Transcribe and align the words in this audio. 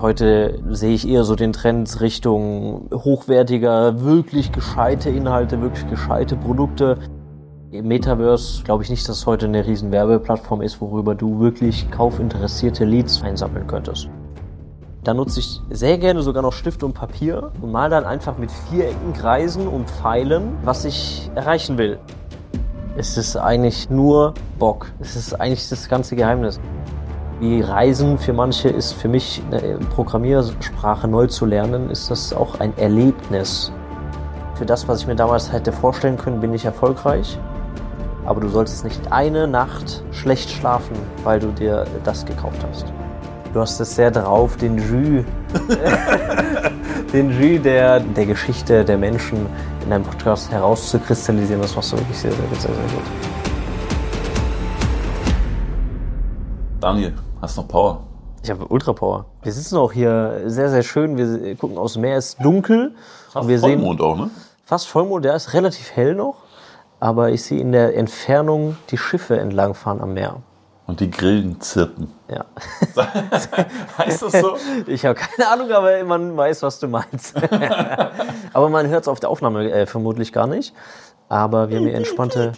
Heute 0.00 0.60
sehe 0.70 0.94
ich 0.94 1.08
eher 1.08 1.24
so 1.24 1.34
den 1.34 1.52
Trend 1.52 2.00
Richtung 2.00 2.88
hochwertiger, 2.94 4.00
wirklich 4.00 4.52
gescheite 4.52 5.10
Inhalte, 5.10 5.60
wirklich 5.60 5.88
gescheite 5.90 6.36
Produkte. 6.36 6.98
Im 7.72 7.88
Metaverse 7.88 8.62
glaube 8.62 8.84
ich 8.84 8.90
nicht, 8.90 9.08
dass 9.08 9.18
es 9.18 9.26
heute 9.26 9.46
eine 9.46 9.66
riesen 9.66 9.90
Werbeplattform 9.90 10.62
ist, 10.62 10.80
worüber 10.80 11.16
du 11.16 11.40
wirklich 11.40 11.90
kaufinteressierte 11.90 12.84
Leads 12.84 13.22
einsammeln 13.22 13.66
könntest. 13.66 14.08
Da 15.02 15.14
nutze 15.14 15.40
ich 15.40 15.60
sehr 15.70 15.98
gerne 15.98 16.22
sogar 16.22 16.44
noch 16.44 16.52
Stift 16.52 16.84
und 16.84 16.92
Papier 16.92 17.50
und 17.60 17.72
mal 17.72 17.90
dann 17.90 18.04
einfach 18.04 18.38
mit 18.38 18.52
Vierecken, 18.52 19.14
Kreisen 19.14 19.66
und 19.66 19.90
Pfeilen, 19.90 20.58
was 20.62 20.84
ich 20.84 21.28
erreichen 21.34 21.76
will. 21.76 21.98
Es 22.96 23.16
ist 23.16 23.36
eigentlich 23.36 23.90
nur 23.90 24.34
Bock. 24.60 24.92
Es 25.00 25.16
ist 25.16 25.40
eigentlich 25.40 25.68
das 25.68 25.88
ganze 25.88 26.14
Geheimnis. 26.14 26.60
Wie 27.40 27.60
Reisen 27.60 28.18
für 28.18 28.32
manche 28.32 28.68
ist 28.68 28.94
für 28.94 29.06
mich 29.06 29.40
eine 29.52 29.78
Programmiersprache 29.94 31.06
neu 31.06 31.28
zu 31.28 31.46
lernen, 31.46 31.88
ist 31.88 32.10
das 32.10 32.32
auch 32.32 32.58
ein 32.58 32.76
Erlebnis. 32.76 33.70
Für 34.56 34.66
das, 34.66 34.88
was 34.88 35.02
ich 35.02 35.06
mir 35.06 35.14
damals 35.14 35.52
hätte 35.52 35.70
vorstellen 35.70 36.16
können, 36.16 36.40
bin 36.40 36.52
ich 36.52 36.64
erfolgreich. 36.64 37.38
Aber 38.26 38.40
du 38.40 38.48
solltest 38.48 38.82
nicht 38.82 39.12
eine 39.12 39.46
Nacht 39.46 40.02
schlecht 40.10 40.50
schlafen, 40.50 40.96
weil 41.22 41.38
du 41.38 41.52
dir 41.52 41.86
das 42.02 42.26
gekauft 42.26 42.58
hast. 42.68 42.86
Du 43.54 43.60
hast 43.60 43.78
es 43.78 43.94
sehr 43.94 44.10
drauf, 44.10 44.56
den 44.56 44.76
Jus, 44.76 45.24
den 47.12 47.30
Jus 47.40 47.62
der, 47.62 48.00
der 48.00 48.26
Geschichte 48.26 48.84
der 48.84 48.98
Menschen 48.98 49.46
in 49.84 49.90
deinem 49.90 50.02
Podcast 50.02 50.50
herauszukristallisieren. 50.50 51.62
Das 51.62 51.76
machst 51.76 51.92
du 51.92 51.98
wirklich 51.98 52.18
sehr, 52.18 52.32
sehr, 52.32 52.40
sehr, 52.58 52.74
sehr 52.74 52.96
gut. 52.96 53.04
Daniel, 56.80 57.12
Hast 57.40 57.56
noch 57.56 57.68
Power? 57.68 58.02
Ich 58.42 58.50
habe 58.50 58.66
Ultra 58.66 58.92
Power. 58.92 59.26
Wir 59.42 59.52
sitzen 59.52 59.76
auch 59.76 59.92
hier 59.92 60.42
sehr, 60.46 60.70
sehr 60.70 60.82
schön. 60.82 61.16
Wir 61.16 61.54
gucken 61.56 61.78
aus 61.78 61.92
dem 61.92 62.02
Meer, 62.02 62.16
es 62.16 62.30
ist 62.30 62.44
dunkel. 62.44 62.94
Fast 63.30 63.44
und 63.44 63.48
wir 63.48 63.60
Vollmond 63.60 64.00
sehen, 64.00 64.06
auch, 64.06 64.16
ne? 64.16 64.30
Fast 64.64 64.88
Vollmond, 64.88 65.24
der 65.24 65.34
ist 65.34 65.54
relativ 65.54 65.92
hell 65.92 66.14
noch. 66.14 66.36
Aber 67.00 67.30
ich 67.30 67.44
sehe 67.44 67.60
in 67.60 67.70
der 67.70 67.96
Entfernung 67.96 68.76
die 68.90 68.98
Schiffe 68.98 69.38
entlangfahren 69.38 70.00
am 70.00 70.14
Meer. 70.14 70.42
Und 70.88 70.98
die 70.98 71.10
Grillen 71.10 71.60
zirpen. 71.60 72.12
Ja. 72.28 72.44
heißt 73.98 74.22
das 74.22 74.32
so? 74.32 74.56
Ich 74.86 75.04
habe 75.04 75.14
keine 75.14 75.48
Ahnung, 75.50 75.70
aber 75.70 76.02
man 76.04 76.36
weiß, 76.36 76.62
was 76.62 76.80
du 76.80 76.88
meinst. 76.88 77.36
aber 78.52 78.68
man 78.68 78.88
hört 78.88 79.02
es 79.02 79.08
auf 79.08 79.20
der 79.20 79.28
Aufnahme 79.28 79.70
äh, 79.70 79.86
vermutlich 79.86 80.32
gar 80.32 80.46
nicht. 80.48 80.74
Aber 81.28 81.68
wir 81.68 81.76
haben 81.76 81.84
hier 81.84 81.94
entspannte 81.94 82.52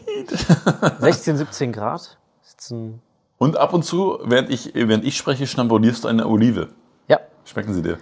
16, 1.01 1.37
17 1.37 1.73
Grad. 1.73 2.19
Sitzen 2.41 3.03
und 3.41 3.57
ab 3.57 3.73
und 3.73 3.85
zu, 3.85 4.19
während 4.23 4.51
ich, 4.51 4.73
während 4.75 5.03
ich 5.03 5.17
spreche, 5.17 5.47
schnabullierst 5.47 6.05
du 6.05 6.09
eine 6.09 6.29
Olive. 6.29 6.69
Ja. 7.09 7.21
Schmecken 7.47 7.73
sie 7.73 7.81
dir? 7.81 7.97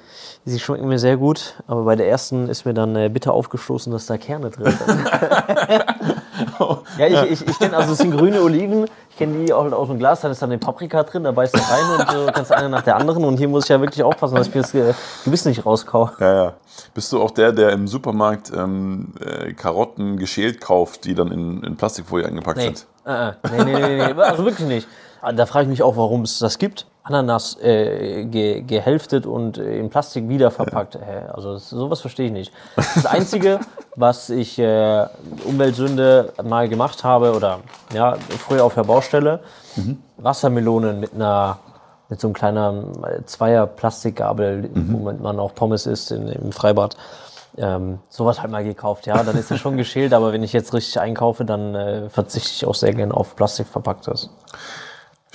Sie 0.45 0.59
schmecken 0.59 0.89
mir 0.89 0.99
sehr 0.99 1.17
gut, 1.17 1.55
aber 1.69 1.85
bei 1.85 1.95
der 1.95 2.09
ersten 2.09 2.49
ist 2.49 2.65
mir 2.65 2.75
dann 2.75 2.97
äh, 2.97 3.09
bitter 3.09 3.33
aufgestoßen, 3.35 3.93
dass 3.93 4.07
da 4.07 4.19
Kerne 4.19 4.51
drin 4.51 4.77
sind. 4.85 5.05
ja, 6.99 7.07
ich, 7.07 7.31
ich, 7.31 7.47
ich 7.47 7.59
kenne, 7.59 7.77
also 7.77 7.93
es 7.93 7.99
sind 7.99 8.11
grüne 8.11 8.43
Oliven, 8.43 8.87
ich 9.11 9.17
kenne 9.17 9.45
die 9.45 9.53
auch 9.53 9.71
aus 9.71 9.87
dem 9.87 9.99
Glas, 9.99 10.23
dann 10.23 10.33
ist 10.33 10.43
dann 10.43 10.51
eine 10.51 10.59
Paprika 10.59 11.05
drin, 11.05 11.23
da 11.23 11.31
beißt 11.31 11.55
du 11.55 11.59
rein 11.61 12.01
und 12.01 12.13
du 12.13 12.33
kannst 12.33 12.51
eine 12.51 12.69
nach 12.69 12.83
der 12.83 12.97
anderen 12.97 13.25
und 13.25 13.37
hier 13.37 13.47
muss 13.47 13.65
ich 13.65 13.71
ja 13.71 13.81
wirklich 13.81 14.03
aufpassen, 14.03 14.35
dass 14.35 14.49
ich 14.49 14.55
mir 14.55 14.63
das 14.63 14.97
Gewiss 15.25 15.45
nicht 15.45 15.65
rauskau. 15.65 16.11
Ja, 16.19 16.35
ja. 16.35 16.55
Bist 16.95 17.13
du 17.13 17.23
auch 17.23 17.31
der, 17.31 17.53
der 17.53 17.71
im 17.71 17.87
Supermarkt 17.87 18.51
ähm, 18.53 19.13
äh, 19.21 19.53
Karotten 19.53 20.17
geschält 20.17 20.61
kauft, 20.61 21.05
die 21.05 21.15
dann 21.15 21.31
in, 21.31 21.63
in 21.63 21.77
Plastikfolie 21.77 22.27
eingepackt 22.27 22.59
nee. 22.59 22.65
sind? 22.65 22.87
Äh, 23.05 23.33
nee, 23.53 23.65
nee, 23.65 23.73
nee, 23.73 24.13
nee, 24.13 24.21
also 24.21 24.45
wirklich 24.45 24.67
nicht. 24.67 24.89
Ah, 25.21 25.33
da 25.33 25.47
frage 25.47 25.65
ich 25.65 25.71
mich 25.71 25.83
auch, 25.83 25.97
warum 25.97 26.23
es 26.23 26.39
das 26.39 26.59
gibt. 26.59 26.87
Ananas 27.03 27.59
äh, 27.63 28.25
ge, 28.27 28.61
gehälftet 28.63 29.27
und 29.27 29.57
in 29.57 29.89
Plastik 29.89 30.29
wiederverpackt. 30.29 30.97
Ja. 30.97 31.33
Also 31.33 31.55
das, 31.55 31.71
sowas 31.71 32.01
verstehe 32.01 32.27
ich 32.27 32.33
nicht. 32.33 32.53
Das 32.77 33.07
Einzige, 33.07 33.61
was 33.97 34.29
ich 34.29 34.59
äh, 34.59 35.07
Umweltsünde 35.45 36.35
mal 36.45 36.69
gemacht 36.69 37.05
habe 37.05 37.35
oder 37.35 37.61
ja 37.95 38.17
früher 38.39 38.65
auf 38.65 38.75
der 38.75 38.85
Baustelle, 38.85 39.41
mhm. 39.77 40.03
Wassermelonen 40.19 41.01
mit 41.01 41.15
einer 41.15 41.59
mit 42.11 42.21
so 42.21 42.29
einem 42.29 42.35
kleinen 42.35 43.05
äh, 43.05 43.25
Zweier 43.25 43.67
Plastikgabel, 43.67 44.71
mhm. 44.73 44.93
womit 44.93 45.21
man 45.21 45.39
auch 45.39 45.55
Pommes 45.55 45.87
isst 45.87 46.11
in, 46.11 46.29
im 46.29 46.53
Freibad. 46.53 46.97
Ähm, 47.57 47.99
sowas 48.09 48.41
halt 48.41 48.53
mal 48.53 48.63
gekauft, 48.63 49.07
ja, 49.07 49.23
dann 49.23 49.37
ist 49.37 49.51
es 49.51 49.59
schon 49.59 49.77
geschält, 49.79 50.13
aber 50.13 50.33
wenn 50.33 50.43
ich 50.43 50.53
jetzt 50.53 50.73
richtig 50.73 51.01
einkaufe, 51.01 51.45
dann 51.45 51.75
äh, 51.75 52.09
verzichte 52.09 52.51
ich 52.53 52.67
auch 52.67 52.75
sehr 52.75 52.95
gerne 52.95 53.15
auf 53.15 53.35
Plastikverpacktes. 53.35 54.31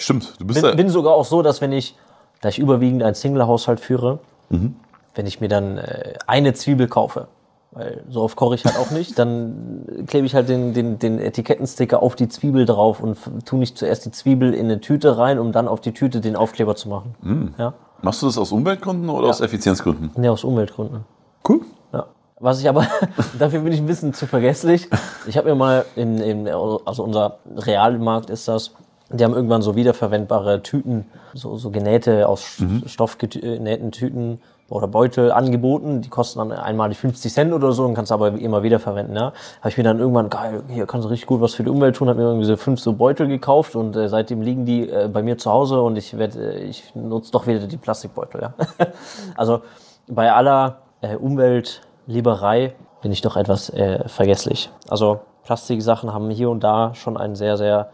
Stimmt, 0.03 0.33
du 0.37 0.45
bist 0.45 0.61
bin, 0.61 0.75
bin 0.75 0.89
sogar 0.89 1.13
auch 1.13 1.23
so, 1.23 1.41
dass 1.41 1.61
wenn 1.61 1.71
ich, 1.71 1.95
da 2.41 2.49
ich 2.49 2.59
überwiegend 2.59 3.03
einen 3.03 3.15
Single-Haushalt 3.15 3.79
führe, 3.79 4.19
mhm. 4.49 4.75
wenn 5.15 5.25
ich 5.25 5.39
mir 5.39 5.47
dann 5.47 5.77
äh, 5.77 6.15
eine 6.27 6.53
Zwiebel 6.53 6.89
kaufe, 6.89 7.27
weil 7.71 8.03
so 8.09 8.21
oft 8.21 8.35
koche 8.35 8.55
ich 8.55 8.65
halt 8.65 8.77
auch 8.77 8.91
nicht, 8.91 9.17
dann 9.17 10.03
klebe 10.07 10.25
ich 10.27 10.35
halt 10.35 10.49
den, 10.49 10.73
den, 10.73 10.99
den 10.99 11.19
Etikettensticker 11.19 12.03
auf 12.03 12.17
die 12.17 12.27
Zwiebel 12.27 12.65
drauf 12.65 12.99
und 12.99 13.17
tue 13.45 13.59
nicht 13.59 13.77
zuerst 13.77 14.05
die 14.05 14.11
Zwiebel 14.11 14.53
in 14.53 14.65
eine 14.65 14.81
Tüte 14.81 15.17
rein, 15.17 15.39
um 15.39 15.53
dann 15.53 15.69
auf 15.69 15.79
die 15.79 15.93
Tüte 15.93 16.19
den 16.19 16.35
Aufkleber 16.35 16.75
zu 16.75 16.89
machen. 16.89 17.15
Mhm. 17.21 17.53
Ja? 17.57 17.73
Machst 18.01 18.21
du 18.21 18.25
das 18.25 18.37
aus 18.37 18.51
Umweltgründen 18.51 19.09
oder 19.09 19.27
ja. 19.27 19.29
aus 19.29 19.39
Effizienzgründen? 19.39 20.11
Nee, 20.17 20.27
aus 20.27 20.43
Umweltgründen. 20.43 21.05
Cool. 21.47 21.61
Ja. 21.93 22.07
Was 22.41 22.59
ich 22.59 22.67
aber, 22.67 22.85
dafür 23.39 23.61
bin 23.61 23.71
ich 23.71 23.79
ein 23.79 23.87
bisschen 23.87 24.13
zu 24.13 24.27
vergesslich. 24.27 24.89
Ich 25.27 25.37
habe 25.37 25.47
mir 25.47 25.55
mal 25.55 25.85
in, 25.95 26.17
in, 26.17 26.47
also 26.49 27.05
unser 27.05 27.37
Realmarkt 27.55 28.29
ist 28.29 28.49
das, 28.49 28.73
die 29.13 29.23
haben 29.23 29.33
irgendwann 29.33 29.61
so 29.61 29.75
wiederverwendbare 29.75 30.63
Tüten, 30.63 31.05
so, 31.33 31.55
so 31.57 31.69
genähte, 31.69 32.27
aus 32.27 32.59
mhm. 32.59 32.83
Stoff 32.87 33.17
genähten 33.17 33.91
Tüten 33.91 34.39
oder 34.69 34.87
Beutel 34.87 35.31
angeboten. 35.31 36.01
Die 36.01 36.09
kosten 36.09 36.39
dann 36.39 36.51
einmal 36.51 36.89
die 36.89 36.95
50 36.95 37.31
Cent 37.31 37.53
oder 37.53 37.71
so 37.71 37.85
und 37.85 37.93
kannst 37.93 38.11
aber 38.11 38.29
immer 38.39 38.63
wieder 38.63 38.79
verwenden. 38.79 39.15
Ja? 39.15 39.33
Habe 39.59 39.69
ich 39.69 39.77
mir 39.77 39.83
dann 39.83 39.99
irgendwann, 39.99 40.29
geil, 40.29 40.63
hier 40.67 40.87
kannst 40.87 41.05
du 41.05 41.09
richtig 41.09 41.27
gut 41.27 41.41
was 41.41 41.53
für 41.53 41.63
die 41.63 41.69
Umwelt 41.69 41.95
tun, 41.95 42.09
habe 42.09 42.19
mir 42.19 42.27
irgendwie 42.27 42.45
so 42.45 42.57
fünf 42.57 42.79
so 42.79 42.93
Beutel 42.93 43.27
gekauft 43.27 43.75
und 43.75 43.95
äh, 43.95 44.09
seitdem 44.09 44.41
liegen 44.41 44.65
die 44.65 44.89
äh, 44.89 45.07
bei 45.07 45.21
mir 45.21 45.37
zu 45.37 45.51
Hause 45.51 45.81
und 45.81 45.95
ich 45.95 46.17
werde, 46.17 46.55
äh, 46.55 46.63
ich 46.63 46.95
nutze 46.95 47.31
doch 47.31 47.45
wieder 47.45 47.59
die 47.59 47.77
Plastikbeutel. 47.77 48.41
Ja? 48.41 48.53
also 49.35 49.61
bei 50.07 50.31
aller 50.31 50.77
äh, 51.01 51.15
Umweltlieberei 51.15 52.73
bin 53.01 53.11
ich 53.11 53.21
doch 53.21 53.37
etwas 53.37 53.69
äh, 53.69 54.07
vergesslich. 54.07 54.71
Also 54.89 55.19
Plastiksachen 55.43 56.13
haben 56.13 56.29
hier 56.29 56.49
und 56.49 56.63
da 56.63 56.95
schon 56.95 57.17
einen 57.17 57.35
sehr, 57.35 57.57
sehr 57.57 57.89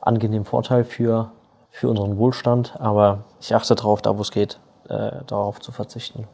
angenehmen 0.00 0.44
Vorteil 0.44 0.84
für, 0.84 1.32
für 1.70 1.88
unseren 1.88 2.16
Wohlstand. 2.18 2.74
Aber 2.78 3.24
ich 3.40 3.54
achte 3.54 3.74
darauf, 3.74 4.02
da 4.02 4.16
wo 4.16 4.22
es 4.22 4.30
geht, 4.30 4.58
äh, 4.88 5.10
darauf 5.26 5.60
zu 5.60 5.72
verzichten. 5.72 6.26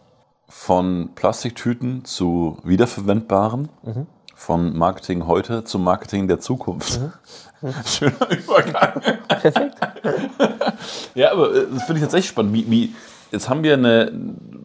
Von 0.48 1.10
Plastiktüten 1.14 2.04
zu 2.04 2.58
wiederverwendbaren, 2.62 3.68
mhm. 3.82 4.06
von 4.34 4.76
Marketing 4.76 5.26
heute 5.26 5.64
zu 5.64 5.78
Marketing 5.78 6.28
der 6.28 6.40
Zukunft. 6.40 7.00
Mhm. 7.00 7.12
Mhm. 7.62 7.72
Schöner 7.86 8.30
Übergang. 8.30 9.00
Perfekt. 9.28 9.78
ja, 11.14 11.32
aber 11.32 11.54
äh, 11.54 11.66
das 11.72 11.84
finde 11.84 11.94
ich 11.94 12.00
tatsächlich 12.02 12.28
spannend. 12.28 12.52
Wie, 12.52 12.70
wie, 12.70 12.94
jetzt 13.32 13.48
haben 13.48 13.62
wir 13.62 13.72
eine 13.72 14.12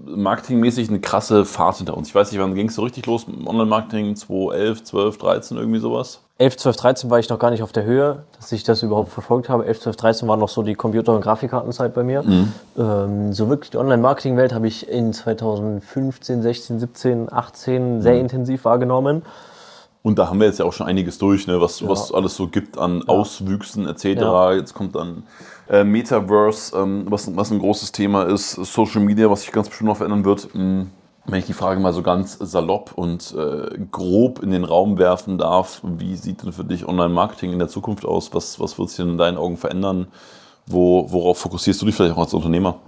marketingmäßig 0.06 0.90
eine 0.90 1.00
krasse 1.00 1.46
Fahrt 1.46 1.78
hinter 1.78 1.96
uns. 1.96 2.10
Ich 2.10 2.16
weiß 2.16 2.32
nicht, 2.32 2.42
wann 2.42 2.54
ging 2.56 2.68
es 2.68 2.76
so 2.76 2.84
richtig 2.84 3.06
los? 3.06 3.26
Online-Marketing 3.28 4.16
2011, 4.16 4.84
12, 4.84 5.18
13, 5.18 5.58
irgendwie 5.58 5.80
sowas? 5.80 6.22
11, 6.42 6.58
12, 6.58 6.76
13 6.76 7.10
war 7.12 7.20
ich 7.20 7.30
noch 7.30 7.38
gar 7.38 7.52
nicht 7.52 7.62
auf 7.62 7.72
der 7.72 7.84
Höhe, 7.84 8.24
dass 8.36 8.52
ich 8.52 8.64
das 8.64 8.82
überhaupt 8.82 9.10
verfolgt 9.10 9.48
habe. 9.48 9.64
11, 9.68 9.82
12, 9.82 9.96
13 9.96 10.28
war 10.28 10.38
noch 10.38 10.50
so 10.50 10.64
die 10.64 10.74
Computer- 10.74 11.14
und 11.14 11.22
Grafikkartenzeit 11.22 11.94
bei 11.94 12.04
mir. 12.04 12.24
Mhm. 12.24 12.54
Ähm, 12.80 13.32
so 13.32 13.48
wirklich 13.48 13.70
die 13.70 13.78
Online-Marketing-Welt 13.78 14.52
habe 14.52 14.68
ich 14.68 14.90
in 14.90 15.14
2015, 15.14 16.42
16, 16.42 16.80
17, 16.80 17.32
18 17.32 18.02
sehr 18.02 18.14
mhm. 18.16 18.22
intensiv 18.22 18.66
wahrgenommen. 18.66 19.22
Und 20.02 20.18
da 20.18 20.30
haben 20.30 20.40
wir 20.40 20.48
jetzt 20.48 20.58
ja 20.58 20.66
auch 20.66 20.74
schon 20.74 20.88
einiges 20.88 21.20
durch, 21.20 21.46
ne? 21.46 21.62
was, 21.62 21.80
ja. 21.80 21.88
was 21.88 22.12
alles 22.12 22.36
so 22.36 22.48
gibt 22.48 22.76
an 22.76 23.04
ja. 23.08 23.08
Auswüchsen 23.08 23.88
etc. 23.88 24.06
Ja. 24.06 24.54
Jetzt 24.54 24.74
kommt 24.74 24.96
dann 24.96 25.22
äh, 25.70 25.84
Metaverse, 25.84 26.76
ähm, 26.76 27.06
was, 27.08 27.36
was 27.36 27.52
ein 27.52 27.60
großes 27.60 27.92
Thema 27.92 28.24
ist, 28.24 28.54
Social 28.54 29.02
Media, 29.02 29.30
was 29.30 29.42
sich 29.42 29.52
ganz 29.52 29.70
bestimmt 29.70 29.90
noch 29.90 29.98
verändern 29.98 30.26
wird. 30.26 30.56
Mhm 30.56 30.90
wenn 31.26 31.40
ich 31.40 31.46
die 31.46 31.54
Frage 31.54 31.80
mal 31.80 31.94
so 31.94 32.02
ganz 32.02 32.38
salopp 32.40 32.94
und 32.96 33.36
äh, 33.38 33.78
grob 33.92 34.42
in 34.42 34.52
den 34.52 34.64
Raum 34.64 34.98
werfen 34.98 35.38
darf, 35.38 35.82
wie 35.84 36.16
sieht 36.16 36.44
denn 36.44 36.52
für 36.52 36.64
dich 36.64 36.88
Online-Marketing 36.88 37.54
in 37.54 37.60
der 37.60 37.68
Zukunft 37.68 38.06
aus? 38.06 38.34
Was, 38.34 38.60
was 38.60 38.78
wird 38.80 38.90
sich 38.90 38.98
denn 38.98 39.10
in 39.10 39.18
deinen 39.18 39.38
Augen 39.38 39.58
verändern? 39.58 40.08
Wo, 40.66 41.12
worauf 41.12 41.38
fokussierst 41.40 41.82
du 41.82 41.86
dich 41.86 41.96
vielleicht 41.96 42.16
auch 42.16 42.22
als 42.22 42.34
Unternehmer? 42.34 42.80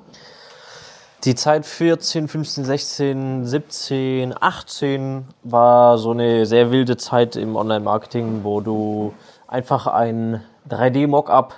Die 1.24 1.36
Zeit 1.36 1.66
14, 1.66 2.28
15, 2.28 2.66
16, 2.66 3.46
17, 3.46 4.36
18 4.38 5.26
war 5.44 5.98
so 5.98 6.12
eine 6.12 6.46
sehr 6.46 6.72
wilde 6.72 6.98
Zeit 6.98 7.36
im 7.38 7.56
Online-Marketing, 7.56 8.44
wo 8.44 8.60
du 8.60 9.14
einfach 9.48 9.88
ein 9.88 10.44
3D-Mockup 10.70 11.54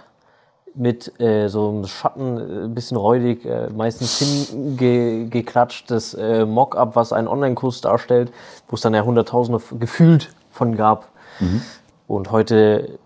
mit 0.75 1.19
äh, 1.19 1.47
so 1.47 1.69
einem 1.69 1.87
Schatten, 1.87 2.37
ein 2.37 2.65
äh, 2.65 2.67
bisschen 2.67 2.97
räudig, 2.97 3.45
äh, 3.45 3.69
meistens 3.69 4.19
hingeklatschtes 4.19 6.13
äh, 6.15 6.45
Mockup, 6.45 6.95
was 6.95 7.13
einen 7.13 7.27
Online-Kurs 7.27 7.81
darstellt, 7.81 8.31
wo 8.67 8.75
es 8.75 8.81
dann 8.81 8.93
ja 8.93 9.03
Hunderttausende 9.03 9.61
gefühlt 9.79 10.33
von 10.51 10.75
gab. 10.75 11.07
Mhm. 11.39 11.61
Und 12.07 12.31
heute 12.31 12.99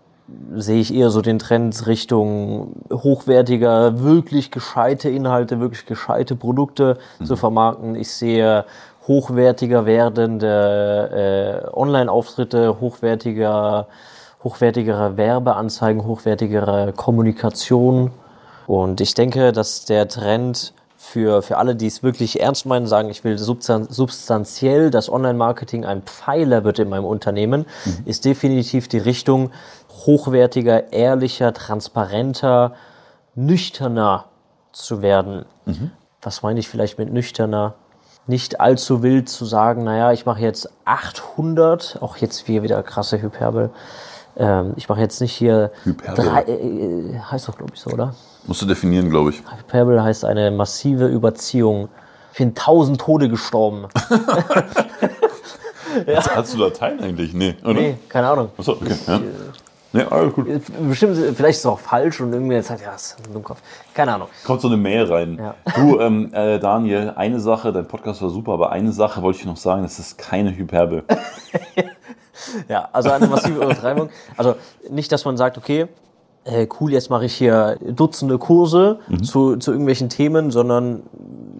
sehe 0.54 0.80
ich 0.80 0.94
eher 0.94 1.10
so 1.10 1.22
den 1.22 1.38
Trend 1.38 1.86
Richtung 1.86 2.74
hochwertiger, 2.92 4.00
wirklich 4.00 4.50
gescheite 4.50 5.08
Inhalte, 5.08 5.60
wirklich 5.60 5.86
gescheite 5.86 6.36
Produkte 6.36 6.98
mhm. 7.18 7.24
zu 7.24 7.36
vermarkten. 7.36 7.94
Ich 7.94 8.12
sehe 8.12 8.64
hochwertiger 9.06 9.86
werdende 9.86 11.64
äh, 11.66 11.76
Online-Auftritte, 11.76 12.80
hochwertiger, 12.80 13.88
hochwertigere 14.42 15.16
Werbeanzeigen, 15.16 16.04
hochwertigere 16.04 16.92
Kommunikation. 16.96 18.10
Und 18.66 19.00
ich 19.00 19.14
denke, 19.14 19.52
dass 19.52 19.84
der 19.84 20.08
Trend 20.08 20.72
für, 20.96 21.42
für 21.42 21.56
alle, 21.56 21.74
die 21.76 21.86
es 21.86 22.02
wirklich 22.02 22.40
ernst 22.40 22.66
meinen, 22.66 22.86
sagen, 22.86 23.08
ich 23.08 23.24
will 23.24 23.38
substanziell, 23.38 24.90
dass 24.90 25.10
Online-Marketing 25.10 25.84
ein 25.84 26.02
Pfeiler 26.02 26.62
wird 26.62 26.78
in 26.78 26.90
meinem 26.90 27.06
Unternehmen, 27.06 27.66
mhm. 27.84 28.02
ist 28.04 28.24
definitiv 28.26 28.86
die 28.86 28.98
Richtung 28.98 29.50
hochwertiger, 30.06 30.92
ehrlicher, 30.92 31.52
transparenter, 31.52 32.74
nüchterner 33.34 34.26
zu 34.72 35.02
werden. 35.02 35.46
Mhm. 35.64 35.90
Was 36.22 36.42
meine 36.42 36.60
ich 36.60 36.68
vielleicht 36.68 36.98
mit 36.98 37.12
nüchterner? 37.12 37.74
Nicht 38.26 38.60
allzu 38.60 39.02
wild 39.02 39.28
zu 39.28 39.46
sagen, 39.46 39.84
naja, 39.84 40.12
ich 40.12 40.26
mache 40.26 40.42
jetzt 40.42 40.70
800, 40.84 41.98
auch 42.02 42.18
jetzt 42.18 42.46
hier 42.46 42.62
wieder 42.62 42.82
krasse 42.82 43.20
Hyperbel. 43.20 43.70
Ähm, 44.36 44.72
ich 44.76 44.88
mache 44.88 45.00
jetzt 45.00 45.20
nicht 45.20 45.32
hier 45.32 45.70
Hyperbel. 45.84 46.24
Drei, 46.24 46.42
äh, 46.42 47.18
heißt 47.30 47.48
doch, 47.48 47.56
glaube 47.56 47.72
ich, 47.74 47.80
so, 47.80 47.90
oder? 47.90 48.14
Musst 48.46 48.62
du 48.62 48.66
definieren, 48.66 49.10
glaube 49.10 49.30
ich. 49.30 49.42
Hyperbel 49.58 50.02
heißt 50.02 50.24
eine 50.24 50.50
massive 50.50 51.06
Überziehung. 51.06 51.88
Ich 52.32 52.38
bin 52.38 52.54
tausend 52.54 53.00
Tode 53.00 53.28
gestorben. 53.28 53.88
ja. 56.06 56.24
Hast 56.36 56.54
du 56.54 56.58
Latein 56.58 57.00
eigentlich? 57.00 57.34
Nee, 57.34 57.56
oder? 57.62 57.74
Nee, 57.74 57.98
keine 58.08 58.28
Ahnung. 58.28 58.50
Achso, 58.56 58.72
okay. 58.72 58.92
Ich, 58.92 59.06
ja. 59.06 59.16
Äh, 59.16 59.20
Nee, 59.92 60.04
alles 60.08 60.32
gut. 60.34 60.46
Bestimmt, 60.88 61.16
vielleicht 61.16 61.56
ist 61.56 61.58
es 61.58 61.66
auch 61.66 61.78
falsch 61.78 62.20
und 62.20 62.32
irgendwie 62.32 62.54
jetzt 62.54 62.70
hat 62.70 62.80
ja, 62.80 62.94
ist 62.94 63.16
im 63.34 63.42
Kopf. 63.42 63.60
Keine 63.92 64.14
Ahnung. 64.14 64.28
Kommt 64.46 64.60
so 64.60 64.68
eine 64.68 64.76
Mail 64.76 65.04
rein. 65.04 65.36
Ja. 65.36 65.54
Du, 65.74 65.98
ähm, 65.98 66.32
äh, 66.32 66.60
Daniel, 66.60 67.12
eine 67.16 67.40
Sache, 67.40 67.72
dein 67.72 67.88
Podcast 67.88 68.22
war 68.22 68.30
super, 68.30 68.52
aber 68.52 68.70
eine 68.70 68.92
Sache 68.92 69.20
wollte 69.20 69.40
ich 69.40 69.46
noch 69.46 69.56
sagen, 69.56 69.82
das 69.82 69.98
ist 69.98 70.16
keine 70.16 70.56
Hyperbel. 70.56 71.02
ja, 72.68 72.88
also 72.92 73.10
eine 73.10 73.26
massive 73.26 73.62
Übertreibung. 73.62 74.10
Also 74.36 74.56
nicht, 74.90 75.10
dass 75.12 75.24
man 75.24 75.36
sagt, 75.36 75.58
okay, 75.58 75.88
äh, 76.44 76.66
cool, 76.80 76.92
jetzt 76.92 77.10
mache 77.10 77.26
ich 77.26 77.34
hier 77.34 77.76
Dutzende 77.80 78.38
Kurse 78.38 78.98
mhm. 79.08 79.22
zu, 79.22 79.56
zu 79.56 79.72
irgendwelchen 79.72 80.08
Themen, 80.08 80.50
sondern 80.50 81.02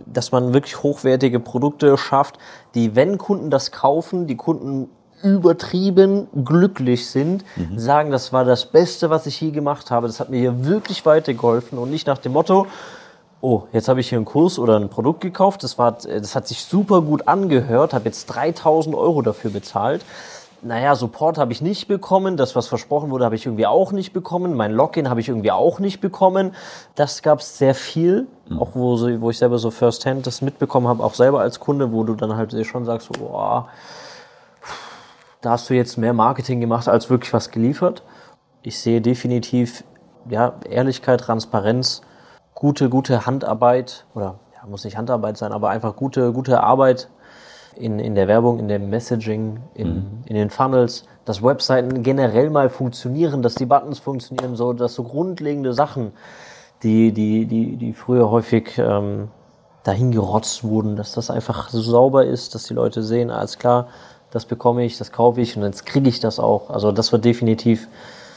dass 0.07 0.33
man 0.33 0.55
wirklich 0.55 0.83
hochwertige 0.83 1.39
Produkte 1.39 1.97
schafft, 1.97 2.39
die, 2.75 2.97
wenn 2.97 3.19
Kunden 3.19 3.51
das 3.51 3.73
kaufen, 3.73 4.27
die 4.27 4.37
Kunden 4.37 4.89
übertrieben 5.23 6.29
glücklich 6.45 7.09
sind, 7.09 7.45
mhm. 7.57 7.79
sagen, 7.79 8.11
das 8.11 8.33
war 8.33 8.45
das 8.45 8.67
Beste, 8.67 9.11
was 9.11 9.27
ich 9.27 9.39
je 9.41 9.51
gemacht 9.51 9.91
habe. 9.91 10.07
Das 10.07 10.19
hat 10.19 10.31
mir 10.31 10.39
hier 10.39 10.65
wirklich 10.65 11.05
weitergeholfen 11.05 11.79
und 11.79 11.91
nicht 11.91 12.07
nach 12.07 12.19
dem 12.19 12.33
Motto, 12.33 12.67
oh, 13.43 13.65
jetzt 13.73 13.89
habe 13.89 14.01
ich 14.01 14.09
hier 14.09 14.19
einen 14.19 14.25
Kurs 14.25 14.59
oder 14.59 14.77
ein 14.77 14.89
Produkt 14.89 15.21
gekauft, 15.21 15.63
das, 15.63 15.79
war, 15.79 15.93
das 15.93 16.35
hat 16.35 16.49
sich 16.49 16.65
super 16.65 17.03
gut 17.03 17.29
angehört, 17.29 17.93
habe 17.93 18.07
jetzt 18.07 18.27
3000 18.27 18.95
Euro 18.95 19.23
dafür 19.23 19.51
bezahlt. 19.51 20.05
Naja, 20.63 20.95
Support 20.95 21.39
habe 21.39 21.53
ich 21.53 21.63
nicht 21.63 21.89
bekommen, 21.89 22.37
das, 22.37 22.55
was 22.55 22.67
versprochen 22.67 23.11
wurde, 23.11 23.25
habe 23.25 23.35
ich 23.35 23.47
irgendwie 23.47 23.67
auch 23.67 23.93
nicht 23.93 24.13
bekommen, 24.13 24.55
mein 24.55 24.73
Login 24.73 25.09
habe 25.09 25.21
ich 25.21 25.29
irgendwie 25.29 25.53
auch 25.53 25.79
nicht 25.79 26.01
bekommen. 26.01 26.55
Das 26.95 27.23
gab 27.23 27.41
es 27.41 27.57
sehr 27.57 27.75
viel, 27.75 28.27
mhm. 28.49 28.59
auch 28.59 28.75
wo, 28.75 28.99
wo 29.21 29.31
ich 29.31 29.39
selber 29.39 29.59
so 29.59 29.71
first-hand 29.71 30.27
das 30.27 30.43
mitbekommen 30.43 30.87
habe, 30.87 31.03
auch 31.03 31.15
selber 31.15 31.41
als 31.41 31.61
Kunde, 31.61 31.93
wo 31.93 32.05
du 32.05 32.15
dann 32.15 32.37
halt 32.37 32.55
schon 32.67 32.85
sagst, 32.85 33.11
so, 33.13 33.25
oh, 33.25 33.65
da 35.41 35.51
hast 35.51 35.71
du 35.71 35.75
jetzt 35.75 35.97
mehr 35.97 36.13
Marketing 36.13 36.61
gemacht 36.61 36.89
als 36.89 37.09
wirklich 37.09 37.33
was 37.33 37.51
geliefert. 37.51 38.03
Ich 38.63 38.79
sehe 38.79 39.01
definitiv 39.01 39.85
ja, 40.29 40.55
Ehrlichkeit, 40.69 41.21
Transparenz, 41.21 42.03
gute, 42.55 42.91
gute 42.91 43.25
Handarbeit 43.25 44.05
oder 44.15 44.39
ja, 44.55 44.69
muss 44.69 44.85
nicht 44.85 44.99
Handarbeit 44.99 45.39
sein, 45.39 45.53
aber 45.53 45.71
einfach 45.71 45.97
gute, 45.97 46.35
gute 46.35 46.63
Arbeit 46.63 47.09
in, 47.77 47.99
in 47.99 48.15
der 48.15 48.29
Werbung, 48.29 48.59
in 48.59 48.69
dem 48.69 48.91
Messaging, 48.91 49.61
in, 49.75 49.89
mhm. 49.89 50.07
in 50.27 50.35
den 50.35 50.51
Funnels, 50.51 51.05
dass 51.25 51.43
Webseiten 51.43 52.03
generell 52.03 52.51
mal 52.51 52.71
funktionieren, 52.71 53.43
dass 53.43 53.55
die 53.55 53.67
Buttons 53.67 53.99
funktionieren, 53.99 54.57
so 54.57 54.73
dass 54.73 54.95
so 54.95 55.03
grundlegende 55.03 55.73
Sachen, 55.73 56.13
die, 56.83 57.13
die, 57.13 57.47
die, 57.47 57.77
die 57.77 57.93
früher 57.93 58.31
häufig 58.31 58.79
ähm, 58.79 59.29
dahin 59.85 60.13
gerotzt 60.13 60.65
wurden, 60.65 60.97
dass 60.97 61.13
das 61.13 61.31
einfach 61.31 61.69
so 61.69 61.81
sauber 61.81 62.25
ist, 62.25 62.55
dass 62.55 62.65
die 62.65 62.75
Leute 62.75 63.03
sehen, 63.03 63.31
alles 63.31 63.59
klar, 63.59 63.89
das 64.31 64.45
bekomme 64.45 64.85
ich, 64.85 64.99
das 64.99 65.13
kaufe 65.13 65.41
ich 65.41 65.57
und 65.57 65.63
jetzt 65.63 65.87
kriege 65.87 66.09
ich 66.09 66.21
das 66.21 66.39
auch. 66.39 66.71
Also 66.71 66.93
das 66.93 67.13
wird 67.13 67.25
definitiv, 67.25 67.89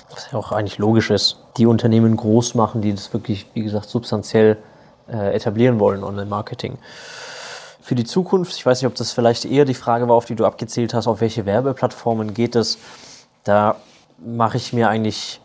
was 0.10 0.32
ja 0.32 0.38
auch 0.38 0.52
eigentlich 0.52 0.78
logisch 0.78 1.10
ist, 1.10 1.38
die 1.58 1.66
Unternehmen 1.66 2.16
groß 2.18 2.56
machen, 2.56 2.82
die 2.82 2.94
das 2.94 3.14
wirklich, 3.14 3.48
wie 3.54 3.64
gesagt, 3.64 3.90
substanziell 3.90 4.58
äh, 5.12 5.36
etablieren 5.36 5.80
wollen, 5.80 6.04
Online-Marketing. 6.04 6.78
Für 7.84 7.96
die 7.96 8.06
Zukunft, 8.06 8.56
ich 8.56 8.66
weiß 8.66 8.82
nicht, 8.82 8.88
ob 8.88 8.96
das 8.96 9.12
vielleicht 9.12 9.44
eher 9.44 9.66
die 9.66 9.74
Frage 9.74 10.08
war, 10.08 10.16
auf 10.16 10.26
die 10.26 10.36
du 10.36 10.46
abgezählt 10.46 10.94
hast, 10.94 11.06
auf 11.06 11.20
welche 11.20 11.46
Werbeplattformen 11.46 12.34
geht 12.34 12.56
es, 12.56 12.78
da 13.44 13.76
mache 14.18 14.56
ich 14.56 14.72
mir 14.72 14.88
eigentlich 14.88 15.42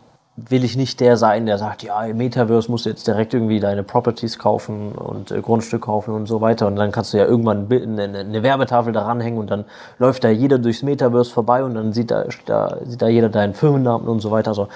will 0.49 0.63
ich 0.63 0.77
nicht 0.77 0.99
der 0.99 1.17
sein, 1.17 1.45
der 1.45 1.57
sagt, 1.57 1.83
ja, 1.83 2.05
im 2.05 2.15
Metaverse 2.17 2.71
musst 2.71 2.85
du 2.85 2.89
jetzt 2.89 3.05
direkt 3.07 3.33
irgendwie 3.33 3.59
deine 3.59 3.83
Properties 3.83 4.39
kaufen 4.39 4.93
und 4.93 5.31
äh, 5.31 5.41
Grundstück 5.41 5.81
kaufen 5.81 6.13
und 6.13 6.27
so 6.27 6.39
weiter. 6.39 6.67
Und 6.67 6.75
dann 6.75 6.91
kannst 6.91 7.13
du 7.13 7.17
ja 7.17 7.25
irgendwann 7.25 7.67
eine, 7.69 8.19
eine 8.19 8.43
Werbetafel 8.43 8.93
daran 8.93 9.19
hängen 9.19 9.37
und 9.37 9.49
dann 9.49 9.65
läuft 9.97 10.23
da 10.23 10.29
jeder 10.29 10.57
durchs 10.57 10.83
Metaverse 10.83 11.31
vorbei 11.31 11.63
und 11.63 11.75
dann 11.75 11.93
sieht 11.93 12.11
da, 12.11 12.25
da, 12.45 12.77
sieht 12.85 13.01
da 13.01 13.07
jeder 13.07 13.29
deinen 13.29 13.53
Firmennamen 13.53 14.07
und 14.07 14.19
so 14.21 14.31
weiter. 14.31 14.51
Also 14.51 14.69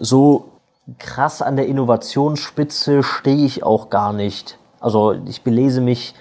so 0.00 0.46
krass 0.98 1.42
an 1.42 1.56
der 1.56 1.66
Innovationsspitze 1.66 3.02
stehe 3.02 3.44
ich 3.44 3.62
auch 3.62 3.90
gar 3.90 4.12
nicht. 4.12 4.58
Also 4.80 5.14
ich 5.26 5.42
belese 5.42 5.80
mich 5.80 6.14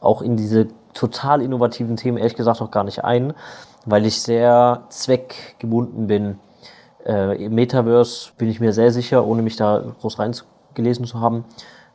auch 0.00 0.22
in 0.22 0.36
diese 0.36 0.68
total 0.94 1.42
innovativen 1.42 1.96
Themen 1.96 2.18
ehrlich 2.18 2.36
gesagt 2.36 2.60
auch 2.62 2.70
gar 2.70 2.84
nicht 2.84 3.04
ein, 3.04 3.34
weil 3.84 4.06
ich 4.06 4.22
sehr 4.22 4.84
zweckgebunden 4.88 6.06
bin 6.06 6.38
äh, 7.06 7.44
Im 7.44 7.54
Metaverse 7.54 8.32
bin 8.36 8.48
ich 8.48 8.58
mir 8.58 8.72
sehr 8.72 8.90
sicher, 8.90 9.24
ohne 9.24 9.42
mich 9.42 9.56
da 9.56 9.82
groß 10.00 10.18
reingelesen 10.18 11.04
zu 11.06 11.20
haben, 11.20 11.44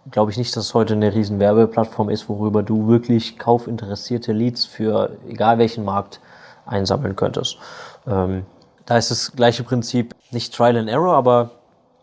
glaube 0.10 0.32
ich 0.32 0.38
nicht, 0.38 0.56
dass 0.56 0.66
es 0.66 0.74
heute 0.74 0.94
eine 0.94 1.14
riesen 1.14 1.40
Werbeplattform 1.40 2.10
ist, 2.10 2.30
worüber 2.30 2.64
du 2.64 2.88
wirklich 2.88 3.38
kaufinteressierte 3.38 4.32
Leads 4.32 4.66
für 4.66 5.18
egal 5.28 5.58
welchen 5.58 5.84
Markt 5.84 6.22
einsammeln 6.66 7.16
könntest. 7.16 7.58
Ähm, 8.08 8.46
da 8.86 8.98
ist 8.98 9.12
das 9.12 9.34
gleiche 9.34 9.64
Prinzip, 9.64 10.16
nicht 10.32 10.56
Trial 10.56 10.78
and 10.78 10.90
Error, 10.90 11.14
aber 11.14 11.52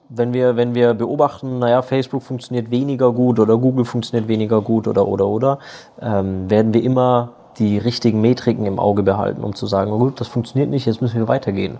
wenn 0.08 0.32
wir, 0.32 0.56
wenn 0.56 0.74
wir 0.74 0.94
beobachten, 0.94 1.58
naja, 1.58 1.82
Facebook 1.82 2.22
funktioniert 2.22 2.70
weniger 2.70 3.12
gut 3.12 3.38
oder 3.38 3.58
Google 3.58 3.84
funktioniert 3.84 4.28
weniger 4.28 4.62
gut 4.62 4.88
oder, 4.88 5.06
oder, 5.06 5.26
oder, 5.26 5.58
ähm, 6.00 6.48
werden 6.48 6.72
wir 6.72 6.82
immer 6.82 7.32
die 7.58 7.78
richtigen 7.78 8.20
Metriken 8.20 8.66
im 8.66 8.78
Auge 8.78 9.02
behalten, 9.02 9.42
um 9.42 9.54
zu 9.54 9.66
sagen, 9.66 9.92
oh 9.92 9.98
gut, 9.98 10.20
das 10.20 10.28
funktioniert 10.28 10.70
nicht, 10.70 10.86
jetzt 10.86 11.02
müssen 11.02 11.18
wir 11.18 11.28
weitergehen. 11.28 11.78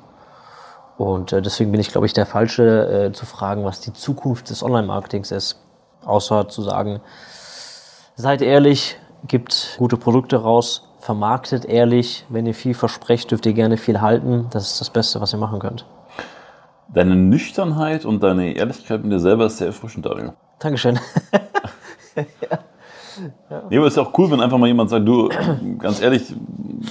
Und 0.99 1.33
äh, 1.33 1.41
deswegen 1.41 1.71
bin 1.71 1.81
ich, 1.81 1.91
glaube 1.91 2.07
ich, 2.07 2.13
der 2.13 2.27
Falsche, 2.27 3.07
äh, 3.07 3.13
zu 3.13 3.25
fragen, 3.25 3.65
was 3.65 3.81
die 3.81 3.93
Zukunft 3.93 4.51
des 4.51 4.63
Online-Marketings 4.63 5.31
ist. 5.31 5.61
Außer 6.05 6.49
zu 6.49 6.63
sagen, 6.63 7.01
seid 8.17 8.43
ehrlich, 8.43 8.99
gibt 9.27 9.77
gute 9.79 9.97
Produkte 9.97 10.37
raus, 10.37 10.89
vermarktet 10.99 11.65
ehrlich. 11.65 12.27
Wenn 12.29 12.47
ihr 12.47 12.55
viel 12.55 12.75
versprecht, 12.75 13.31
dürft 13.31 13.47
ihr 13.47 13.53
gerne 13.53 13.77
viel 13.77 14.01
halten. 14.01 14.49
Das 14.51 14.73
ist 14.73 14.81
das 14.81 14.91
Beste, 14.91 15.21
was 15.21 15.33
ihr 15.33 15.39
machen 15.39 15.61
könnt. 15.61 15.85
Deine 16.93 17.17
Nüchternheit 17.17 18.05
und 18.05 18.23
deine 18.23 18.53
Ehrlichkeit 18.55 19.03
mit 19.03 19.13
dir 19.13 19.21
selber 19.21 19.47
ist 19.47 19.59
sehr 19.59 19.69
erfrischend, 19.69 20.07
Dario. 20.07 20.33
Dankeschön. 20.59 20.99
ja. 22.17 22.59
Ja. 23.51 23.63
Nee, 23.69 23.79
aber 23.79 23.89
ist 23.89 23.97
ja 23.97 24.05
auch 24.05 24.17
cool, 24.17 24.31
wenn 24.31 24.41
einfach 24.41 24.59
mal 24.59 24.69
jemand 24.69 24.91
sagt, 24.91 25.07
du, 25.07 25.29
ganz 25.79 26.01
ehrlich, 26.01 26.33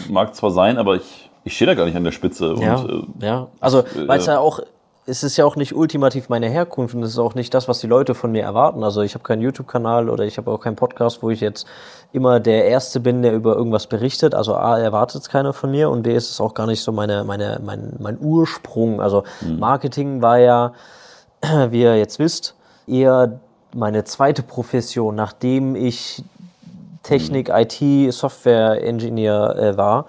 mag 0.10 0.36
zwar 0.36 0.52
sein, 0.52 0.78
aber 0.78 0.96
ich 0.96 1.28
ich 1.48 1.56
stehe 1.56 1.68
da 1.68 1.74
gar 1.76 1.86
nicht 1.86 1.96
an 1.96 2.04
der 2.04 2.12
Spitze. 2.12 2.56
Ja, 2.60 2.76
und, 2.76 3.24
äh, 3.24 3.26
ja. 3.26 3.48
also 3.62 3.80
äh, 3.80 4.08
weil 4.08 4.20
es 4.20 4.26
ja 4.26 4.38
auch, 4.38 4.60
es 5.10 5.24
ist 5.24 5.38
ja 5.38 5.46
auch 5.46 5.56
nicht 5.56 5.74
ultimativ 5.74 6.28
meine 6.28 6.50
Herkunft 6.50 6.94
und 6.94 7.02
es 7.02 7.12
ist 7.12 7.18
auch 7.18 7.34
nicht 7.34 7.54
das, 7.54 7.70
was 7.70 7.80
die 7.80 7.88
Leute 7.88 8.14
von 8.14 8.30
mir 8.34 8.44
erwarten. 8.44 8.84
Also 8.84 9.02
ich 9.02 9.14
habe 9.14 9.24
keinen 9.24 9.42
YouTube-Kanal 9.42 10.10
oder 10.10 10.26
ich 10.26 10.38
habe 10.38 10.52
auch 10.52 10.60
keinen 10.60 10.76
Podcast, 10.76 11.24
wo 11.24 11.30
ich 11.30 11.40
jetzt 11.40 11.66
immer 12.12 12.42
der 12.42 12.66
Erste 12.66 13.00
bin, 13.00 13.22
der 13.22 13.34
über 13.34 13.56
irgendwas 13.56 13.88
berichtet. 13.88 14.36
Also 14.36 14.56
A, 14.56 14.78
erwartet 14.78 15.22
es 15.22 15.30
keiner 15.30 15.54
von 15.54 15.72
mir 15.72 15.90
und 15.90 16.04
B, 16.04 16.14
ist 16.14 16.30
es 16.30 16.42
auch 16.42 16.54
gar 16.54 16.68
nicht 16.68 16.82
so 16.82 16.92
meine, 16.92 17.24
meine, 17.24 17.62
mein, 17.64 17.96
mein 18.00 18.20
Ursprung. 18.20 19.00
Also 19.00 19.24
mhm. 19.40 19.60
Marketing 19.60 20.22
war 20.22 20.40
ja, 20.40 20.74
wie 21.70 21.84
ihr 21.84 21.98
jetzt 21.98 22.20
wisst, 22.20 22.56
eher 22.86 23.40
meine 23.74 24.04
zweite 24.04 24.44
Profession, 24.44 25.16
nachdem 25.16 25.78
ich 25.78 26.22
Technik, 27.04 27.48
mhm. 27.48 27.56
IT, 27.56 28.14
Software-Engineer 28.14 29.56
äh, 29.56 29.78
war. 29.78 30.08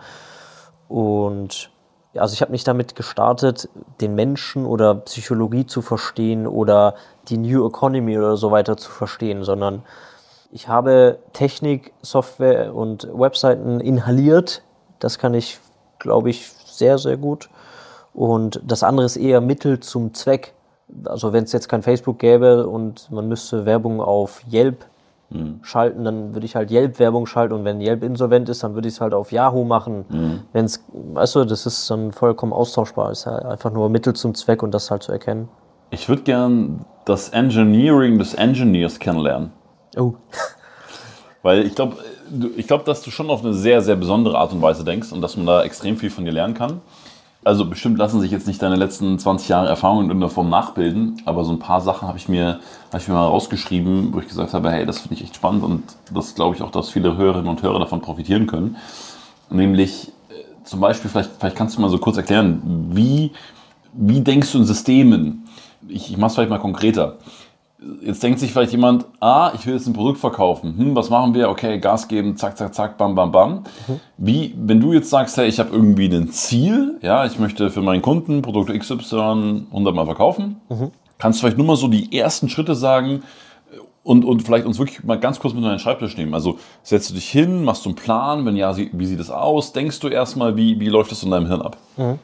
Und 0.88 1.70
also 2.18 2.34
ich 2.34 2.42
habe 2.42 2.52
nicht 2.52 2.66
damit 2.66 2.94
gestartet, 2.94 3.68
den 4.00 4.14
Menschen 4.14 4.66
oder 4.66 4.94
Psychologie 4.94 5.66
zu 5.66 5.82
verstehen 5.82 6.46
oder 6.46 6.94
die 7.28 7.38
New 7.38 7.66
Economy 7.66 8.18
oder 8.18 8.36
so 8.36 8.50
weiter 8.50 8.76
zu 8.76 8.90
verstehen, 8.90 9.44
sondern 9.44 9.82
ich 10.50 10.68
habe 10.68 11.18
Technik, 11.32 11.92
Software 12.02 12.74
und 12.74 13.08
Webseiten 13.12 13.80
inhaliert. 13.80 14.62
Das 14.98 15.18
kann 15.18 15.34
ich, 15.34 15.58
glaube 15.98 16.30
ich, 16.30 16.50
sehr, 16.50 16.98
sehr 16.98 17.16
gut. 17.16 17.50
Und 18.14 18.60
das 18.64 18.82
andere 18.82 19.06
ist 19.06 19.16
eher 19.16 19.40
Mittel 19.40 19.80
zum 19.80 20.14
Zweck. 20.14 20.54
Also 21.04 21.32
wenn 21.32 21.44
es 21.44 21.52
jetzt 21.52 21.68
kein 21.68 21.82
Facebook 21.82 22.18
gäbe 22.18 22.66
und 22.66 23.10
man 23.10 23.28
müsste 23.28 23.66
Werbung 23.66 24.00
auf 24.00 24.42
Yelp 24.50 24.86
mhm. 25.30 25.60
schalten, 25.62 26.04
dann 26.04 26.34
würde 26.34 26.46
ich 26.46 26.56
halt 26.56 26.70
Yelp-Werbung 26.70 27.26
schalten 27.26 27.54
und 27.54 27.64
wenn 27.64 27.80
Yelp 27.80 28.02
insolvent 28.02 28.48
ist, 28.48 28.62
dann 28.62 28.74
würde 28.74 28.88
ich 28.88 28.94
es 28.94 29.00
halt 29.00 29.14
auf 29.14 29.32
Yahoo 29.32 29.64
machen. 29.64 30.04
Mhm. 30.08 30.40
Wenn 30.52 30.64
es, 30.64 30.84
weißt 30.92 31.36
du, 31.36 31.44
das 31.44 31.66
ist 31.66 31.90
dann 31.90 32.12
vollkommen 32.12 32.52
austauschbar. 32.52 33.10
Ist 33.10 33.26
halt 33.26 33.44
einfach 33.44 33.72
nur 33.72 33.88
Mittel 33.88 34.14
zum 34.14 34.34
Zweck 34.34 34.62
und 34.62 34.72
das 34.72 34.90
halt 34.90 35.02
zu 35.02 35.12
erkennen. 35.12 35.48
Ich 35.90 36.08
würde 36.08 36.22
gern 36.22 36.84
das 37.04 37.30
Engineering 37.30 38.18
des 38.18 38.34
Engineers 38.34 38.98
kennenlernen. 38.98 39.52
Oh. 39.96 40.14
Weil 41.42 41.64
ich 41.64 41.74
glaube, 41.74 41.96
ich 42.56 42.66
glaube, 42.66 42.84
dass 42.84 43.02
du 43.02 43.10
schon 43.10 43.30
auf 43.30 43.42
eine 43.42 43.54
sehr, 43.54 43.80
sehr 43.80 43.96
besondere 43.96 44.36
Art 44.36 44.52
und 44.52 44.60
Weise 44.60 44.84
denkst 44.84 45.12
und 45.12 45.22
dass 45.22 45.36
man 45.36 45.46
da 45.46 45.62
extrem 45.62 45.96
viel 45.96 46.10
von 46.10 46.24
dir 46.24 46.32
lernen 46.32 46.54
kann. 46.54 46.80
Also 47.44 47.64
bestimmt 47.64 47.98
lassen 47.98 48.20
sich 48.20 48.30
jetzt 48.30 48.46
nicht 48.46 48.60
deine 48.60 48.76
letzten 48.76 49.18
20 49.18 49.48
Jahre 49.48 49.68
Erfahrung 49.68 50.00
in 50.00 50.06
irgendeiner 50.06 50.30
Form 50.30 50.48
nachbilden, 50.48 51.22
aber 51.24 51.44
so 51.44 51.52
ein 51.52 51.60
paar 51.60 51.80
Sachen 51.80 52.08
habe 52.08 52.18
ich, 52.18 52.28
mir, 52.28 52.60
hab 52.92 53.00
ich 53.00 53.08
mir 53.08 53.14
mal 53.14 53.26
rausgeschrieben, 53.26 54.12
wo 54.12 54.18
ich 54.18 54.28
gesagt 54.28 54.54
habe, 54.54 54.70
hey, 54.70 54.84
das 54.84 54.98
finde 54.98 55.14
ich 55.14 55.22
echt 55.22 55.36
spannend 55.36 55.62
und 55.62 55.84
das 56.12 56.34
glaube 56.34 56.56
ich 56.56 56.62
auch, 56.62 56.72
dass 56.72 56.90
viele 56.90 57.16
Hörerinnen 57.16 57.48
und 57.48 57.62
Hörer 57.62 57.78
davon 57.78 58.00
profitieren 58.00 58.46
können. 58.48 58.76
Nämlich 59.50 60.08
äh, 60.30 60.64
zum 60.64 60.80
Beispiel, 60.80 61.10
vielleicht, 61.10 61.30
vielleicht 61.38 61.56
kannst 61.56 61.76
du 61.76 61.80
mal 61.80 61.90
so 61.90 61.98
kurz 61.98 62.16
erklären, 62.16 62.60
wie, 62.90 63.32
wie 63.92 64.20
denkst 64.20 64.52
du 64.52 64.58
in 64.58 64.64
Systemen? 64.64 65.48
Ich, 65.88 66.10
ich 66.10 66.16
mache 66.16 66.28
es 66.28 66.34
vielleicht 66.34 66.50
mal 66.50 66.58
konkreter 66.58 67.18
jetzt 68.02 68.22
denkt 68.22 68.40
sich 68.40 68.52
vielleicht 68.52 68.72
jemand, 68.72 69.06
ah, 69.20 69.52
ich 69.54 69.66
will 69.66 69.74
jetzt 69.74 69.86
ein 69.86 69.92
Produkt 69.92 70.18
verkaufen. 70.18 70.76
Hm, 70.76 70.96
was 70.96 71.10
machen 71.10 71.34
wir? 71.34 71.48
Okay, 71.48 71.78
Gas 71.78 72.08
geben, 72.08 72.36
zack, 72.36 72.58
zack, 72.58 72.74
zack, 72.74 72.98
bam, 72.98 73.14
bam, 73.14 73.30
bam. 73.30 73.64
Mhm. 73.86 74.00
Wie, 74.16 74.54
wenn 74.58 74.80
du 74.80 74.92
jetzt 74.92 75.10
sagst, 75.10 75.36
hey, 75.36 75.46
ich 75.46 75.60
habe 75.60 75.70
irgendwie 75.72 76.06
ein 76.06 76.30
Ziel, 76.30 76.98
ja, 77.02 77.24
ich 77.24 77.38
möchte 77.38 77.70
für 77.70 77.82
meinen 77.82 78.02
Kunden 78.02 78.42
Produkt 78.42 78.76
XY 78.76 79.66
100 79.70 79.94
Mal 79.94 80.06
verkaufen, 80.06 80.60
mhm. 80.68 80.90
kannst 81.18 81.38
du 81.38 81.42
vielleicht 81.42 81.58
nur 81.58 81.66
mal 81.66 81.76
so 81.76 81.88
die 81.88 82.16
ersten 82.16 82.48
Schritte 82.48 82.74
sagen 82.74 83.22
und, 84.02 84.24
und 84.24 84.42
vielleicht 84.42 84.64
uns 84.64 84.78
wirklich 84.78 85.04
mal 85.04 85.20
ganz 85.20 85.38
kurz 85.38 85.54
mit 85.54 85.62
deinen 85.62 85.78
Schreibtisch 85.78 86.16
nehmen. 86.16 86.34
Also 86.34 86.58
setzt 86.82 87.10
du 87.10 87.14
dich 87.14 87.28
hin, 87.28 87.62
machst 87.62 87.84
du 87.84 87.90
einen 87.90 87.96
Plan, 87.96 88.46
wenn 88.46 88.56
ja, 88.56 88.74
wie 88.76 89.06
sieht 89.06 89.20
es 89.20 89.30
aus? 89.30 89.72
Denkst 89.72 90.00
du 90.00 90.08
erstmal, 90.08 90.56
wie, 90.56 90.80
wie 90.80 90.88
läuft 90.88 91.12
das 91.12 91.22
in 91.22 91.30
deinem 91.30 91.46
Hirn 91.46 91.62
ab? 91.62 91.76
Mhm. 91.96 92.18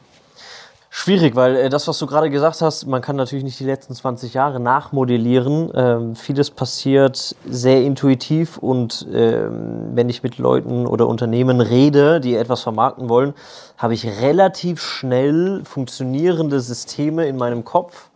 Schwierig, 0.97 1.35
weil 1.35 1.57
äh, 1.57 1.69
das, 1.69 1.89
was 1.89 1.99
du 1.99 2.07
gerade 2.07 2.29
gesagt 2.29 2.61
hast, 2.61 2.85
man 2.85 3.01
kann 3.01 3.17
natürlich 3.17 3.43
nicht 3.43 3.59
die 3.59 3.65
letzten 3.65 3.93
20 3.93 4.33
Jahre 4.33 4.61
nachmodellieren. 4.61 5.69
Ähm, 5.75 6.15
vieles 6.15 6.51
passiert 6.51 7.35
sehr 7.45 7.83
intuitiv 7.83 8.57
und 8.57 9.05
ähm, 9.11 9.89
wenn 9.93 10.07
ich 10.07 10.23
mit 10.23 10.37
Leuten 10.37 10.87
oder 10.87 11.07
Unternehmen 11.07 11.59
rede, 11.59 12.21
die 12.21 12.37
etwas 12.37 12.61
vermarkten 12.61 13.09
wollen, 13.09 13.33
habe 13.77 13.93
ich 13.93 14.05
relativ 14.21 14.81
schnell 14.81 15.63
funktionierende 15.65 16.61
Systeme 16.61 17.27
in 17.27 17.35
meinem 17.35 17.65
Kopf, 17.65 18.09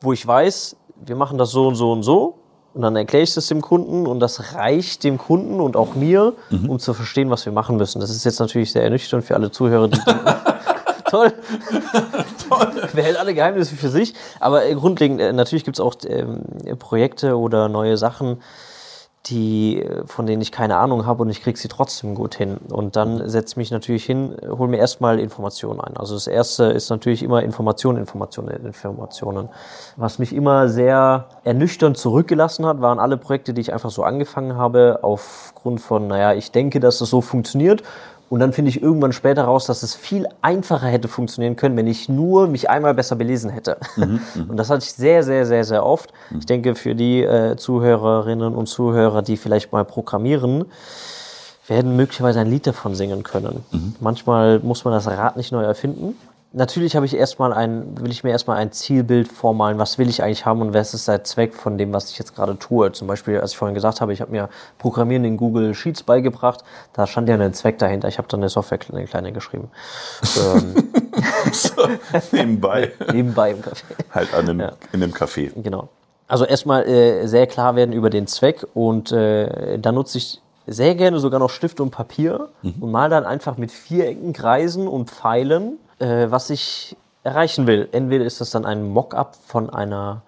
wo 0.00 0.12
ich 0.12 0.26
weiß, 0.26 0.76
wir 1.06 1.14
machen 1.14 1.38
das 1.38 1.52
so 1.52 1.68
und 1.68 1.76
so 1.76 1.92
und 1.92 2.02
so. 2.02 2.40
Und 2.74 2.82
dann 2.82 2.96
erkläre 2.96 3.22
ich 3.22 3.32
das 3.32 3.46
dem 3.46 3.60
Kunden 3.60 4.08
und 4.08 4.18
das 4.18 4.54
reicht 4.54 5.04
dem 5.04 5.18
Kunden 5.18 5.60
und 5.60 5.76
auch 5.76 5.94
mir, 5.94 6.32
mhm. 6.50 6.68
um 6.68 6.78
zu 6.80 6.94
verstehen, 6.94 7.30
was 7.30 7.46
wir 7.46 7.52
machen 7.52 7.76
müssen. 7.76 8.00
Das 8.00 8.10
ist 8.10 8.24
jetzt 8.24 8.40
natürlich 8.40 8.72
sehr 8.72 8.82
ernüchternd 8.82 9.24
für 9.24 9.36
alle 9.36 9.52
Zuhörer, 9.52 9.86
die 9.86 10.00
toll. 11.14 11.32
toll. 12.48 12.88
Behält 12.94 13.16
alle 13.18 13.34
Geheimnisse 13.34 13.76
für 13.76 13.88
sich. 13.88 14.14
Aber 14.40 14.64
äh, 14.66 14.74
grundlegend, 14.74 15.20
äh, 15.20 15.32
natürlich 15.32 15.64
gibt 15.64 15.76
es 15.76 15.80
auch 15.80 15.94
ähm, 16.06 16.42
Projekte 16.78 17.38
oder 17.38 17.68
neue 17.68 17.96
Sachen, 17.96 18.40
die, 19.26 19.80
äh, 19.80 20.06
von 20.06 20.26
denen 20.26 20.42
ich 20.42 20.52
keine 20.52 20.76
Ahnung 20.76 21.06
habe 21.06 21.22
und 21.22 21.30
ich 21.30 21.42
kriege 21.42 21.58
sie 21.58 21.68
trotzdem 21.68 22.14
gut 22.14 22.34
hin. 22.34 22.58
Und 22.68 22.96
dann 22.96 23.28
setze 23.28 23.52
ich 23.52 23.56
mich 23.56 23.70
natürlich 23.70 24.04
hin, 24.04 24.36
hole 24.46 24.68
mir 24.68 24.78
erstmal 24.78 25.18
Informationen 25.18 25.80
ein. 25.80 25.96
Also 25.96 26.14
das 26.14 26.26
erste 26.26 26.64
ist 26.64 26.90
natürlich 26.90 27.22
immer 27.22 27.42
Informationen, 27.42 27.98
Informationen, 27.98 28.64
Informationen. 28.64 29.48
Was 29.96 30.18
mich 30.18 30.34
immer 30.34 30.68
sehr 30.68 31.28
ernüchternd 31.44 31.96
zurückgelassen 31.96 32.66
hat, 32.66 32.80
waren 32.80 32.98
alle 32.98 33.16
Projekte, 33.16 33.54
die 33.54 33.60
ich 33.60 33.72
einfach 33.72 33.90
so 33.90 34.02
angefangen 34.02 34.56
habe, 34.56 34.98
aufgrund 35.02 35.80
von, 35.80 36.06
naja, 36.08 36.34
ich 36.34 36.50
denke, 36.50 36.80
dass 36.80 36.98
das 36.98 37.08
so 37.08 37.20
funktioniert 37.20 37.82
und 38.30 38.40
dann 38.40 38.52
finde 38.52 38.70
ich 38.70 38.82
irgendwann 38.82 39.12
später 39.12 39.44
raus, 39.44 39.66
dass 39.66 39.82
es 39.82 39.94
viel 39.94 40.26
einfacher 40.42 40.86
hätte 40.86 41.08
funktionieren 41.08 41.56
können, 41.56 41.76
wenn 41.76 41.86
ich 41.86 42.08
nur 42.08 42.46
mich 42.46 42.70
einmal 42.70 42.94
besser 42.94 43.16
belesen 43.16 43.50
hätte. 43.50 43.76
Mhm, 43.96 44.20
mhm. 44.34 44.50
und 44.50 44.56
das 44.56 44.70
hatte 44.70 44.84
ich 44.84 44.92
sehr, 44.92 45.22
sehr, 45.22 45.46
sehr, 45.46 45.64
sehr 45.64 45.84
oft. 45.84 46.12
Mhm. 46.30 46.38
Ich 46.38 46.46
denke, 46.46 46.74
für 46.74 46.94
die 46.94 47.22
äh, 47.22 47.56
Zuhörerinnen 47.56 48.54
und 48.54 48.66
Zuhörer, 48.66 49.22
die 49.22 49.36
vielleicht 49.36 49.72
mal 49.72 49.84
programmieren, 49.84 50.64
werden 51.66 51.96
möglicherweise 51.96 52.40
ein 52.40 52.50
Lied 52.50 52.66
davon 52.66 52.94
singen 52.94 53.22
können. 53.22 53.64
Mhm. 53.70 53.94
Manchmal 54.00 54.58
muss 54.60 54.84
man 54.84 54.92
das 54.92 55.06
Rad 55.06 55.36
nicht 55.36 55.52
neu 55.52 55.62
erfinden 55.62 56.16
natürlich 56.54 56.96
habe 56.96 57.04
ich 57.04 57.16
erstmal 57.16 57.52
ein, 57.52 58.00
will 58.00 58.10
ich 58.10 58.24
mir 58.24 58.30
erstmal 58.30 58.56
ein 58.56 58.72
Zielbild 58.72 59.28
vormalen, 59.28 59.78
was 59.78 59.98
will 59.98 60.08
ich 60.08 60.22
eigentlich 60.22 60.46
haben 60.46 60.62
und 60.62 60.72
was 60.72 60.94
ist 60.94 61.08
der 61.08 61.24
Zweck 61.24 61.54
von 61.54 61.76
dem, 61.76 61.92
was 61.92 62.10
ich 62.10 62.18
jetzt 62.18 62.34
gerade 62.34 62.58
tue. 62.58 62.92
Zum 62.92 63.08
Beispiel, 63.08 63.40
als 63.40 63.52
ich 63.52 63.58
vorhin 63.58 63.74
gesagt 63.74 64.00
habe, 64.00 64.12
ich 64.12 64.20
habe 64.20 64.30
mir 64.30 64.48
Programmieren 64.78 65.24
in 65.24 65.36
Google 65.36 65.74
Sheets 65.74 66.04
beigebracht, 66.04 66.64
da 66.92 67.06
stand 67.06 67.28
ja 67.28 67.34
ein 67.34 67.54
Zweck 67.54 67.78
dahinter. 67.78 68.08
Ich 68.08 68.18
habe 68.18 68.28
dann 68.28 68.40
eine 68.40 68.48
Software 68.48 68.78
eine 68.92 69.04
kleine 69.04 69.32
geschrieben. 69.32 69.70
ähm. 70.36 70.74
so, 71.52 71.88
nebenbei. 72.32 72.92
nebenbei 73.12 73.50
im 73.50 73.60
Café. 73.60 73.82
Halt 74.12 74.34
an 74.34 74.48
einem, 74.48 74.60
ja. 74.60 74.72
in 74.92 75.02
einem 75.02 75.12
Café. 75.12 75.50
Genau. 75.60 75.88
Also 76.26 76.44
erstmal 76.44 76.86
äh, 76.86 77.26
sehr 77.26 77.46
klar 77.46 77.76
werden 77.76 77.92
über 77.92 78.10
den 78.10 78.26
Zweck 78.26 78.66
und 78.74 79.12
äh, 79.12 79.78
da 79.78 79.92
nutze 79.92 80.18
ich 80.18 80.40
sehr 80.66 80.94
gerne 80.94 81.18
sogar 81.20 81.38
noch 81.40 81.50
Stift 81.50 81.80
und 81.80 81.90
Papier 81.90 82.48
mhm. 82.62 82.74
und 82.80 82.90
mal 82.90 83.10
dann 83.10 83.24
einfach 83.24 83.58
mit 83.58 83.70
Vierecken, 83.70 84.32
Kreisen 84.32 84.88
und 84.88 85.10
Pfeilen 85.10 85.78
äh, 85.98 86.26
was 86.30 86.50
ich 86.50 86.96
erreichen 87.22 87.66
will. 87.66 87.88
Entweder 87.92 88.24
ist 88.24 88.40
das 88.40 88.50
dann 88.50 88.64
ein 88.64 88.88
Mockup 88.88 89.36
von 89.46 89.70
einer 89.70 90.22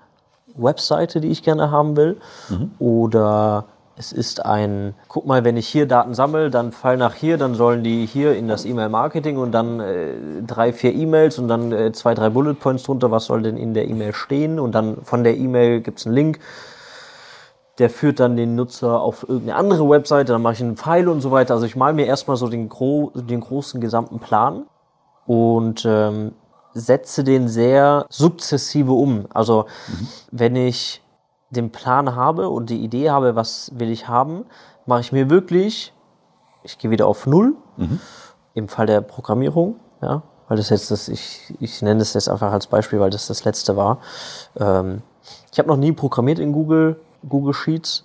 Webseite, 0.55 1.21
die 1.21 1.29
ich 1.29 1.43
gerne 1.43 1.71
haben 1.71 1.97
will, 1.97 2.17
mhm. 2.49 2.71
oder 2.79 3.67
es 3.99 4.13
ist 4.13 4.45
ein, 4.45 4.95
guck 5.09 5.27
mal, 5.27 5.45
wenn 5.45 5.57
ich 5.57 5.69
hier 5.69 5.87
Daten 5.87 6.15
sammle, 6.15 6.51
dann 6.51 6.73
fall 6.73 6.99
nach 6.99 7.15
hier, 7.15 7.39
dann 7.39 7.55
sollen 7.55 7.83
die 7.83 8.05
hier 8.05 8.35
in 8.35 8.47
das 8.47 8.67
E-Mail-Marketing 8.67 9.39
und 9.39 9.53
dann 9.53 9.81
äh, 9.81 10.43
drei, 10.47 10.73
vier 10.73 10.95
E-Mails 10.95 11.39
und 11.39 11.49
dann 11.49 11.73
äh, 11.73 11.93
zwei, 11.93 12.15
drei 12.15 12.29
Bullet 12.29 12.55
Points 12.55 12.83
drunter, 12.83 13.11
was 13.11 13.25
soll 13.25 13.43
denn 13.43 13.57
in 13.57 13.73
der 13.73 13.89
E-Mail 13.89 14.13
stehen 14.13 14.59
und 14.61 14.75
dann 14.75 15.03
von 15.05 15.25
der 15.25 15.37
E-Mail 15.37 15.81
gibt 15.81 15.99
es 15.99 16.07
einen 16.07 16.15
Link, 16.15 16.41
der 17.79 17.89
führt 17.89 18.21
dann 18.21 18.37
den 18.37 18.55
Nutzer 18.55 19.01
auf 19.01 19.23
irgendeine 19.23 19.57
andere 19.57 19.89
Webseite, 19.89 20.33
dann 20.33 20.43
mache 20.43 20.55
ich 20.55 20.63
einen 20.63 20.77
Pfeil 20.77 21.09
und 21.09 21.21
so 21.21 21.31
weiter. 21.31 21.55
Also 21.55 21.67
ich 21.67 21.77
male 21.77 21.95
mir 21.95 22.07
erstmal 22.07 22.37
so 22.37 22.49
den, 22.49 22.69
gro 22.69 23.13
den 23.15 23.41
großen 23.41 23.81
gesamten 23.81 24.19
Plan 24.19 24.67
und 25.27 25.85
ähm, 25.85 26.33
setze 26.73 27.25
den 27.25 27.49
sehr 27.49 28.07
sukzessive 28.09 28.93
um. 28.93 29.27
Also 29.33 29.67
mhm. 29.89 30.09
wenn 30.31 30.57
ich 30.57 31.03
den 31.51 31.71
Plan 31.71 32.15
habe 32.15 32.49
und 32.49 32.71
die 32.71 32.83
Idee 32.83 33.11
habe, 33.11 33.37
was 33.37 33.71
will 33.75 33.91
ich 33.91 34.09
haben, 34.09 34.45
mache 34.85 35.01
ich 35.01 35.13
mir 35.13 35.31
wirklich, 35.31 35.93
ich 36.63 36.79
gehe 36.79 36.91
wieder 36.91 37.07
auf 37.07 37.27
Null, 37.27 37.55
mhm. 37.77 38.01
im 38.55 38.69
Fall 38.69 38.87
der 38.87 39.01
Programmierung, 39.01 39.77
ja, 40.03 40.23
weil 40.49 40.57
das 40.57 40.71
jetzt 40.71 40.91
das, 40.91 41.09
ich, 41.09 41.55
ich 41.61 41.83
nenne 41.83 42.01
das 42.01 42.15
jetzt 42.15 42.29
einfach 42.29 42.53
als 42.53 42.67
Beispiel, 42.67 43.01
weil 43.01 43.11
das 43.11 43.27
das 43.27 43.45
letzte 43.45 43.77
war. 43.77 43.99
Ähm, 44.57 45.03
ich 45.51 45.59
habe 45.59 45.69
noch 45.69 45.77
nie 45.77 45.93
programmiert 45.93 46.39
in 46.39 46.53
Google, 46.53 47.01
Google 47.29 47.55
Sheets 47.55 48.05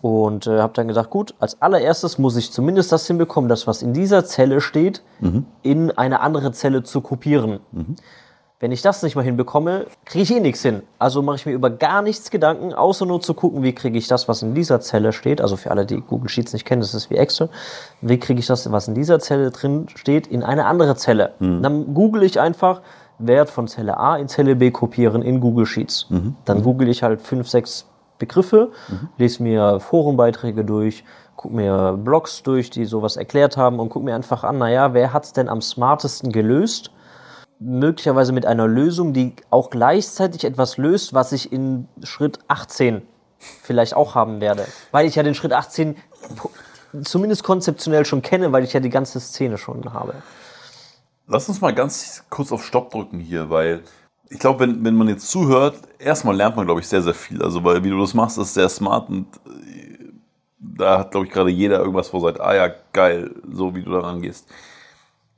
und 0.00 0.46
äh, 0.46 0.60
habe 0.60 0.72
dann 0.74 0.88
gesagt, 0.88 1.10
gut, 1.10 1.34
als 1.40 1.60
allererstes 1.60 2.18
muss 2.18 2.36
ich 2.36 2.52
zumindest 2.52 2.92
das 2.92 3.06
hinbekommen, 3.06 3.48
das, 3.48 3.66
was 3.66 3.82
in 3.82 3.92
dieser 3.92 4.24
Zelle 4.24 4.60
steht, 4.60 5.02
mhm. 5.20 5.46
in 5.62 5.90
eine 5.90 6.20
andere 6.20 6.52
Zelle 6.52 6.82
zu 6.82 7.00
kopieren. 7.00 7.60
Mhm. 7.72 7.96
Wenn 8.60 8.72
ich 8.72 8.82
das 8.82 9.04
nicht 9.04 9.14
mal 9.14 9.22
hinbekomme, 9.22 9.86
kriege 10.04 10.24
ich 10.24 10.34
eh 10.34 10.40
nichts 10.40 10.62
hin. 10.62 10.82
Also 10.98 11.22
mache 11.22 11.36
ich 11.36 11.46
mir 11.46 11.52
über 11.52 11.70
gar 11.70 12.02
nichts 12.02 12.28
Gedanken, 12.30 12.74
außer 12.74 13.06
nur 13.06 13.20
zu 13.20 13.34
gucken, 13.34 13.62
wie 13.62 13.72
kriege 13.72 13.96
ich 13.96 14.08
das, 14.08 14.26
was 14.26 14.42
in 14.42 14.52
dieser 14.54 14.80
Zelle 14.80 15.12
steht. 15.12 15.40
Also 15.40 15.56
für 15.56 15.70
alle, 15.70 15.86
die 15.86 16.00
Google 16.00 16.28
Sheets 16.28 16.52
nicht 16.52 16.64
kennen, 16.64 16.80
das 16.80 16.92
ist 16.92 17.08
wie 17.08 17.14
Excel. 17.14 17.50
Wie 18.00 18.18
kriege 18.18 18.40
ich 18.40 18.46
das, 18.46 18.70
was 18.72 18.88
in 18.88 18.94
dieser 18.94 19.20
Zelle 19.20 19.52
drin 19.52 19.86
steht, 19.94 20.26
in 20.26 20.42
eine 20.42 20.66
andere 20.66 20.96
Zelle? 20.96 21.34
Mhm. 21.38 21.62
Dann 21.62 21.94
google 21.94 22.24
ich 22.24 22.40
einfach 22.40 22.82
Wert 23.20 23.48
von 23.48 23.68
Zelle 23.68 23.96
A 23.96 24.16
in 24.16 24.26
Zelle 24.26 24.56
B 24.56 24.72
kopieren 24.72 25.22
in 25.22 25.38
Google 25.40 25.66
Sheets. 25.66 26.06
Mhm. 26.10 26.34
Dann 26.44 26.64
google 26.64 26.88
ich 26.88 27.04
halt 27.04 27.20
fünf, 27.20 27.48
sechs 27.48 27.86
Begriffe, 28.18 28.72
mhm. 28.88 29.08
lese 29.16 29.42
mir 29.42 29.80
Forenbeiträge 29.80 30.64
durch, 30.64 31.04
gucke 31.36 31.54
mir 31.54 31.92
Blogs 31.92 32.42
durch, 32.42 32.70
die 32.70 32.84
sowas 32.84 33.16
erklärt 33.16 33.56
haben 33.56 33.78
und 33.78 33.88
gucke 33.90 34.04
mir 34.04 34.14
einfach 34.14 34.44
an, 34.44 34.58
naja, 34.58 34.92
wer 34.94 35.12
hat 35.12 35.24
es 35.24 35.32
denn 35.32 35.48
am 35.48 35.62
smartesten 35.62 36.32
gelöst? 36.32 36.90
Möglicherweise 37.60 38.32
mit 38.32 38.46
einer 38.46 38.68
Lösung, 38.68 39.12
die 39.12 39.34
auch 39.50 39.70
gleichzeitig 39.70 40.44
etwas 40.44 40.76
löst, 40.76 41.14
was 41.14 41.32
ich 41.32 41.52
in 41.52 41.88
Schritt 42.02 42.38
18 42.48 43.02
vielleicht 43.38 43.94
auch 43.94 44.14
haben 44.14 44.40
werde. 44.40 44.66
Weil 44.90 45.06
ich 45.06 45.14
ja 45.14 45.22
den 45.22 45.34
Schritt 45.34 45.52
18 45.52 45.96
zumindest 47.04 47.44
konzeptionell 47.44 48.04
schon 48.04 48.22
kenne, 48.22 48.52
weil 48.52 48.64
ich 48.64 48.72
ja 48.72 48.80
die 48.80 48.90
ganze 48.90 49.20
Szene 49.20 49.58
schon 49.58 49.92
habe. 49.92 50.14
Lass 51.26 51.48
uns 51.48 51.60
mal 51.60 51.74
ganz 51.74 52.24
kurz 52.30 52.52
auf 52.52 52.64
Stopp 52.64 52.90
drücken 52.90 53.20
hier, 53.20 53.50
weil 53.50 53.82
ich 54.30 54.38
glaube, 54.38 54.60
wenn, 54.60 54.84
wenn 54.84 54.94
man 54.94 55.08
jetzt 55.08 55.28
zuhört, 55.28 55.76
erstmal 55.98 56.36
lernt 56.36 56.56
man, 56.56 56.66
glaube 56.66 56.80
ich, 56.80 56.88
sehr, 56.88 57.02
sehr 57.02 57.14
viel. 57.14 57.42
Also, 57.42 57.64
weil 57.64 57.82
wie 57.84 57.90
du 57.90 57.98
das 57.98 58.14
machst, 58.14 58.38
ist 58.38 58.54
sehr 58.54 58.68
smart 58.68 59.08
und 59.08 59.26
äh, 59.46 60.12
da 60.60 61.00
hat, 61.00 61.12
glaube 61.12 61.26
ich, 61.26 61.32
gerade 61.32 61.50
jeder 61.50 61.78
irgendwas 61.78 62.08
vor 62.08 62.20
seit, 62.20 62.40
ah 62.40 62.54
ja, 62.54 62.70
geil, 62.92 63.34
so 63.50 63.74
wie 63.74 63.82
du 63.82 63.90
da 63.90 64.00
rangehst. 64.00 64.46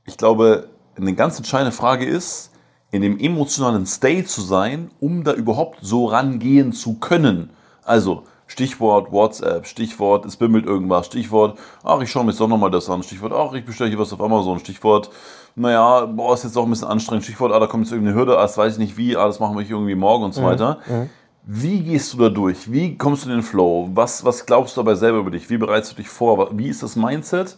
Ich 0.06 0.16
glaube, 0.16 0.68
eine 0.97 1.14
ganz 1.14 1.38
entscheidende 1.38 1.73
Frage 1.73 2.04
ist, 2.04 2.50
in 2.90 3.02
dem 3.02 3.18
emotionalen 3.18 3.87
State 3.87 4.25
zu 4.25 4.40
sein, 4.40 4.90
um 4.99 5.23
da 5.23 5.32
überhaupt 5.32 5.78
so 5.82 6.06
rangehen 6.06 6.73
zu 6.73 6.94
können. 6.94 7.50
Also 7.85 8.25
Stichwort 8.49 9.12
WhatsApp, 9.12 9.66
Stichwort, 9.66 10.26
es 10.26 10.37
bimmelt 10.37 10.66
irgendwas, 10.66 11.06
Stichwort, 11.06 11.56
ach, 11.85 12.00
ich 12.00 12.11
schaue 12.11 12.25
mir 12.25 12.30
jetzt 12.30 12.40
doch 12.40 12.49
nochmal 12.49 12.70
das 12.73 12.90
an, 12.90 13.04
Stichwort, 13.04 13.32
ach, 13.32 13.52
ich 13.52 13.64
bestelle 13.64 13.90
hier 13.90 13.99
was 13.99 14.12
auf 14.12 14.20
Amazon, 14.20 14.59
Stichwort, 14.59 15.11
naja, 15.54 16.07
boah, 16.07 16.35
ist 16.35 16.45
jetzt 16.45 16.57
auch 16.57 16.64
ein 16.64 16.71
bisschen 16.71 16.88
anstrengend, 16.88 17.25
Stichwort, 17.25 17.52
ah, 17.52 17.59
da 17.59 17.66
kommt 17.66 17.85
jetzt 17.85 17.92
irgendeine 17.92 18.19
Hürde, 18.19 18.38
ah, 18.38 18.42
das 18.42 18.57
weiß 18.57 18.75
ich 18.75 18.78
nicht 18.78 18.97
wie, 18.97 19.16
ah, 19.16 19.26
das 19.26 19.40
machen 19.40 19.57
wir 19.57 19.69
irgendwie 19.69 19.95
morgen 19.95 20.25
und 20.25 20.35
so 20.35 20.40
mhm. 20.40 20.47
weiter. 20.47 20.78
Mhm. 20.87 21.11
Wie 21.45 21.80
gehst 21.80 22.12
du 22.12 22.19
da 22.19 22.28
durch? 22.28 22.71
Wie 22.71 22.97
kommst 22.97 23.25
du 23.25 23.30
in 23.30 23.37
den 23.37 23.42
Flow? 23.42 23.88
Was, 23.95 24.25
was 24.25 24.47
glaubst 24.47 24.76
du 24.76 24.83
dabei 24.83 24.95
selber 24.95 25.19
über 25.19 25.30
dich? 25.30 25.49
Wie 25.50 25.57
bereitest 25.57 25.92
du 25.92 25.97
dich 25.97 26.09
vor? 26.09 26.57
Wie 26.57 26.69
ist 26.69 26.83
das 26.83 26.97
Mindset, 26.97 27.57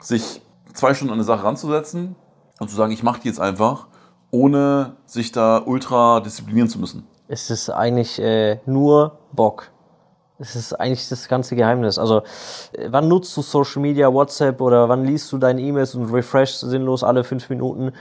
sich 0.00 0.42
zwei 0.74 0.94
Stunden 0.94 1.12
an 1.12 1.18
eine 1.18 1.24
Sache 1.24 1.44
ranzusetzen 1.44 2.16
und 2.60 2.68
zu 2.68 2.76
sagen, 2.76 2.92
ich 2.92 3.02
mache 3.02 3.20
die 3.20 3.28
jetzt 3.28 3.40
einfach, 3.40 3.88
ohne 4.30 4.96
sich 5.06 5.32
da 5.32 5.62
ultra 5.64 6.20
disziplinieren 6.20 6.68
zu 6.68 6.78
müssen? 6.78 7.06
Es 7.26 7.50
ist 7.50 7.70
eigentlich 7.70 8.20
äh, 8.20 8.60
nur 8.66 9.18
Bock. 9.32 9.70
Das 10.38 10.56
ist 10.56 10.72
eigentlich 10.72 11.08
das 11.08 11.28
ganze 11.28 11.54
Geheimnis. 11.54 11.98
Also, 11.98 12.18
äh, 12.72 12.88
wann 12.88 13.08
nutzt 13.08 13.36
du 13.36 13.42
Social 13.42 13.80
Media, 13.80 14.12
WhatsApp 14.12 14.60
oder 14.60 14.88
wann 14.88 15.04
liest 15.04 15.30
du 15.32 15.38
deine 15.38 15.60
E-Mails 15.60 15.94
und 15.94 16.12
refreshst 16.12 16.60
sinnlos 16.60 17.04
alle 17.04 17.22
fünf 17.22 17.48
Minuten, 17.50 17.92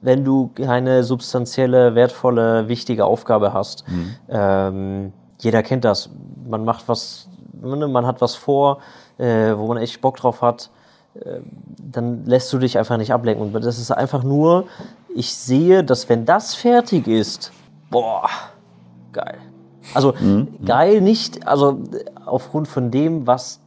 wenn 0.00 0.24
du 0.24 0.50
keine 0.54 1.02
substanzielle, 1.02 1.94
wertvolle, 1.94 2.68
wichtige 2.68 3.04
Aufgabe 3.04 3.52
hast? 3.52 3.84
Mhm. 3.88 4.16
Ähm, 4.28 5.12
jeder 5.40 5.62
kennt 5.62 5.84
das. 5.84 6.10
Man 6.48 6.64
macht 6.64 6.88
was, 6.88 7.28
ne, 7.60 7.88
man 7.88 8.06
hat 8.06 8.20
was 8.20 8.36
vor, 8.36 8.78
äh, 9.18 9.56
wo 9.56 9.66
man 9.66 9.78
echt 9.78 10.00
Bock 10.00 10.16
drauf 10.16 10.42
hat. 10.42 10.70
Äh, 11.14 11.40
dann 11.78 12.24
lässt 12.24 12.52
du 12.52 12.58
dich 12.58 12.78
einfach 12.78 12.98
nicht 12.98 13.12
ablenken. 13.12 13.52
Und 13.52 13.64
das 13.64 13.78
ist 13.78 13.90
einfach 13.90 14.22
nur, 14.22 14.66
ich 15.12 15.34
sehe, 15.34 15.82
dass 15.82 16.08
wenn 16.08 16.24
das 16.24 16.54
fertig 16.54 17.08
ist, 17.08 17.50
boah, 17.90 18.28
geil. 19.12 19.38
Also 19.94 20.14
mhm. 20.18 20.48
geil 20.64 21.00
nicht, 21.00 21.46
also 21.46 21.80
aufgrund 22.26 22.68
von 22.68 22.90
dem, 22.90 23.26
was 23.26 23.60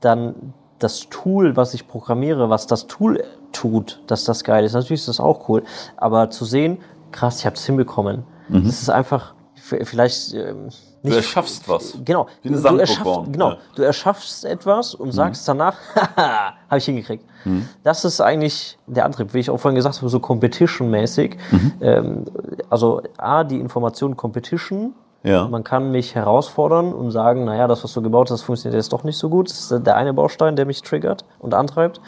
dann 0.00 0.54
das 0.78 1.08
Tool, 1.08 1.56
was 1.56 1.74
ich 1.74 1.88
programmiere, 1.88 2.50
was 2.50 2.66
das 2.66 2.86
Tool 2.86 3.24
tut, 3.52 4.02
dass 4.06 4.24
das 4.24 4.44
geil 4.44 4.64
ist. 4.64 4.74
Natürlich 4.74 5.00
ist 5.00 5.08
das 5.08 5.20
auch 5.20 5.48
cool. 5.48 5.62
Aber 5.96 6.30
zu 6.30 6.44
sehen, 6.44 6.78
krass, 7.12 7.40
ich 7.40 7.46
habe 7.46 7.56
es 7.56 7.64
hinbekommen. 7.64 8.24
Mhm. 8.48 8.64
Das 8.64 8.82
ist 8.82 8.90
einfach, 8.90 9.34
vielleicht. 9.54 10.34
Ähm, 10.34 10.68
nicht, 11.02 11.16
du 11.16 11.16
erschaffst 11.16 11.68
was. 11.68 11.98
Genau. 12.04 12.26
Wie 12.42 12.48
eine 12.48 12.60
du, 12.60 12.76
erschaffst, 12.76 13.32
genau. 13.32 13.50
Ja. 13.50 13.58
Du 13.74 13.82
erschaffst 13.82 14.44
etwas 14.44 14.94
und 14.94 15.08
mhm. 15.08 15.12
sagst 15.12 15.46
danach, 15.46 15.76
haha, 16.16 16.54
habe 16.68 16.78
ich 16.78 16.84
hingekriegt. 16.84 17.24
Mhm. 17.44 17.68
Das 17.82 18.04
ist 18.04 18.20
eigentlich 18.20 18.78
der 18.86 19.04
Antrieb, 19.04 19.34
wie 19.34 19.40
ich 19.40 19.50
auch 19.50 19.58
vorhin 19.58 19.76
gesagt 19.76 19.98
habe, 19.98 20.08
so 20.08 20.18
Competition-mäßig. 20.18 21.36
Mhm. 21.50 21.72
Ähm, 21.80 22.24
also 22.70 23.02
A, 23.18 23.44
die 23.44 23.60
Information 23.60 24.16
Competition 24.16 24.94
ja. 25.24 25.48
Man 25.48 25.64
kann 25.64 25.90
mich 25.90 26.14
herausfordern 26.14 26.92
und 26.92 27.10
sagen, 27.10 27.44
naja, 27.44 27.66
das, 27.66 27.82
was 27.82 27.94
du 27.94 28.02
gebaut 28.02 28.30
hast, 28.30 28.42
funktioniert 28.42 28.78
jetzt 28.78 28.92
doch 28.92 29.04
nicht 29.04 29.16
so 29.16 29.30
gut. 29.30 29.48
Das 29.48 29.70
ist 29.70 29.86
der 29.86 29.96
eine 29.96 30.12
Baustein, 30.12 30.54
der 30.54 30.66
mich 30.66 30.82
triggert 30.82 31.24
und 31.38 31.54
antreibt. 31.54 32.00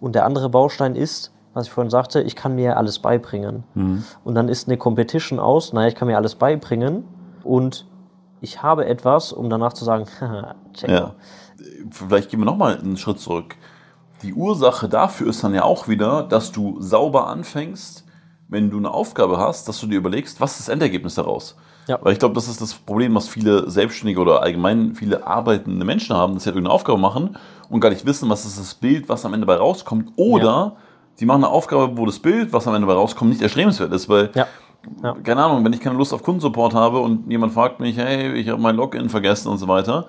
Und 0.00 0.16
der 0.16 0.24
andere 0.24 0.50
Baustein 0.50 0.96
ist, 0.96 1.32
was 1.54 1.66
ich 1.66 1.72
vorhin 1.72 1.90
sagte, 1.90 2.20
ich 2.20 2.34
kann 2.34 2.56
mir 2.56 2.76
alles 2.76 2.98
beibringen. 2.98 3.62
Mhm. 3.74 4.04
Und 4.24 4.34
dann 4.34 4.48
ist 4.48 4.68
eine 4.68 4.76
Competition 4.76 5.38
aus, 5.38 5.72
naja, 5.72 5.88
ich 5.88 5.94
kann 5.94 6.08
mir 6.08 6.16
alles 6.16 6.34
beibringen 6.34 7.04
und 7.44 7.86
ich 8.40 8.62
habe 8.62 8.86
etwas, 8.86 9.32
um 9.32 9.48
danach 9.48 9.72
zu 9.72 9.84
sagen, 9.84 10.06
check 10.74 10.90
ja. 10.90 11.14
Vielleicht 11.90 12.30
gehen 12.30 12.40
wir 12.40 12.44
nochmal 12.44 12.78
einen 12.78 12.96
Schritt 12.96 13.20
zurück. 13.20 13.54
Die 14.22 14.34
Ursache 14.34 14.88
dafür 14.88 15.28
ist 15.28 15.44
dann 15.44 15.54
ja 15.54 15.62
auch 15.62 15.88
wieder, 15.88 16.24
dass 16.24 16.52
du 16.52 16.80
sauber 16.80 17.28
anfängst, 17.28 18.04
wenn 18.48 18.70
du 18.70 18.78
eine 18.78 18.90
Aufgabe 18.90 19.38
hast, 19.38 19.68
dass 19.68 19.80
du 19.80 19.86
dir 19.86 19.98
überlegst, 19.98 20.40
was 20.40 20.58
ist 20.58 20.68
das 20.68 20.68
Endergebnis 20.68 21.14
daraus? 21.14 21.56
Ja. 21.86 21.98
Weil 22.02 22.12
ich 22.12 22.18
glaube, 22.18 22.34
das 22.34 22.48
ist 22.48 22.60
das 22.60 22.74
Problem, 22.74 23.14
was 23.14 23.28
viele 23.28 23.70
Selbstständige 23.70 24.20
oder 24.20 24.42
allgemein 24.42 24.94
viele 24.94 25.26
arbeitende 25.26 25.84
Menschen 25.84 26.16
haben, 26.16 26.34
dass 26.34 26.42
sie 26.42 26.48
halt 26.48 26.56
irgendeine 26.56 26.74
Aufgabe 26.74 26.98
machen 26.98 27.36
und 27.68 27.80
gar 27.80 27.90
nicht 27.90 28.04
wissen, 28.04 28.28
was 28.28 28.44
ist 28.44 28.58
das 28.58 28.74
Bild, 28.74 29.08
was 29.08 29.24
am 29.24 29.34
Ende 29.34 29.46
bei 29.46 29.56
rauskommt. 29.56 30.12
Oder 30.16 30.44
ja. 30.44 30.76
sie 31.14 31.26
machen 31.26 31.44
eine 31.44 31.52
Aufgabe, 31.52 31.96
wo 31.96 32.06
das 32.06 32.18
Bild, 32.18 32.52
was 32.52 32.66
am 32.66 32.74
Ende 32.74 32.86
bei 32.86 32.94
rauskommt, 32.94 33.30
nicht 33.30 33.42
erstrebenswert 33.42 33.92
ist, 33.92 34.08
weil 34.08 34.30
ja. 34.34 34.46
Ja. 35.02 35.14
keine 35.22 35.44
Ahnung, 35.44 35.64
wenn 35.64 35.72
ich 35.72 35.80
keine 35.80 35.96
Lust 35.96 36.12
auf 36.12 36.22
Kundensupport 36.22 36.74
habe 36.74 36.98
und 36.98 37.30
jemand 37.30 37.52
fragt 37.52 37.80
mich, 37.80 37.96
hey, 37.96 38.32
ich 38.34 38.48
habe 38.48 38.60
mein 38.60 38.76
Login 38.76 39.08
vergessen 39.08 39.48
und 39.48 39.58
so 39.58 39.68
weiter, 39.68 40.06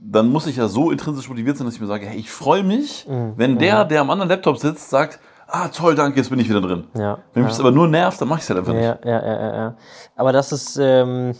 dann 0.00 0.30
muss 0.30 0.46
ich 0.46 0.56
ja 0.56 0.66
so 0.66 0.90
intrinsisch 0.90 1.28
motiviert 1.28 1.58
sein, 1.58 1.66
dass 1.66 1.74
ich 1.74 1.80
mir 1.80 1.86
sage, 1.86 2.06
hey, 2.06 2.18
ich 2.18 2.30
freue 2.30 2.64
mich, 2.64 3.06
mhm. 3.08 3.34
wenn 3.36 3.58
der, 3.58 3.84
mhm. 3.84 3.88
der 3.88 4.00
am 4.00 4.10
anderen 4.10 4.30
Laptop 4.30 4.58
sitzt, 4.58 4.90
sagt, 4.90 5.20
ah 5.50 5.68
toll, 5.68 5.94
danke, 5.94 6.18
jetzt 6.18 6.30
bin 6.30 6.38
ich 6.40 6.48
wieder 6.48 6.60
drin. 6.60 6.84
Ja, 6.94 7.18
Wenn 7.32 7.42
mich 7.42 7.52
ja. 7.52 7.56
das 7.56 7.60
aber 7.60 7.70
nur 7.70 7.88
nervt, 7.88 8.20
dann 8.20 8.28
mache 8.28 8.38
ich 8.38 8.44
es 8.44 8.50
halt 8.50 8.60
einfach 8.60 8.74
ja, 8.74 8.94
nicht. 8.94 9.04
Ja, 9.04 9.10
ja, 9.10 9.40
ja, 9.40 9.54
ja. 9.56 9.74
Aber 10.16 10.32
das 10.32 10.52
ist, 10.52 10.78
ähm, 10.80 11.34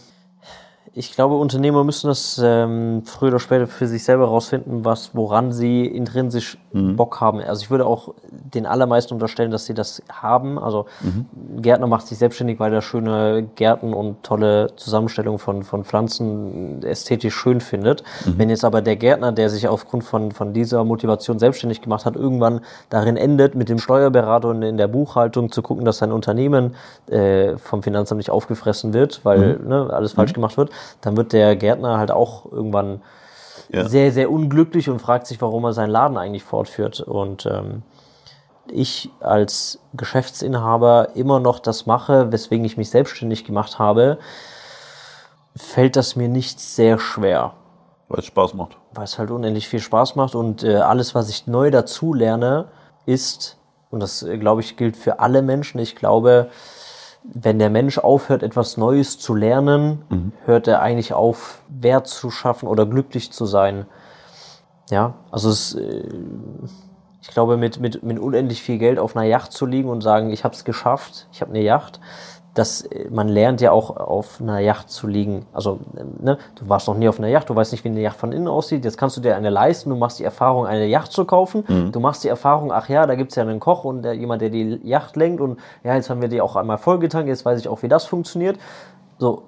ich 0.93 1.13
glaube, 1.13 1.35
Unternehmer 1.35 1.85
müssen 1.85 2.07
das 2.07 2.41
ähm, 2.43 3.03
früher 3.05 3.29
oder 3.29 3.39
später 3.39 3.65
für 3.67 3.87
sich 3.87 4.03
selber 4.03 4.25
rausfinden, 4.25 4.83
was, 4.83 5.15
woran 5.15 5.53
sie 5.53 5.85
intrinsisch 5.85 6.57
mhm. 6.73 6.97
Bock 6.97 7.21
haben. 7.21 7.39
Also 7.39 7.63
ich 7.63 7.71
würde 7.71 7.85
auch 7.85 8.13
den 8.29 8.65
allermeisten 8.65 9.13
unterstellen, 9.13 9.51
dass 9.51 9.65
sie 9.65 9.73
das 9.73 10.03
haben. 10.11 10.59
Also 10.59 10.87
mhm. 10.99 11.61
Gärtner 11.61 11.87
macht 11.87 12.07
sich 12.07 12.17
selbstständig, 12.17 12.59
weil 12.59 12.73
er 12.73 12.81
schöne 12.81 13.47
Gärten 13.55 13.93
und 13.93 14.23
tolle 14.23 14.75
Zusammenstellung 14.75 15.39
von, 15.39 15.63
von 15.63 15.85
Pflanzen 15.85 16.83
ästhetisch 16.83 17.35
schön 17.35 17.61
findet. 17.61 18.03
Mhm. 18.25 18.33
Wenn 18.37 18.49
jetzt 18.49 18.65
aber 18.65 18.81
der 18.81 18.97
Gärtner, 18.97 19.31
der 19.31 19.49
sich 19.49 19.69
aufgrund 19.69 20.03
von, 20.03 20.33
von 20.33 20.51
dieser 20.51 20.83
Motivation 20.83 21.39
selbstständig 21.39 21.81
gemacht 21.81 22.05
hat, 22.05 22.17
irgendwann 22.17 22.59
darin 22.89 23.15
endet, 23.15 23.55
mit 23.55 23.69
dem 23.69 23.79
Steuerberater 23.79 24.49
und 24.49 24.61
in 24.61 24.75
der 24.75 24.89
Buchhaltung 24.89 25.53
zu 25.53 25.61
gucken, 25.61 25.85
dass 25.85 25.99
sein 25.99 26.11
Unternehmen 26.11 26.75
äh, 27.09 27.57
vom 27.57 27.81
Finanzamt 27.81 28.17
nicht 28.17 28.29
aufgefressen 28.29 28.93
wird, 28.93 29.21
weil 29.23 29.57
mhm. 29.57 29.69
ne, 29.69 29.89
alles 29.89 30.13
falsch 30.13 30.31
mhm. 30.31 30.35
gemacht 30.35 30.57
wird, 30.57 30.69
dann 31.01 31.17
wird 31.17 31.33
der 31.33 31.55
Gärtner 31.55 31.97
halt 31.97 32.11
auch 32.11 32.51
irgendwann 32.51 33.01
ja. 33.69 33.87
sehr, 33.87 34.11
sehr 34.11 34.31
unglücklich 34.31 34.89
und 34.89 34.99
fragt 34.99 35.27
sich, 35.27 35.41
warum 35.41 35.63
er 35.65 35.73
seinen 35.73 35.89
Laden 35.89 36.17
eigentlich 36.17 36.43
fortführt. 36.43 36.99
Und 36.99 37.45
ähm, 37.45 37.83
ich 38.67 39.09
als 39.19 39.79
Geschäftsinhaber 39.93 41.09
immer 41.15 41.39
noch 41.39 41.59
das 41.59 41.85
mache, 41.85 42.31
weswegen 42.31 42.65
ich 42.65 42.77
mich 42.77 42.89
selbstständig 42.89 43.45
gemacht 43.45 43.79
habe, 43.79 44.19
fällt 45.55 45.95
das 45.95 46.15
mir 46.15 46.27
nicht 46.27 46.59
sehr 46.59 46.99
schwer. 46.99 47.53
Weil 48.07 48.19
es 48.19 48.25
Spaß 48.25 48.53
macht. 48.53 48.77
Weil 48.93 49.05
es 49.05 49.17
halt 49.17 49.31
unendlich 49.31 49.67
viel 49.67 49.79
Spaß 49.79 50.15
macht 50.15 50.35
und 50.35 50.63
äh, 50.63 50.77
alles, 50.77 51.15
was 51.15 51.29
ich 51.29 51.47
neu 51.47 51.71
dazu 51.71 52.13
lerne, 52.13 52.67
ist, 53.05 53.57
und 53.89 54.01
das 54.01 54.23
äh, 54.23 54.37
glaube 54.37 54.61
ich 54.61 54.77
gilt 54.77 54.97
für 54.97 55.19
alle 55.19 55.41
Menschen, 55.41 55.79
ich 55.79 55.95
glaube, 55.95 56.49
wenn 57.23 57.59
der 57.59 57.69
Mensch 57.69 57.97
aufhört, 57.97 58.43
etwas 58.43 58.77
Neues 58.77 59.19
zu 59.19 59.35
lernen, 59.35 60.03
mhm. 60.09 60.31
hört 60.45 60.67
er 60.67 60.81
eigentlich 60.81 61.13
auf, 61.13 61.61
Wert 61.69 62.07
zu 62.07 62.31
schaffen 62.31 62.67
oder 62.67 62.85
glücklich 62.85 63.31
zu 63.31 63.45
sein. 63.45 63.85
Ja, 64.89 65.13
also 65.31 65.49
es, 65.49 65.75
äh, 65.75 66.03
ich 67.21 67.29
glaube, 67.29 67.57
mit, 67.57 67.79
mit, 67.79 68.03
mit 68.03 68.19
unendlich 68.19 68.61
viel 68.61 68.77
Geld 68.77 68.99
auf 68.99 69.15
einer 69.15 69.25
Yacht 69.25 69.51
zu 69.51 69.65
liegen 69.65 69.89
und 69.89 70.01
sagen, 70.01 70.31
ich 70.31 70.43
habe 70.43 70.55
es 70.55 70.65
geschafft, 70.65 71.27
ich 71.31 71.41
habe 71.41 71.51
eine 71.51 71.61
Yacht, 71.61 71.99
dass 72.53 72.81
äh, 72.81 73.09
man 73.09 73.27
lernt 73.27 73.61
ja 73.61 73.71
auch 73.71 73.95
auf 73.95 74.41
einer 74.41 74.59
Yacht 74.59 74.89
zu 74.89 75.07
liegen. 75.07 75.45
Also, 75.53 75.79
ne, 76.19 76.37
du 76.55 76.69
warst 76.69 76.87
noch 76.87 76.97
nie 76.97 77.07
auf 77.07 77.19
einer 77.19 77.27
Yacht, 77.27 77.49
du 77.49 77.55
weißt 77.55 77.71
nicht, 77.71 77.83
wie 77.83 77.89
eine 77.89 78.01
Yacht 78.01 78.17
von 78.17 78.31
innen 78.31 78.47
aussieht. 78.47 78.83
Jetzt 78.83 78.97
kannst 78.97 79.17
du 79.17 79.21
dir 79.21 79.35
eine 79.35 79.49
leisten, 79.49 79.89
du 79.89 79.95
machst 79.95 80.19
die 80.19 80.23
Erfahrung, 80.23 80.65
eine 80.65 80.85
Yacht 80.85 81.11
zu 81.11 81.25
kaufen. 81.25 81.63
Mhm. 81.67 81.91
Du 81.91 81.99
machst 81.99 82.23
die 82.23 82.27
Erfahrung, 82.27 82.71
ach 82.71 82.89
ja, 82.89 83.05
da 83.05 83.15
gibt's 83.15 83.35
ja 83.35 83.43
einen 83.43 83.59
Koch 83.59 83.83
und 83.83 84.03
der, 84.03 84.13
jemand, 84.13 84.41
der 84.41 84.49
die 84.49 84.79
Yacht 84.83 85.15
lenkt 85.15 85.41
und 85.41 85.59
ja, 85.83 85.95
jetzt 85.95 86.09
haben 86.09 86.21
wir 86.21 86.29
die 86.29 86.41
auch 86.41 86.55
einmal 86.55 86.77
vollgetankt, 86.77 87.27
jetzt 87.27 87.45
weiß 87.45 87.59
ich 87.59 87.67
auch, 87.67 87.83
wie 87.83 87.87
das 87.87 88.05
funktioniert. 88.05 88.57
So, 89.17 89.43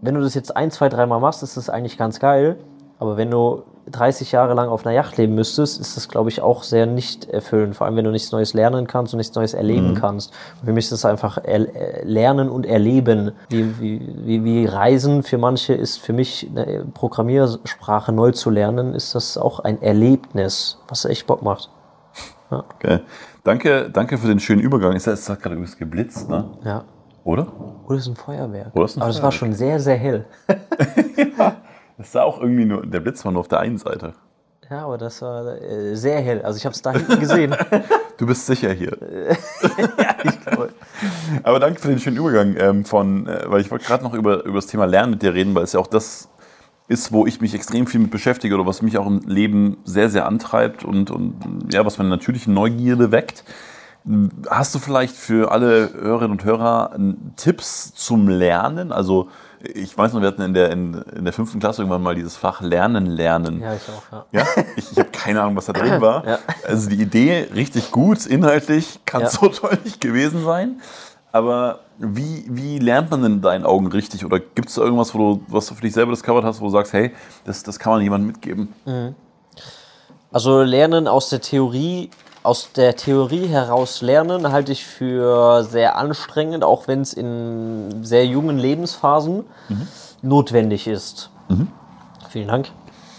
wenn 0.00 0.14
du 0.14 0.20
das 0.20 0.34
jetzt 0.34 0.56
ein, 0.56 0.70
zwei, 0.70 0.88
dreimal 0.88 1.20
machst, 1.20 1.42
ist 1.42 1.56
das 1.56 1.70
eigentlich 1.70 1.96
ganz 1.96 2.18
geil. 2.18 2.56
Aber 2.98 3.16
wenn 3.16 3.30
du 3.30 3.62
30 3.90 4.32
Jahre 4.32 4.54
lang 4.54 4.68
auf 4.68 4.86
einer 4.86 4.94
Yacht 4.94 5.16
leben 5.16 5.34
müsstest, 5.34 5.80
ist 5.80 5.96
das, 5.96 6.08
glaube 6.08 6.30
ich, 6.30 6.40
auch 6.40 6.62
sehr 6.62 6.86
nicht 6.86 7.28
erfüllend. 7.28 7.74
Vor 7.74 7.86
allem, 7.86 7.96
wenn 7.96 8.04
du 8.04 8.10
nichts 8.10 8.30
Neues 8.30 8.54
lernen 8.54 8.86
kannst 8.86 9.12
und 9.12 9.18
nichts 9.18 9.34
Neues 9.34 9.54
erleben 9.54 9.90
mhm. 9.90 9.94
kannst. 9.94 10.32
Und 10.60 10.66
für 10.66 10.72
mich 10.72 10.86
ist 10.86 10.92
es 10.92 11.04
einfach 11.04 11.38
Lernen 12.04 12.48
und 12.48 12.64
Erleben. 12.64 13.32
Wie, 13.48 13.80
wie, 13.80 14.44
wie, 14.44 14.66
Reisen 14.66 15.22
für 15.22 15.38
manche 15.38 15.74
ist 15.74 15.98
für 15.98 16.12
mich 16.12 16.48
eine 16.54 16.84
Programmiersprache 16.94 18.12
neu 18.12 18.30
zu 18.30 18.50
lernen, 18.50 18.94
ist 18.94 19.14
das 19.14 19.36
auch 19.36 19.60
ein 19.60 19.82
Erlebnis, 19.82 20.78
was 20.88 21.04
echt 21.04 21.26
Bock 21.26 21.42
macht. 21.42 21.68
Ja. 22.50 22.64
Okay. 22.76 23.00
Danke, 23.44 23.90
danke 23.90 24.18
für 24.18 24.28
den 24.28 24.38
schönen 24.38 24.60
Übergang. 24.60 24.94
Es 24.94 25.06
hat 25.06 25.40
gerade 25.40 25.56
übrigens 25.56 25.76
geblitzt, 25.76 26.28
ne? 26.28 26.50
Ja. 26.64 26.84
Oder? 27.24 27.46
Oder 27.86 27.98
ist 27.98 28.06
ein 28.06 28.16
Feuerwerk. 28.16 28.74
Oder 28.74 28.84
ist 28.84 28.96
ein 28.96 29.02
Aber 29.02 29.10
es 29.10 29.22
war 29.22 29.32
schon 29.32 29.52
sehr, 29.52 29.80
sehr 29.80 29.96
hell. 29.96 30.26
ja. 31.38 31.56
Das 32.02 32.10
sah 32.10 32.24
auch 32.24 32.40
irgendwie 32.40 32.64
nur, 32.64 32.84
der 32.84 32.98
Blitz 32.98 33.24
war 33.24 33.30
nur 33.30 33.40
auf 33.40 33.48
der 33.48 33.60
einen 33.60 33.78
Seite. 33.78 34.14
Ja, 34.68 34.86
aber 34.86 34.98
das 34.98 35.22
war 35.22 35.46
äh, 35.62 35.94
sehr 35.94 36.20
hell. 36.20 36.42
Also 36.42 36.56
ich 36.56 36.64
habe 36.64 36.74
es 36.74 36.82
da 36.82 36.90
hinten 36.90 37.20
gesehen. 37.20 37.54
du 38.16 38.26
bist 38.26 38.44
sicher 38.44 38.72
hier. 38.72 38.98
ja, 38.98 40.16
ich 40.24 40.40
glaube. 40.40 40.70
Aber 41.44 41.60
danke 41.60 41.80
für 41.80 41.86
den 41.86 42.00
schönen 42.00 42.16
Übergang 42.16 42.56
ähm, 42.58 42.84
von, 42.84 43.28
äh, 43.28 43.44
weil 43.46 43.60
ich 43.60 43.70
wollte 43.70 43.84
gerade 43.84 44.02
noch 44.02 44.14
über, 44.14 44.44
über 44.44 44.56
das 44.56 44.66
Thema 44.66 44.86
Lernen 44.86 45.12
mit 45.12 45.22
dir 45.22 45.32
reden, 45.32 45.54
weil 45.54 45.62
es 45.62 45.74
ja 45.74 45.78
auch 45.78 45.86
das 45.86 46.28
ist, 46.88 47.12
wo 47.12 47.24
ich 47.24 47.40
mich 47.40 47.54
extrem 47.54 47.86
viel 47.86 48.00
mit 48.00 48.10
beschäftige 48.10 48.56
oder 48.56 48.66
was 48.66 48.82
mich 48.82 48.98
auch 48.98 49.06
im 49.06 49.20
Leben 49.20 49.76
sehr, 49.84 50.10
sehr 50.10 50.26
antreibt 50.26 50.84
und, 50.84 51.12
und 51.12 51.68
ja, 51.72 51.86
was 51.86 51.98
meine 51.98 52.10
natürliche 52.10 52.50
Neugierde 52.50 53.12
weckt. 53.12 53.44
Hast 54.50 54.74
du 54.74 54.80
vielleicht 54.80 55.14
für 55.14 55.52
alle 55.52 55.92
Hörerinnen 55.92 56.32
und 56.32 56.44
Hörer 56.44 56.98
Tipps 57.36 57.94
zum 57.94 58.26
Lernen? 58.26 58.90
Also 58.90 59.28
ich 59.74 59.96
weiß 59.96 60.12
noch, 60.12 60.20
wir 60.20 60.28
hatten 60.28 60.42
in 60.42 60.54
der, 60.54 60.70
in, 60.70 60.94
in 61.16 61.24
der 61.24 61.32
fünften 61.32 61.60
Klasse 61.60 61.82
irgendwann 61.82 62.02
mal 62.02 62.14
dieses 62.14 62.36
Fach 62.36 62.60
Lernen, 62.60 63.06
Lernen. 63.06 63.60
Ja, 63.60 63.74
ich 63.74 63.82
auch, 63.88 64.26
ja. 64.32 64.40
ja? 64.40 64.64
Ich, 64.76 64.92
ich 64.92 64.98
habe 64.98 65.10
keine 65.10 65.42
Ahnung, 65.42 65.56
was 65.56 65.66
da 65.66 65.72
drin 65.72 66.00
war. 66.00 66.26
Ja. 66.26 66.38
Also 66.66 66.88
die 66.88 67.00
Idee 67.00 67.48
richtig 67.54 67.90
gut, 67.90 68.26
inhaltlich 68.26 69.00
kann 69.06 69.22
ja. 69.22 69.30
so 69.30 69.48
toll 69.48 69.78
nicht 69.84 70.00
gewesen 70.00 70.44
sein. 70.44 70.80
Aber 71.30 71.80
wie, 71.98 72.44
wie 72.48 72.78
lernt 72.78 73.10
man 73.10 73.22
denn 73.22 73.32
in 73.34 73.40
deinen 73.40 73.64
Augen 73.64 73.86
richtig? 73.86 74.24
Oder 74.24 74.38
gibt 74.38 74.68
es 74.68 74.74
da 74.74 74.82
irgendwas, 74.82 75.14
wo 75.14 75.18
du, 75.18 75.44
was 75.48 75.66
du 75.66 75.74
für 75.74 75.82
dich 75.82 75.94
selber 75.94 76.12
discovered 76.12 76.44
hast, 76.44 76.60
wo 76.60 76.66
du 76.66 76.70
sagst, 76.70 76.92
hey, 76.92 77.12
das, 77.44 77.62
das 77.62 77.78
kann 77.78 77.92
man 77.92 78.02
jemandem 78.02 78.26
mitgeben? 78.26 78.74
Mhm. 78.84 79.14
Also 80.30 80.62
Lernen 80.62 81.08
aus 81.08 81.28
der 81.28 81.40
Theorie 81.40 82.10
aus 82.42 82.72
der 82.72 82.96
Theorie 82.96 83.46
heraus 83.46 84.02
lernen 84.02 84.50
halte 84.50 84.72
ich 84.72 84.84
für 84.84 85.62
sehr 85.62 85.96
anstrengend, 85.96 86.64
auch 86.64 86.88
wenn 86.88 87.00
es 87.00 87.12
in 87.12 88.04
sehr 88.04 88.26
jungen 88.26 88.58
Lebensphasen 88.58 89.44
mhm. 89.68 89.88
notwendig 90.22 90.86
ist. 90.86 91.30
Mhm. 91.48 91.68
Vielen 92.30 92.48
Dank. 92.48 92.70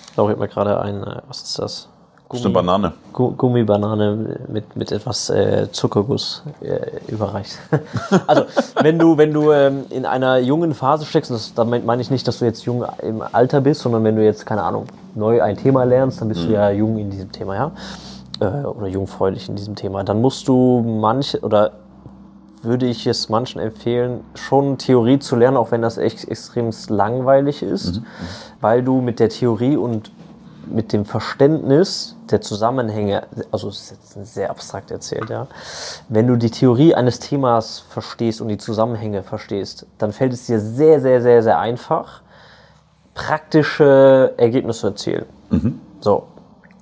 Ich 0.07 0.13
glaube, 0.13 0.31
ich 0.31 0.35
habe 0.35 0.45
mir 0.45 0.53
gerade 0.53 0.81
ein, 0.81 1.03
äh, 1.03 1.21
was 1.27 1.41
ist 1.41 1.59
das? 1.59 1.87
Gummi, 2.27 2.45
eine 2.45 2.53
Banane. 2.53 2.93
Gummibanane 3.13 4.39
mit, 4.47 4.75
mit 4.75 4.91
etwas 4.91 5.29
äh, 5.29 5.67
Zuckerguss 5.71 6.43
äh, 6.61 7.11
überreicht. 7.11 7.59
also, 8.27 8.45
wenn 8.81 8.97
du, 8.97 9.17
wenn 9.17 9.33
du 9.33 9.51
ähm, 9.51 9.85
in 9.89 10.05
einer 10.05 10.39
jungen 10.39 10.73
Phase 10.73 11.05
steckst, 11.05 11.29
das, 11.29 11.53
damit 11.53 11.85
meine 11.85 12.01
ich 12.01 12.09
nicht, 12.09 12.27
dass 12.27 12.39
du 12.39 12.45
jetzt 12.45 12.65
jung 12.65 12.85
im 13.03 13.21
Alter 13.21 13.61
bist, 13.61 13.81
sondern 13.81 14.03
wenn 14.03 14.15
du 14.15 14.23
jetzt, 14.23 14.45
keine 14.45 14.63
Ahnung, 14.63 14.85
neu 15.13 15.43
ein 15.43 15.57
Thema 15.57 15.83
lernst, 15.83 16.21
dann 16.21 16.29
bist 16.29 16.41
mhm. 16.41 16.47
du 16.47 16.53
ja 16.53 16.71
jung 16.71 16.97
in 16.97 17.11
diesem 17.11 17.31
Thema, 17.31 17.55
ja 17.55 17.71
äh, 18.39 18.45
oder 18.45 18.87
jungfräulich 18.87 19.49
in 19.49 19.55
diesem 19.55 19.75
Thema, 19.75 20.03
dann 20.03 20.21
musst 20.21 20.47
du 20.47 20.81
manche 20.81 21.39
oder 21.41 21.73
würde 22.61 22.85
ich 22.85 23.05
es 23.07 23.27
manchen 23.27 23.59
empfehlen, 23.59 24.21
schon 24.35 24.77
Theorie 24.77 25.19
zu 25.19 25.35
lernen, 25.35 25.57
auch 25.57 25.71
wenn 25.71 25.81
das 25.81 25.97
echt 25.97 26.27
extrem 26.29 26.71
langweilig 26.87 27.61
ist, 27.61 27.97
mhm, 27.97 28.05
weil 28.61 28.83
du 28.83 29.01
mit 29.01 29.19
der 29.19 29.29
Theorie 29.29 29.75
und 29.75 30.11
mit 30.65 30.93
dem 30.93 31.03
Verständnis 31.03 32.15
der 32.31 32.39
Zusammenhänge, 32.39 33.23
also 33.51 33.67
das 33.67 33.91
ist 33.91 34.15
jetzt 34.15 34.33
sehr 34.33 34.49
abstrakt 34.49 34.91
erzählt, 34.91 35.29
ja, 35.29 35.47
wenn 36.07 36.27
du 36.27 36.37
die 36.37 36.51
Theorie 36.51 36.95
eines 36.95 37.19
Themas 37.19 37.79
verstehst 37.89 38.39
und 38.39 38.47
die 38.47 38.57
Zusammenhänge 38.57 39.23
verstehst, 39.23 39.85
dann 39.97 40.13
fällt 40.13 40.31
es 40.31 40.45
dir 40.45 40.59
sehr, 40.59 41.01
sehr, 41.01 41.21
sehr, 41.21 41.43
sehr 41.43 41.59
einfach, 41.59 42.21
praktische 43.13 44.33
Ergebnisse 44.37 44.79
zu 44.79 44.87
erzielen. 44.87 45.25
Mhm. 45.49 45.81
So, 45.99 46.23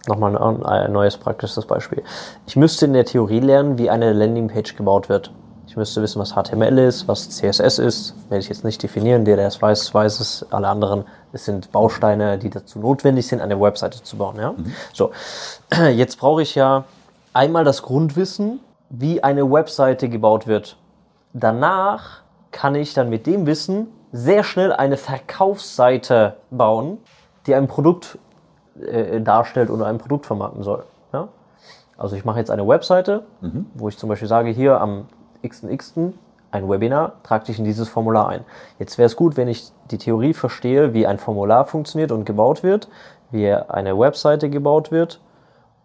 Nochmal 0.07 0.35
ein 0.65 0.91
neues 0.91 1.17
praktisches 1.17 1.65
Beispiel. 1.65 2.03
Ich 2.47 2.55
müsste 2.55 2.85
in 2.85 2.93
der 2.93 3.05
Theorie 3.05 3.39
lernen, 3.39 3.77
wie 3.77 3.89
eine 3.89 4.13
Landingpage 4.13 4.75
gebaut 4.75 5.09
wird. 5.09 5.31
Ich 5.67 5.77
müsste 5.77 6.01
wissen, 6.01 6.19
was 6.19 6.33
HTML 6.33 6.79
ist, 6.79 7.07
was 7.07 7.29
CSS 7.29 7.79
ist. 7.79 8.15
Werde 8.29 8.41
ich 8.41 8.49
jetzt 8.49 8.65
nicht 8.65 8.81
definieren. 8.83 9.23
Der, 9.25 9.37
der 9.37 9.47
es 9.47 9.61
weiß, 9.61 9.93
weiß 9.93 10.19
es. 10.19 10.45
Alle 10.51 10.67
anderen, 10.67 11.05
es 11.31 11.45
sind 11.45 11.71
Bausteine, 11.71 12.37
die 12.37 12.49
dazu 12.49 12.79
notwendig 12.79 13.27
sind, 13.27 13.41
eine 13.41 13.61
Webseite 13.61 14.01
zu 14.03 14.17
bauen. 14.17 14.37
Ja? 14.37 14.51
Mhm. 14.51 14.73
So, 14.91 15.11
jetzt 15.93 16.19
brauche 16.19 16.41
ich 16.41 16.55
ja 16.55 16.83
einmal 17.31 17.63
das 17.63 17.83
Grundwissen, 17.83 18.59
wie 18.89 19.23
eine 19.23 19.49
Webseite 19.49 20.09
gebaut 20.09 20.47
wird. 20.47 20.77
Danach 21.33 22.21
kann 22.51 22.75
ich 22.75 22.93
dann 22.93 23.09
mit 23.09 23.25
dem 23.25 23.45
Wissen 23.45 23.87
sehr 24.11 24.43
schnell 24.43 24.73
eine 24.73 24.97
Verkaufsseite 24.97 26.35
bauen, 26.49 26.97
die 27.47 27.55
ein 27.55 27.67
Produkt 27.67 28.17
äh, 28.79 29.21
darstellt 29.21 29.69
oder 29.69 29.87
ein 29.87 29.97
Produkt 29.97 30.25
vermarkten 30.25 30.63
soll. 30.63 30.83
Ja? 31.13 31.27
Also 31.97 32.15
ich 32.15 32.25
mache 32.25 32.39
jetzt 32.39 32.51
eine 32.51 32.67
Webseite, 32.67 33.23
mhm. 33.41 33.67
wo 33.75 33.89
ich 33.89 33.97
zum 33.97 34.09
Beispiel 34.09 34.27
sage, 34.27 34.49
hier 34.49 34.79
am 34.79 35.05
xx 35.45 35.93
ein 36.51 36.69
Webinar, 36.69 37.13
trage 37.23 37.45
dich 37.45 37.59
in 37.59 37.65
dieses 37.65 37.87
Formular 37.87 38.27
ein. 38.27 38.43
Jetzt 38.77 38.97
wäre 38.97 39.05
es 39.05 39.15
gut, 39.15 39.37
wenn 39.37 39.47
ich 39.47 39.71
die 39.89 39.97
Theorie 39.97 40.33
verstehe, 40.33 40.93
wie 40.93 41.07
ein 41.07 41.17
Formular 41.17 41.65
funktioniert 41.65 42.11
und 42.11 42.25
gebaut 42.25 42.61
wird, 42.61 42.89
wie 43.31 43.51
eine 43.51 43.97
Webseite 43.97 44.49
gebaut 44.49 44.91
wird. 44.91 45.21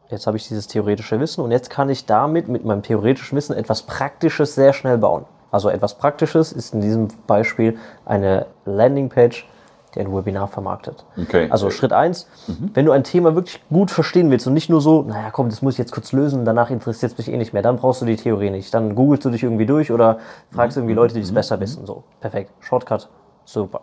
Jetzt 0.08 0.26
habe 0.26 0.36
ich 0.36 0.46
dieses 0.48 0.66
theoretische 0.66 1.18
Wissen 1.20 1.42
und 1.42 1.50
jetzt 1.50 1.70
kann 1.70 1.88
ich 1.88 2.06
damit 2.06 2.48
mit 2.48 2.64
meinem 2.64 2.82
theoretischen 2.82 3.36
Wissen 3.36 3.56
etwas 3.56 3.82
Praktisches 3.82 4.54
sehr 4.54 4.72
schnell 4.72 4.98
bauen. 4.98 5.24
Also 5.50 5.68
etwas 5.68 5.94
Praktisches 5.94 6.52
ist 6.52 6.74
in 6.74 6.80
diesem 6.80 7.08
Beispiel 7.26 7.78
eine 8.04 8.46
Landingpage, 8.64 9.48
ein 9.98 10.14
Webinar 10.14 10.48
vermarktet. 10.48 11.04
Okay. 11.20 11.48
Also 11.50 11.70
Schritt 11.70 11.92
eins, 11.92 12.28
mhm. 12.46 12.70
wenn 12.74 12.86
du 12.86 12.92
ein 12.92 13.04
Thema 13.04 13.34
wirklich 13.34 13.60
gut 13.70 13.90
verstehen 13.90 14.30
willst 14.30 14.46
und 14.46 14.54
nicht 14.54 14.70
nur 14.70 14.80
so, 14.80 15.02
naja, 15.02 15.30
komm, 15.30 15.48
das 15.48 15.62
muss 15.62 15.74
ich 15.74 15.78
jetzt 15.78 15.92
kurz 15.92 16.12
lösen, 16.12 16.44
danach 16.44 16.70
interessiert 16.70 17.12
es 17.12 17.18
mich 17.18 17.28
eh 17.28 17.36
nicht 17.36 17.52
mehr, 17.52 17.62
dann 17.62 17.76
brauchst 17.76 18.02
du 18.02 18.06
die 18.06 18.16
Theorie 18.16 18.50
nicht. 18.50 18.72
Dann 18.74 18.94
googelst 18.94 19.24
du 19.24 19.30
dich 19.30 19.42
irgendwie 19.42 19.66
durch 19.66 19.90
oder 19.90 20.18
fragst 20.50 20.76
mhm. 20.76 20.82
irgendwie 20.82 20.94
Leute, 20.94 21.14
die 21.14 21.20
es 21.20 21.30
mhm. 21.30 21.36
besser 21.36 21.60
wissen. 21.60 21.86
So, 21.86 22.04
perfekt. 22.20 22.50
Shortcut, 22.60 23.08
super. 23.44 23.82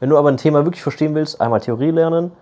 Wenn 0.00 0.10
du 0.10 0.18
aber 0.18 0.30
ein 0.30 0.36
Thema 0.36 0.64
wirklich 0.64 0.82
verstehen 0.82 1.14
willst, 1.14 1.40
einmal 1.40 1.60
Theorie 1.60 1.90
lernen, 1.90 2.32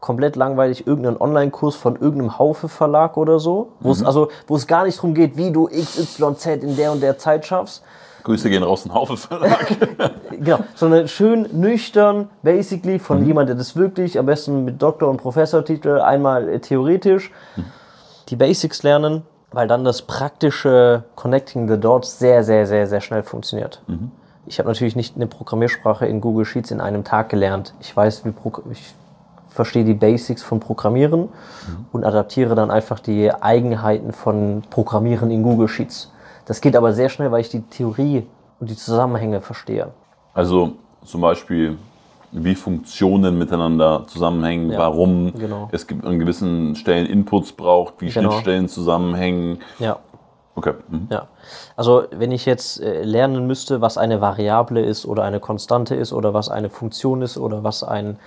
komplett 0.00 0.36
langweilig 0.36 0.86
irgendeinen 0.86 1.16
Online-Kurs 1.16 1.74
von 1.74 1.96
irgendeinem 1.96 2.38
Haufe-Verlag 2.38 3.16
oder 3.16 3.40
so, 3.40 3.72
wo 3.80 3.92
es 3.92 4.00
mhm. 4.00 4.06
also, 4.06 4.28
wo 4.46 4.56
es 4.56 4.66
gar 4.66 4.84
nicht 4.84 4.98
darum 4.98 5.14
geht, 5.14 5.36
wie 5.36 5.50
du 5.50 5.66
XYZ 5.66 6.46
in 6.62 6.76
der 6.76 6.92
und 6.92 7.02
der 7.02 7.18
Zeit 7.18 7.46
schaffst, 7.46 7.82
Grüße 8.26 8.50
gehen 8.50 8.64
raus, 8.64 8.84
ein 8.84 8.92
Haufe 8.92 9.16
Verlag. 9.16 9.68
genau, 10.30 10.58
sondern 10.74 11.06
schön 11.06 11.48
nüchtern, 11.52 12.28
basically 12.42 12.98
von 12.98 13.20
mhm. 13.20 13.26
jemand, 13.26 13.48
der 13.48 13.56
das 13.56 13.76
wirklich, 13.76 14.18
am 14.18 14.26
besten 14.26 14.64
mit 14.64 14.82
Doktor- 14.82 15.08
und 15.08 15.18
Professortitel, 15.18 16.00
einmal 16.00 16.48
äh, 16.48 16.58
theoretisch, 16.58 17.30
mhm. 17.54 17.66
die 18.28 18.34
Basics 18.34 18.82
lernen, 18.82 19.22
weil 19.52 19.68
dann 19.68 19.84
das 19.84 20.02
praktische 20.02 21.04
Connecting 21.14 21.68
the 21.68 21.78
Dots 21.78 22.18
sehr, 22.18 22.42
sehr, 22.42 22.66
sehr, 22.66 22.88
sehr 22.88 23.00
schnell 23.00 23.22
funktioniert. 23.22 23.80
Mhm. 23.86 24.10
Ich 24.46 24.58
habe 24.58 24.68
natürlich 24.68 24.96
nicht 24.96 25.14
eine 25.14 25.28
Programmiersprache 25.28 26.06
in 26.06 26.20
Google 26.20 26.44
Sheets 26.44 26.72
in 26.72 26.80
einem 26.80 27.04
Tag 27.04 27.28
gelernt. 27.28 27.74
Ich 27.80 27.96
weiß, 27.96 28.24
wie 28.24 28.32
ich 28.72 28.94
verstehe 29.50 29.84
die 29.84 29.94
Basics 29.94 30.42
von 30.42 30.58
Programmieren 30.58 31.20
mhm. 31.20 31.28
und 31.92 32.04
adaptiere 32.04 32.56
dann 32.56 32.72
einfach 32.72 32.98
die 32.98 33.32
Eigenheiten 33.32 34.12
von 34.12 34.64
Programmieren 34.68 35.30
in 35.30 35.44
Google 35.44 35.68
Sheets. 35.68 36.10
Das 36.46 36.60
geht 36.60 36.76
aber 36.76 36.92
sehr 36.92 37.08
schnell, 37.10 37.30
weil 37.30 37.42
ich 37.42 37.50
die 37.50 37.60
Theorie 37.60 38.26
und 38.60 38.70
die 38.70 38.76
Zusammenhänge 38.76 39.42
verstehe. 39.42 39.88
Also 40.32 40.72
zum 41.04 41.20
Beispiel, 41.20 41.76
wie 42.32 42.54
Funktionen 42.54 43.36
miteinander 43.36 44.04
zusammenhängen, 44.06 44.70
ja, 44.70 44.78
warum 44.78 45.32
genau. 45.34 45.68
es 45.72 45.86
an 45.88 46.18
gewissen 46.18 46.76
Stellen 46.76 47.06
Inputs 47.06 47.52
braucht, 47.52 47.94
wie 48.00 48.08
genau. 48.08 48.30
Schnittstellen 48.30 48.68
zusammenhängen. 48.68 49.58
Ja. 49.78 49.98
Okay. 50.54 50.72
Mhm. 50.88 51.08
Ja. 51.10 51.28
Also 51.76 52.04
wenn 52.10 52.32
ich 52.32 52.46
jetzt 52.46 52.80
äh, 52.80 53.02
lernen 53.02 53.46
müsste, 53.46 53.80
was 53.82 53.98
eine 53.98 54.20
Variable 54.20 54.80
ist 54.80 55.04
oder 55.04 55.22
eine 55.22 55.38
Konstante 55.38 55.94
ist 55.94 56.12
oder 56.12 56.32
was 56.32 56.48
eine 56.48 56.70
Funktion 56.70 57.22
ist 57.22 57.36
oder 57.36 57.62
was 57.62 57.82
ein 57.82 58.18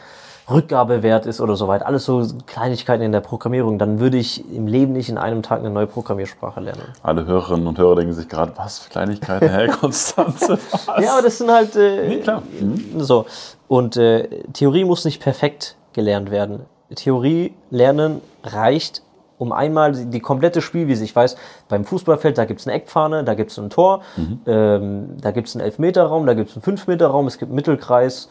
Rückgabewert 0.52 1.26
ist 1.26 1.42
oder 1.42 1.56
so 1.56 1.68
weiter. 1.68 1.86
Alles 1.86 2.06
so 2.06 2.26
Kleinigkeiten 2.46 3.04
in 3.04 3.12
der 3.12 3.22
Programmierung. 3.22 3.78
Dann 3.78 4.00
würde 4.00 4.18
ich 4.18 4.44
im 4.54 4.68
Leben 4.68 4.94
nicht 4.94 5.10
in 5.10 5.18
einem 5.18 5.44
Tag 5.44 5.60
eine 5.60 5.70
neue 5.70 5.88
Programmiersprache 5.88 6.60
lernen. 6.60 6.84
Alle 7.04 7.26
Hörerinnen 7.26 7.68
und 7.68 7.78
Hörer 7.78 7.98
denken 7.98 8.14
sich 8.14 8.28
gerade, 8.28 8.54
was 8.56 8.80
für 8.80 8.90
Kleinigkeiten, 8.90 9.50
Herr 9.50 9.68
Konstanze? 9.80 10.58
Was? 10.72 10.88
Ja, 11.04 11.14
aber 11.14 11.22
das 11.22 11.38
sind 11.38 11.52
halt 11.52 11.76
äh, 11.76 12.08
nee, 12.08 12.18
klar. 12.20 12.44
Mhm. 12.60 13.00
so. 13.00 13.26
Und 13.68 13.98
äh, 13.98 14.28
Theorie 14.54 14.86
muss 14.86 15.06
nicht 15.06 15.22
perfekt 15.22 15.76
gelernt 15.94 16.32
werden. 16.32 16.62
Theorie 16.96 17.54
lernen 17.70 18.22
reicht 18.44 19.04
um 19.40 19.54
einmal 19.54 19.94
die 19.94 20.20
komplette 20.20 20.62
Spielwiese. 20.62 21.04
Ich 21.04 21.16
weiß, 21.16 21.38
beim 21.70 21.86
Fußballfeld, 21.86 22.38
da 22.38 22.46
gibt 22.46 22.60
es 22.60 22.68
eine 22.68 22.76
Eckfahne, 22.76 23.24
da 23.24 23.34
gibt 23.34 23.52
es 23.52 23.58
ein 23.58 23.70
Tor, 23.70 24.02
mhm. 24.18 24.42
ähm, 24.46 25.18
da 25.22 25.32
gibt 25.32 25.48
es 25.48 25.56
einen 25.56 25.64
Elfmeterraum, 25.64 26.28
da 26.28 26.34
gibt 26.34 26.50
es 26.50 26.56
einen 26.56 26.62
Fünfmeterraum, 26.62 27.26
es 27.26 27.38
gibt 27.38 27.50
einen 27.50 27.56
Mittelkreis 27.56 28.30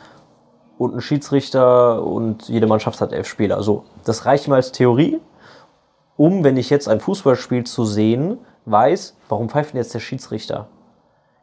und 0.78 0.94
ein 0.94 1.00
Schiedsrichter 1.00 2.02
und 2.04 2.48
jede 2.48 2.66
Mannschaft 2.66 3.00
hat 3.00 3.12
elf 3.12 3.26
Spieler. 3.26 3.56
Also 3.56 3.84
das 4.04 4.24
reicht 4.24 4.48
mir 4.48 4.54
als 4.54 4.72
Theorie, 4.72 5.20
um, 6.16 6.44
wenn 6.44 6.56
ich 6.56 6.70
jetzt 6.70 6.88
ein 6.88 7.00
Fußballspiel 7.00 7.64
zu 7.64 7.84
sehen, 7.84 8.38
weiß, 8.64 9.16
warum 9.28 9.48
pfeift 9.48 9.72
denn 9.72 9.78
jetzt 9.78 9.94
der 9.94 10.00
Schiedsrichter? 10.00 10.68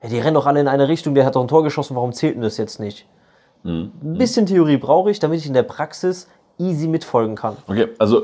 Ja, 0.01 0.09
die 0.09 0.19
rennen 0.19 0.35
doch 0.35 0.45
alle 0.45 0.59
in 0.59 0.67
eine 0.67 0.87
Richtung, 0.87 1.15
der 1.15 1.25
hat 1.25 1.35
doch 1.35 1.41
ein 1.41 1.47
Tor 1.47 1.63
geschossen, 1.63 1.95
warum 1.95 2.13
zählt 2.13 2.35
denn 2.35 2.41
das 2.41 2.57
jetzt 2.57 2.79
nicht? 2.79 3.07
Mhm. 3.63 3.91
Ein 4.03 4.17
bisschen 4.17 4.45
Theorie 4.45 4.77
brauche 4.77 5.11
ich, 5.11 5.19
damit 5.19 5.39
ich 5.39 5.47
in 5.47 5.53
der 5.53 5.63
Praxis 5.63 6.27
easy 6.57 6.87
mitfolgen 6.87 7.35
kann. 7.35 7.57
Okay, 7.67 7.89
also 7.99 8.23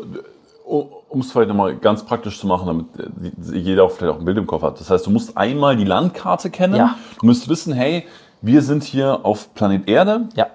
um 0.66 1.20
es 1.20 1.32
vielleicht 1.32 1.50
nochmal 1.50 1.76
ganz 1.76 2.06
praktisch 2.06 2.40
zu 2.40 2.48
machen, 2.48 2.88
damit 2.96 3.34
jeder 3.52 3.84
auch 3.84 3.92
vielleicht 3.92 4.14
auch 4.14 4.20
ein 4.20 4.26
Bild 4.26 4.38
im 4.38 4.48
Kopf 4.48 4.62
hat. 4.62 4.80
Das 4.80 4.90
heißt, 4.90 5.06
du 5.06 5.10
musst 5.10 5.36
einmal 5.36 5.76
die 5.76 5.84
Landkarte 5.84 6.50
kennen. 6.50 6.76
Ja. 6.76 6.96
Du 7.20 7.26
musst 7.26 7.50
wissen, 7.50 7.74
hey, 7.74 8.06
wir 8.42 8.62
sind 8.62 8.84
hier 8.84 9.20
auf 9.24 9.54
Planet 9.54 9.90
Erde. 9.90 10.30
Ja. 10.36 10.48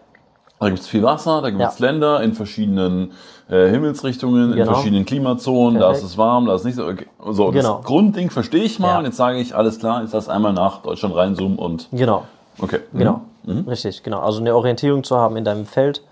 Da 0.58 0.68
gibt 0.68 0.80
es 0.80 0.88
viel 0.88 1.02
Wasser, 1.02 1.42
da 1.42 1.50
gibt 1.50 1.62
es 1.62 1.78
ja. 1.78 1.86
Länder 1.86 2.22
in 2.22 2.32
verschiedenen 2.32 3.12
äh, 3.48 3.68
Himmelsrichtungen, 3.68 4.52
genau. 4.52 4.62
in 4.62 4.66
verschiedenen 4.66 5.04
Klimazonen, 5.04 5.78
Perfekt. 5.78 5.94
da 5.94 5.98
ist 5.98 6.04
es 6.04 6.16
warm, 6.16 6.46
da 6.46 6.54
ist 6.54 6.62
es 6.62 6.64
nicht 6.64 6.76
so. 6.76 6.86
Okay. 6.86 7.06
So, 7.30 7.50
genau. 7.50 7.76
das 7.76 7.86
Grundding 7.86 8.30
verstehe 8.30 8.62
ich 8.62 8.78
mal 8.78 8.92
ja. 8.92 8.98
und 8.98 9.04
jetzt 9.04 9.18
sage 9.18 9.38
ich, 9.38 9.54
alles 9.54 9.78
klar, 9.78 10.02
jetzt 10.02 10.14
lass 10.14 10.28
einmal 10.28 10.54
nach 10.54 10.82
Deutschland 10.82 11.14
reinzoomen 11.14 11.58
und. 11.58 11.88
Genau. 11.92 12.24
Okay. 12.58 12.80
Genau. 12.94 13.20
Mhm. 13.44 13.54
mhm. 13.54 13.68
Richtig, 13.68 14.02
genau. 14.02 14.20
Also 14.20 14.40
eine 14.40 14.54
Orientierung 14.54 15.04
zu 15.04 15.16
haben 15.16 15.36
in 15.36 15.44
deinem 15.44 15.66
Feld, 15.66 16.02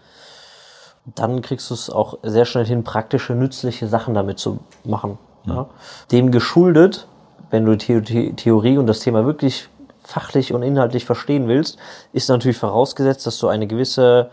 dann 1.14 1.40
kriegst 1.40 1.70
du 1.70 1.74
es 1.74 1.88
auch 1.88 2.18
sehr 2.22 2.44
schnell 2.44 2.66
hin, 2.66 2.84
praktische, 2.84 3.34
nützliche 3.34 3.88
Sachen 3.88 4.14
damit 4.14 4.38
zu 4.38 4.58
machen. 4.84 5.18
Mhm. 5.44 5.52
Ja. 5.52 5.66
Dem 6.12 6.30
geschuldet 6.30 7.06
wenn 7.54 7.64
du 7.64 7.78
The 7.78 8.32
Theorie 8.32 8.78
und 8.78 8.88
das 8.88 8.98
Thema 8.98 9.24
wirklich 9.24 9.68
fachlich 10.04 10.52
und 10.52 10.62
inhaltlich 10.62 11.04
verstehen 11.04 11.48
willst, 11.48 11.78
ist 12.12 12.28
natürlich 12.28 12.58
vorausgesetzt, 12.58 13.26
dass 13.26 13.38
du 13.38 13.48
eine 13.48 13.66
gewisse 13.66 14.30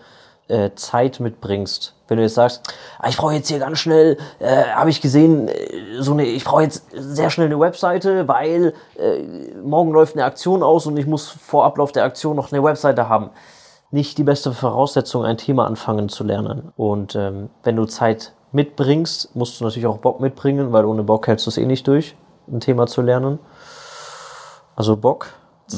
äh, 0.47 0.71
Zeit 0.75 1.19
mitbringst. 1.19 1.95
Wenn 2.07 2.17
du 2.17 2.23
jetzt 2.23 2.35
sagst, 2.35 2.61
ah, 2.99 3.07
ich 3.07 3.15
brauche 3.15 3.33
jetzt 3.33 3.47
hier 3.47 3.59
ganz 3.59 3.79
schnell, 3.79 4.17
äh, 4.39 4.65
habe 4.65 4.89
ich 4.89 4.99
gesehen, 4.99 5.47
äh, 5.47 6.01
so 6.01 6.11
eine, 6.11 6.25
ich 6.25 6.43
brauche 6.43 6.63
jetzt 6.63 6.85
sehr 6.91 7.29
schnell 7.29 7.47
eine 7.47 7.59
Webseite, 7.59 8.27
weil 8.27 8.73
äh, 8.99 9.23
morgen 9.63 9.91
läuft 9.91 10.15
eine 10.15 10.25
Aktion 10.25 10.61
aus 10.61 10.85
und 10.85 10.97
ich 10.97 11.07
muss 11.07 11.29
vor 11.29 11.63
Ablauf 11.63 11.91
der 11.93 12.03
Aktion 12.03 12.35
noch 12.35 12.51
eine 12.51 12.63
Webseite 12.63 13.07
haben. 13.07 13.29
Nicht 13.91 14.17
die 14.17 14.23
beste 14.23 14.51
Voraussetzung, 14.53 15.23
ein 15.23 15.37
Thema 15.37 15.65
anfangen 15.65 16.09
zu 16.09 16.23
lernen. 16.23 16.71
Und 16.75 17.15
ähm, 17.15 17.49
wenn 17.63 17.75
du 17.75 17.85
Zeit 17.85 18.33
mitbringst, 18.51 19.35
musst 19.35 19.59
du 19.59 19.63
natürlich 19.63 19.87
auch 19.87 19.97
Bock 19.97 20.19
mitbringen, 20.19 20.73
weil 20.73 20.85
ohne 20.85 21.03
Bock 21.03 21.27
hältst 21.27 21.45
du 21.45 21.49
es 21.49 21.57
eh 21.57 21.65
nicht 21.65 21.87
durch, 21.87 22.15
ein 22.51 22.59
Thema 22.59 22.87
zu 22.87 23.01
lernen. 23.01 23.39
Also 24.75 24.97
Bock. 24.97 25.27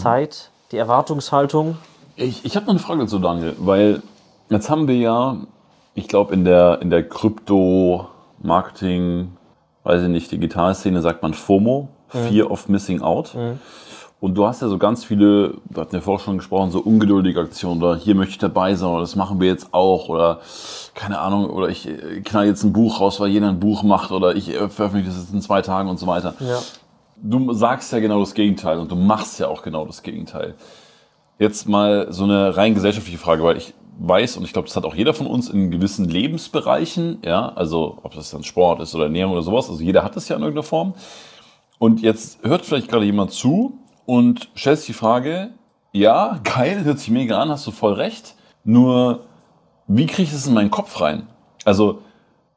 Zeit, 0.02 0.52
die 0.72 0.78
Erwartungshaltung. 0.78 1.78
Ich, 2.16 2.46
ich 2.46 2.56
habe 2.56 2.66
noch 2.66 2.74
eine 2.74 2.80
Frage 2.80 3.08
zu 3.08 3.20
Daniel, 3.20 3.56
weil 3.60 4.02
Jetzt 4.54 4.70
haben 4.70 4.88
wir 4.88 4.96
ja, 4.96 5.36
ich 5.96 6.08
glaube, 6.08 6.34
in 6.34 6.46
der, 6.46 6.82
in 6.82 6.90
der 6.92 7.10
Krypto-Marketing, 7.10 9.34
weiß 9.84 10.04
ich 10.04 10.10
nicht, 10.10 10.32
Digitalszene 10.32 11.02
sagt 11.02 11.24
man 11.24 11.34
FOMO, 11.34 11.88
mhm. 12.14 12.28
Fear 12.28 12.52
of 12.52 12.70
Missing 12.70 13.02
Out. 13.02 13.34
Mhm. 13.34 13.58
Und 14.20 14.36
du 14.36 14.46
hast 14.46 14.62
ja 14.62 14.68
so 14.68 14.78
ganz 14.78 15.04
viele, 15.04 15.56
wir 15.66 15.82
hatten 15.82 15.96
ja 15.96 16.02
vorher 16.02 16.24
schon 16.24 16.38
gesprochen, 16.38 16.70
so 16.72 16.80
ungeduldige 16.80 17.42
Aktionen 17.42 17.84
oder 17.84 17.98
hier 17.98 18.16
möchte 18.16 18.32
ich 18.32 18.38
dabei 18.38 18.74
sein 18.76 18.88
oder 18.90 19.02
das 19.02 19.18
machen 19.18 19.42
wir 19.42 19.50
jetzt 19.50 19.74
auch 19.74 20.08
oder 20.08 20.40
keine 20.94 21.20
Ahnung 21.20 21.50
oder 21.50 21.68
ich 21.68 21.90
knall 22.24 22.46
jetzt 22.46 22.64
ein 22.64 22.72
Buch 22.72 23.02
raus, 23.02 23.20
weil 23.20 23.28
jeder 23.30 23.50
ein 23.50 23.60
Buch 23.60 23.84
macht 23.84 24.12
oder 24.12 24.34
ich 24.36 24.54
veröffentliche 24.54 25.10
das 25.10 25.18
jetzt 25.18 25.34
in 25.34 25.42
zwei 25.42 25.62
Tagen 25.62 25.90
und 25.90 26.00
so 26.00 26.08
weiter. 26.08 26.36
Ja. 26.40 26.60
Du 27.26 27.54
sagst 27.54 27.94
ja 27.94 28.00
genau 28.00 28.20
das 28.20 28.34
Gegenteil 28.34 28.80
und 28.80 28.92
du 28.92 28.98
machst 28.98 29.40
ja 29.40 29.48
auch 29.48 29.64
genau 29.64 29.86
das 29.86 30.04
Gegenteil. 30.04 30.56
Jetzt 31.40 31.70
mal 31.70 32.12
so 32.12 32.26
eine 32.26 32.58
rein 32.58 32.74
gesellschaftliche 32.74 33.18
Frage, 33.18 33.44
weil 33.44 33.56
ich 33.56 33.74
weiß, 33.98 34.36
und 34.36 34.44
ich 34.44 34.52
glaube, 34.52 34.68
das 34.68 34.76
hat 34.76 34.84
auch 34.84 34.94
jeder 34.94 35.14
von 35.14 35.28
uns 35.28 35.50
in 35.50 35.72
gewissen 35.72 36.04
Lebensbereichen, 36.04 37.20
ja, 37.24 37.48
also 37.56 37.98
ob 38.04 38.14
das 38.14 38.30
dann 38.32 38.44
Sport 38.44 38.82
ist 38.82 38.94
oder 38.94 39.06
Ernährung 39.06 39.32
oder 39.32 39.42
sowas, 39.42 39.70
also 39.70 39.82
jeder 39.82 40.04
hat 40.04 40.18
das 40.18 40.28
ja 40.28 40.36
in 40.36 40.42
irgendeiner 40.42 40.64
Form. 40.64 40.96
Und 41.80 42.02
jetzt 42.02 42.44
hört 42.44 42.66
vielleicht 42.66 42.90
gerade 42.90 43.06
jemand 43.06 43.32
zu 43.32 43.80
und 44.06 44.50
stellt 44.54 44.80
sich 44.80 44.88
die 44.88 44.94
Frage, 44.94 45.52
ja, 45.94 46.42
geil, 46.44 46.84
hört 46.84 47.00
sich 47.00 47.10
mega 47.10 47.42
an, 47.42 47.50
hast 47.50 47.66
du 47.66 47.72
voll 47.72 47.94
recht, 47.94 48.36
nur 48.66 49.22
wie 49.88 50.08
kriege 50.08 50.24
ich 50.24 50.32
das 50.34 50.46
in 50.46 50.54
meinen 50.54 50.72
Kopf 50.72 51.00
rein? 51.00 51.28
Also 51.64 52.02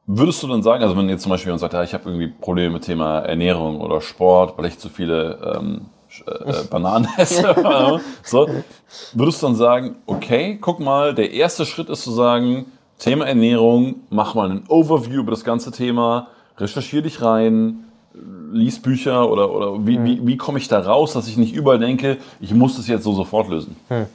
würdest 0.07 0.43
du 0.43 0.49
dann 0.49 0.63
sagen, 0.63 0.83
also 0.83 0.97
wenn 0.97 1.09
jetzt 1.09 1.23
zum 1.23 1.31
Beispiel 1.31 1.49
jemand 1.49 1.61
sagt, 1.61 1.75
ja, 1.75 1.83
ich 1.83 1.95
habe 1.95 2.09
irgendwie 2.09 2.29
Probleme 2.29 2.75
mit 2.75 2.85
Thema 2.85 3.21
Ernährung 3.21 3.81
oder 3.81 4.01
Sport, 4.01 4.57
weil 4.57 4.67
ich 4.67 4.79
zu 4.79 4.89
viele 4.89 5.57
ähm, 5.59 5.87
äh, 6.27 6.51
äh, 6.51 6.65
Bananen 6.71 7.09
esse. 7.17 7.55
so, 8.23 8.49
würdest 9.13 9.43
du 9.43 9.47
dann 9.47 9.57
sagen, 9.57 9.97
okay, 10.07 10.59
guck 10.61 10.81
mal, 10.81 11.15
der 11.15 11.33
erste 11.33 11.67
Schritt 11.67 11.89
ist 11.89 12.03
zu 12.03 12.13
sagen, 12.13 12.67
Thema 12.99 13.27
Ernährung, 13.27 13.97
mach 14.09 14.35
mal 14.35 14.51
einen 14.51 14.65
Overview 14.69 15.21
über 15.21 15.33
das 15.33 15.45
ganze 15.45 15.71
Thema, 15.71 16.29
recherchiere 16.57 17.03
dich 17.03 17.21
rein, 17.21 17.85
lies 18.53 18.81
Bücher 18.81 19.31
oder, 19.31 19.53
oder 19.53 19.87
wie, 19.87 19.97
hm. 19.97 20.05
wie, 20.05 20.27
wie 20.27 20.37
komme 20.37 20.59
ich 20.59 20.69
da 20.69 20.81
raus, 20.81 21.13
dass 21.13 21.29
ich 21.29 21.37
nicht 21.37 21.55
überall 21.55 21.79
denke, 21.79 22.17
ich 22.41 22.55
muss 22.55 22.77
das 22.77 22.87
jetzt 22.87 23.05
so 23.05 23.13
sofort 23.13 23.49
lösen? 23.49 23.77
Hm. 23.89 24.07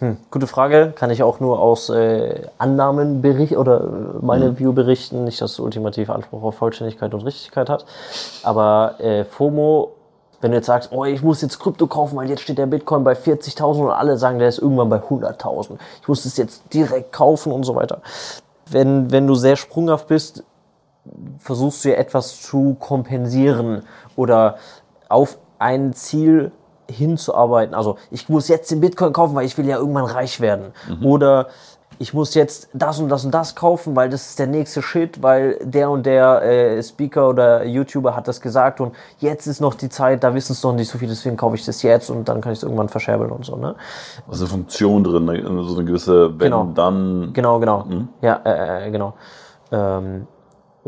Hm. 0.00 0.16
Gute 0.30 0.46
Frage, 0.46 0.92
kann 0.96 1.10
ich 1.10 1.22
auch 1.22 1.40
nur 1.40 1.60
aus 1.60 1.90
äh, 1.90 2.46
Annahmen 2.58 3.22
berichten 3.22 3.56
oder 3.56 3.80
äh, 3.80 4.24
meine 4.24 4.46
hm. 4.46 4.58
View 4.58 4.72
berichten, 4.72 5.24
nicht 5.24 5.40
dass 5.40 5.52
es 5.52 5.60
ultimativ 5.60 6.10
Anspruch 6.10 6.42
auf 6.42 6.56
Vollständigkeit 6.56 7.14
und 7.14 7.20
Richtigkeit 7.20 7.68
hat. 7.68 7.84
Aber 8.42 8.94
äh, 8.98 9.24
FOMO 9.24 9.92
wenn 10.40 10.52
du 10.52 10.56
jetzt 10.56 10.66
sagst, 10.66 10.90
oh, 10.92 11.04
ich 11.04 11.22
muss 11.22 11.42
jetzt 11.42 11.58
Krypto 11.58 11.86
kaufen, 11.86 12.16
weil 12.16 12.30
jetzt 12.30 12.40
steht 12.40 12.58
der 12.58 12.66
Bitcoin 12.66 13.04
bei 13.04 13.12
40.000 13.12 13.84
und 13.84 13.90
alle 13.90 14.16
sagen, 14.16 14.38
der 14.38 14.48
ist 14.48 14.58
irgendwann 14.58 14.88
bei 14.88 14.98
100.000. 14.98 15.76
Ich 16.00 16.08
muss 16.08 16.24
es 16.24 16.36
jetzt 16.36 16.72
direkt 16.72 17.12
kaufen 17.12 17.52
und 17.52 17.64
so 17.64 17.74
weiter. 17.74 18.00
Wenn, 18.66 19.10
wenn 19.10 19.26
du 19.26 19.34
sehr 19.34 19.56
sprunghaft 19.56 20.06
bist, 20.06 20.44
versuchst 21.38 21.84
du 21.84 21.90
ja 21.90 21.96
etwas 21.96 22.40
zu 22.40 22.76
kompensieren 22.80 23.82
oder 24.16 24.56
auf 25.08 25.38
ein 25.58 25.92
Ziel 25.92 26.52
hinzuarbeiten. 26.90 27.74
Also 27.74 27.96
ich 28.10 28.28
muss 28.28 28.48
jetzt 28.48 28.70
den 28.70 28.80
Bitcoin 28.80 29.12
kaufen, 29.12 29.34
weil 29.34 29.46
ich 29.46 29.56
will 29.56 29.66
ja 29.66 29.78
irgendwann 29.78 30.04
reich 30.04 30.40
werden. 30.40 30.72
Mhm. 30.88 31.06
Oder 31.06 31.48
ich 32.00 32.14
muss 32.14 32.34
jetzt 32.34 32.70
das 32.72 32.98
und 32.98 33.10
das 33.10 33.26
und 33.26 33.32
das 33.32 33.54
kaufen, 33.54 33.94
weil 33.94 34.08
das 34.08 34.30
ist 34.30 34.38
der 34.38 34.46
nächste 34.46 34.80
Shit, 34.80 35.22
weil 35.22 35.58
der 35.62 35.90
und 35.90 36.06
der 36.06 36.42
äh, 36.42 36.82
Speaker 36.82 37.28
oder 37.28 37.64
YouTuber 37.66 38.16
hat 38.16 38.26
das 38.26 38.40
gesagt 38.40 38.80
und 38.80 38.94
jetzt 39.18 39.46
ist 39.46 39.60
noch 39.60 39.74
die 39.74 39.90
Zeit, 39.90 40.24
da 40.24 40.34
wissen 40.34 40.52
es 40.52 40.62
noch 40.62 40.72
nicht 40.72 40.90
so 40.90 40.96
viel, 40.96 41.08
deswegen 41.08 41.36
kaufe 41.36 41.56
ich 41.56 41.64
das 41.66 41.82
jetzt 41.82 42.08
und 42.08 42.26
dann 42.26 42.40
kann 42.40 42.52
ich 42.52 42.60
es 42.60 42.62
irgendwann 42.62 42.88
verscherbeln 42.88 43.30
und 43.30 43.44
so. 43.44 43.56
Ne? 43.56 43.74
Also 44.30 44.46
Funktion 44.46 45.04
drin, 45.04 45.26
ne? 45.26 45.42
so 45.62 45.76
eine 45.76 45.84
gewisse 45.84 46.30
wenn 46.30 46.38
genau. 46.38 46.70
dann. 46.74 47.32
Genau, 47.34 47.58
genau. 47.58 47.84
Mhm. 47.84 48.08
Ja, 48.22 48.40
äh, 48.46 48.86
äh, 48.86 48.90
genau. 48.90 49.12
Ähm, 49.70 50.26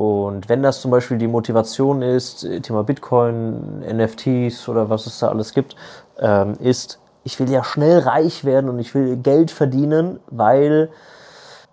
und 0.02 0.48
wenn 0.48 0.64
das 0.64 0.80
zum 0.80 0.90
Beispiel 0.90 1.16
die 1.16 1.28
Motivation 1.28 2.02
ist, 2.02 2.42
äh, 2.42 2.60
Thema 2.60 2.82
Bitcoin, 2.82 3.84
NFTs 3.86 4.68
oder 4.68 4.90
was 4.90 5.06
es 5.06 5.20
da 5.20 5.28
alles 5.28 5.54
gibt, 5.54 5.76
ähm, 6.18 6.54
ist, 6.58 6.98
ich 7.22 7.38
will 7.38 7.48
ja 7.48 7.62
schnell 7.62 8.00
reich 8.00 8.44
werden 8.44 8.68
und 8.68 8.80
ich 8.80 8.96
will 8.96 9.16
Geld 9.16 9.52
verdienen, 9.52 10.18
weil 10.26 10.90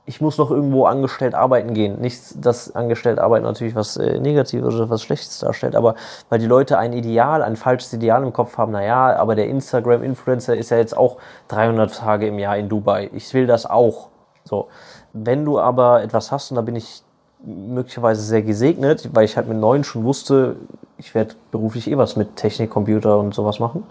ich 0.06 0.22
muss 0.22 0.38
noch 0.38 0.52
irgendwo 0.52 0.86
angestellt 0.86 1.34
arbeiten 1.34 1.74
gehen. 1.74 2.00
Nicht, 2.02 2.46
dass 2.46 2.76
angestellt 2.76 3.18
arbeiten 3.18 3.46
natürlich 3.46 3.74
was 3.74 3.98
äh, 3.98 4.20
Negatives 4.20 4.76
oder 4.76 4.92
was 4.92 5.02
Schlechtes 5.02 5.40
darstellt, 5.40 5.76
aber 5.76 5.96
weil 6.30 6.38
die 6.38 6.46
Leute 6.46 6.78
ein 6.78 6.94
Ideal, 6.94 7.42
ein 7.42 7.56
falsches 7.56 7.94
Ideal 7.94 8.22
im 8.22 8.32
Kopf 8.32 8.60
haben, 8.60 8.74
naja, 8.74 9.16
aber 9.16 9.34
der 9.34 9.48
Instagram-Influencer 9.48 10.56
ist 10.56 10.70
ja 10.70 10.78
jetzt 10.78 10.96
auch 10.96 11.18
300 11.48 11.96
Tage 11.96 12.28
im 12.28 12.38
Jahr 12.38 12.58
in 12.58 12.70
Dubai. 12.70 13.10
Ich 13.12 13.34
will 13.34 13.48
das 13.48 13.66
auch. 13.66 14.10
So. 14.44 14.68
Wenn 15.14 15.46
du 15.46 15.60
aber 15.60 16.04
etwas 16.04 16.32
hast, 16.32 16.52
und 16.52 16.58
da 16.58 16.62
bin 16.62 16.76
ich 16.76 17.04
möglicherweise 17.44 18.22
sehr 18.22 18.42
gesegnet, 18.42 19.10
weil 19.14 19.26
ich 19.26 19.38
halt 19.38 19.48
mit 19.48 19.58
neun 19.58 19.84
schon 19.84 20.04
wusste, 20.04 20.58
ich 20.98 21.16
werde 21.16 21.36
beruflich 21.52 21.90
eh 21.90 21.98
was 21.98 22.16
mit 22.16 22.36
Technik, 22.36 22.70
Computer 22.70 23.20
und 23.20 23.34
sowas 23.34 23.60
machen 23.60 23.86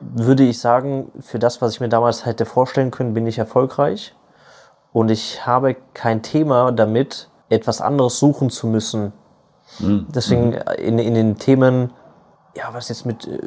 würde 0.00 0.44
ich 0.44 0.58
sagen, 0.58 1.10
für 1.20 1.38
das, 1.38 1.60
was 1.60 1.74
ich 1.74 1.80
mir 1.80 1.88
damals 1.88 2.24
hätte 2.24 2.44
vorstellen 2.44 2.90
können, 2.90 3.14
bin 3.14 3.26
ich 3.26 3.38
erfolgreich. 3.38 4.14
Und 4.92 5.10
ich 5.10 5.46
habe 5.46 5.76
kein 5.94 6.22
Thema 6.22 6.72
damit, 6.72 7.28
etwas 7.50 7.80
anderes 7.80 8.18
suchen 8.18 8.50
zu 8.50 8.66
müssen. 8.66 9.12
Mhm. 9.78 10.06
Deswegen 10.14 10.50
mhm. 10.50 10.58
in, 10.78 10.98
in 10.98 11.14
den 11.14 11.38
Themen, 11.38 11.92
ja, 12.58 12.68
was 12.72 12.88
jetzt 12.88 13.06
mit 13.06 13.26
äh, 13.26 13.38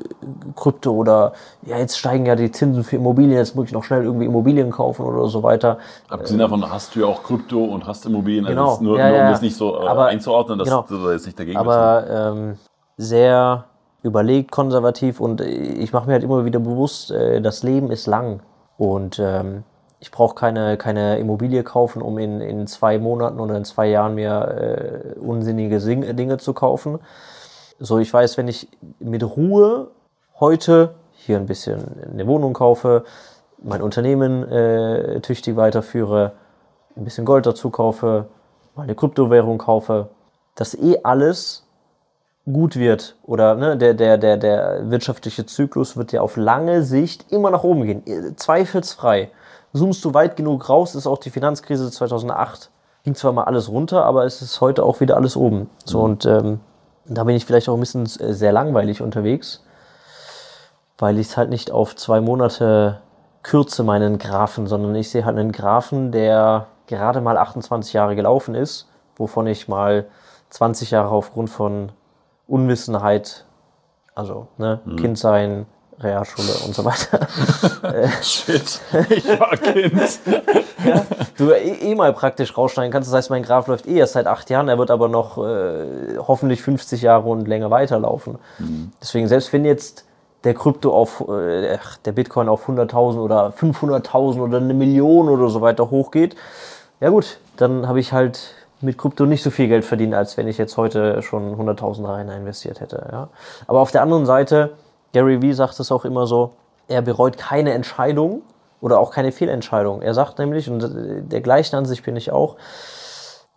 Krypto 0.55 0.91
oder 0.91 1.33
ja, 1.63 1.77
jetzt 1.77 1.97
steigen 1.97 2.25
ja 2.25 2.35
die 2.35 2.51
Zinsen 2.51 2.83
für 2.83 2.95
Immobilien, 2.95 3.37
jetzt 3.37 3.55
muss 3.55 3.65
ich 3.65 3.73
noch 3.73 3.83
schnell 3.83 4.03
irgendwie 4.03 4.25
Immobilien 4.25 4.71
kaufen 4.71 5.05
oder 5.05 5.27
so 5.27 5.43
weiter. 5.43 5.77
Abgesehen 6.09 6.39
äh, 6.39 6.43
davon 6.43 6.69
hast 6.69 6.95
du 6.95 7.01
ja 7.01 7.05
auch 7.07 7.21
Krypto 7.21 7.63
und 7.63 7.85
hast 7.85 8.05
Immobilien, 8.05 8.45
also 8.45 8.55
genau, 8.55 8.69
also 8.71 8.83
nur, 8.83 8.97
ja, 8.97 9.09
nur 9.09 9.17
um 9.17 9.23
ja, 9.23 9.31
das 9.31 9.41
nicht 9.41 9.55
so 9.55 9.81
äh, 9.81 9.87
aber, 9.87 10.07
einzuordnen, 10.07 10.59
dass 10.59 10.67
genau, 10.67 10.85
du 10.87 11.11
jetzt 11.11 11.25
nicht 11.25 11.37
dagegen 11.37 11.57
Aber 11.57 12.05
ähm, 12.09 12.57
sehr 12.97 13.65
überlegt, 14.01 14.51
konservativ 14.51 15.19
und 15.19 15.41
ich 15.41 15.91
mache 15.91 16.07
mir 16.07 16.13
halt 16.13 16.23
immer 16.23 16.45
wieder 16.45 16.59
bewusst, 16.59 17.11
äh, 17.11 17.41
das 17.41 17.63
Leben 17.63 17.91
ist 17.91 18.07
lang 18.07 18.39
und 18.77 19.19
ähm, 19.19 19.63
ich 19.99 20.09
brauche 20.09 20.33
keine, 20.33 20.77
keine 20.77 21.19
Immobilie 21.19 21.63
kaufen, 21.63 22.01
um 22.01 22.17
in, 22.17 22.41
in 22.41 22.65
zwei 22.65 22.97
Monaten 22.97 23.39
oder 23.39 23.55
in 23.55 23.65
zwei 23.65 23.87
Jahren 23.87 24.15
mir 24.15 25.13
äh, 25.15 25.19
unsinnige 25.19 25.77
Dinge 25.79 26.37
zu 26.37 26.53
kaufen. 26.53 26.99
So, 27.83 27.97
ich 27.97 28.13
weiß, 28.13 28.37
wenn 28.37 28.47
ich 28.47 28.67
mit 28.99 29.23
Ruhe 29.23 29.87
heute 30.39 30.93
hier 31.13 31.37
ein 31.37 31.47
bisschen 31.47 31.83
eine 32.13 32.27
Wohnung 32.27 32.53
kaufe, 32.53 33.05
mein 33.57 33.81
Unternehmen 33.81 34.47
äh, 34.47 35.19
tüchtig 35.21 35.55
weiterführe, 35.55 36.33
ein 36.95 37.05
bisschen 37.05 37.25
Gold 37.25 37.47
dazu 37.47 37.71
kaufe, 37.71 38.27
mal 38.75 38.83
eine 38.83 38.93
Kryptowährung 38.93 39.57
kaufe, 39.57 40.09
das 40.53 40.75
eh 40.75 40.99
alles 41.01 41.65
gut 42.45 42.75
wird 42.75 43.15
oder 43.23 43.55
ne, 43.55 43.75
der, 43.77 43.95
der, 43.95 44.19
der, 44.19 44.37
der 44.37 44.91
wirtschaftliche 44.91 45.47
Zyklus 45.47 45.97
wird 45.97 46.11
ja 46.11 46.21
auf 46.21 46.37
lange 46.37 46.83
Sicht 46.83 47.31
immer 47.31 47.49
nach 47.49 47.63
oben 47.63 47.85
gehen. 47.85 48.37
Zweifelsfrei. 48.37 49.31
Zoomst 49.73 50.05
du 50.05 50.13
weit 50.13 50.35
genug 50.35 50.69
raus, 50.69 50.93
ist 50.93 51.07
auch 51.07 51.17
die 51.17 51.31
Finanzkrise 51.31 51.89
2008. 51.89 52.69
Ging 53.03 53.15
zwar 53.15 53.33
mal 53.33 53.45
alles 53.45 53.69
runter, 53.69 54.05
aber 54.05 54.25
es 54.25 54.43
ist 54.43 54.61
heute 54.61 54.83
auch 54.83 54.99
wieder 54.99 55.17
alles 55.17 55.35
oben. 55.35 55.67
So 55.83 55.97
mhm. 55.97 56.03
und 56.03 56.25
ähm, 56.27 56.59
da 57.17 57.23
bin 57.23 57.35
ich 57.35 57.45
vielleicht 57.45 57.69
auch 57.69 57.75
ein 57.75 57.79
bisschen 57.79 58.05
äh, 58.05 58.33
sehr 58.33 58.51
langweilig 58.51 59.01
unterwegs, 59.01 59.63
weil 60.97 61.19
ich 61.19 61.27
es 61.27 61.37
halt 61.37 61.49
nicht 61.49 61.71
auf 61.71 61.95
zwei 61.95 62.21
Monate 62.21 63.01
kürze, 63.43 63.83
meinen 63.83 64.17
Graphen, 64.17 64.67
sondern 64.67 64.95
ich 64.95 65.09
sehe 65.09 65.25
halt 65.25 65.37
einen 65.37 65.51
Graphen, 65.51 66.11
der 66.11 66.67
gerade 66.87 67.21
mal 67.21 67.37
28 67.37 67.93
Jahre 67.93 68.15
gelaufen 68.15 68.55
ist, 68.55 68.89
wovon 69.15 69.47
ich 69.47 69.67
mal 69.67 70.05
20 70.49 70.91
Jahre 70.91 71.09
aufgrund 71.09 71.49
von 71.49 71.91
Unwissenheit, 72.47 73.45
also 74.13 74.47
ne, 74.57 74.81
mhm. 74.85 74.95
Kind 74.97 75.17
sein, 75.17 75.65
Realschule 76.03 76.53
und 76.65 76.73
so 76.73 76.85
weiter. 76.85 77.27
Shit, 78.21 78.79
ich 79.09 79.27
war 79.39 79.55
Kind. 79.57 80.19
ja, 80.85 81.05
du 81.37 81.51
eh, 81.51 81.91
eh, 81.91 81.95
mal 81.95 82.13
praktisch 82.13 82.57
rausschneiden 82.57 82.91
kannst. 82.91 83.09
Das 83.09 83.15
heißt, 83.15 83.29
mein 83.29 83.43
Graf 83.43 83.67
läuft 83.67 83.87
eh 83.87 83.97
erst 83.97 84.13
seit 84.13 84.27
acht 84.27 84.49
Jahren, 84.49 84.67
er 84.69 84.77
wird 84.77 84.91
aber 84.91 85.07
noch 85.07 85.37
äh, 85.37 86.17
hoffentlich 86.17 86.61
50 86.61 87.01
Jahre 87.01 87.29
und 87.29 87.47
länger 87.47 87.71
weiterlaufen. 87.71 88.37
Mhm. 88.59 88.91
Deswegen, 89.01 89.27
selbst 89.27 89.53
wenn 89.53 89.65
jetzt 89.65 90.05
der 90.43 90.53
Krypto 90.53 90.93
auf, 90.93 91.27
äh, 91.27 91.77
der 92.05 92.11
Bitcoin 92.11 92.49
auf 92.49 92.67
100.000 92.67 93.19
oder 93.19 93.49
500.000 93.49 94.41
oder 94.41 94.57
eine 94.57 94.73
Million 94.73 95.29
oder 95.29 95.49
so 95.49 95.61
weiter 95.61 95.89
hochgeht, 95.89 96.35
ja 96.99 97.09
gut, 97.09 97.39
dann 97.57 97.87
habe 97.87 97.99
ich 97.99 98.13
halt 98.13 98.55
mit 98.81 98.97
Krypto 98.97 99.25
nicht 99.25 99.43
so 99.43 99.51
viel 99.51 99.67
Geld 99.67 99.85
verdient, 99.85 100.13
als 100.13 100.37
wenn 100.37 100.47
ich 100.47 100.57
jetzt 100.57 100.77
heute 100.77 101.21
schon 101.21 101.55
100.000 101.55 102.07
rein 102.07 102.29
investiert 102.29 102.79
hätte. 102.79 103.07
Ja. 103.11 103.29
Aber 103.67 103.79
auf 103.79 103.91
der 103.91 104.01
anderen 104.01 104.25
Seite, 104.25 104.71
Gary 105.13 105.41
Vee 105.41 105.53
sagt 105.53 105.79
es 105.79 105.91
auch 105.91 106.05
immer 106.05 106.27
so, 106.27 106.53
er 106.87 107.01
bereut 107.01 107.37
keine 107.37 107.73
Entscheidung 107.73 108.41
oder 108.79 108.99
auch 108.99 109.11
keine 109.11 109.31
Fehlentscheidung. 109.31 110.01
Er 110.01 110.13
sagt 110.13 110.39
nämlich, 110.39 110.69
und 110.69 110.89
der 111.31 111.41
gleichen 111.41 111.75
Ansicht 111.75 112.03
bin 112.03 112.15
ich 112.15 112.31
auch, 112.31 112.55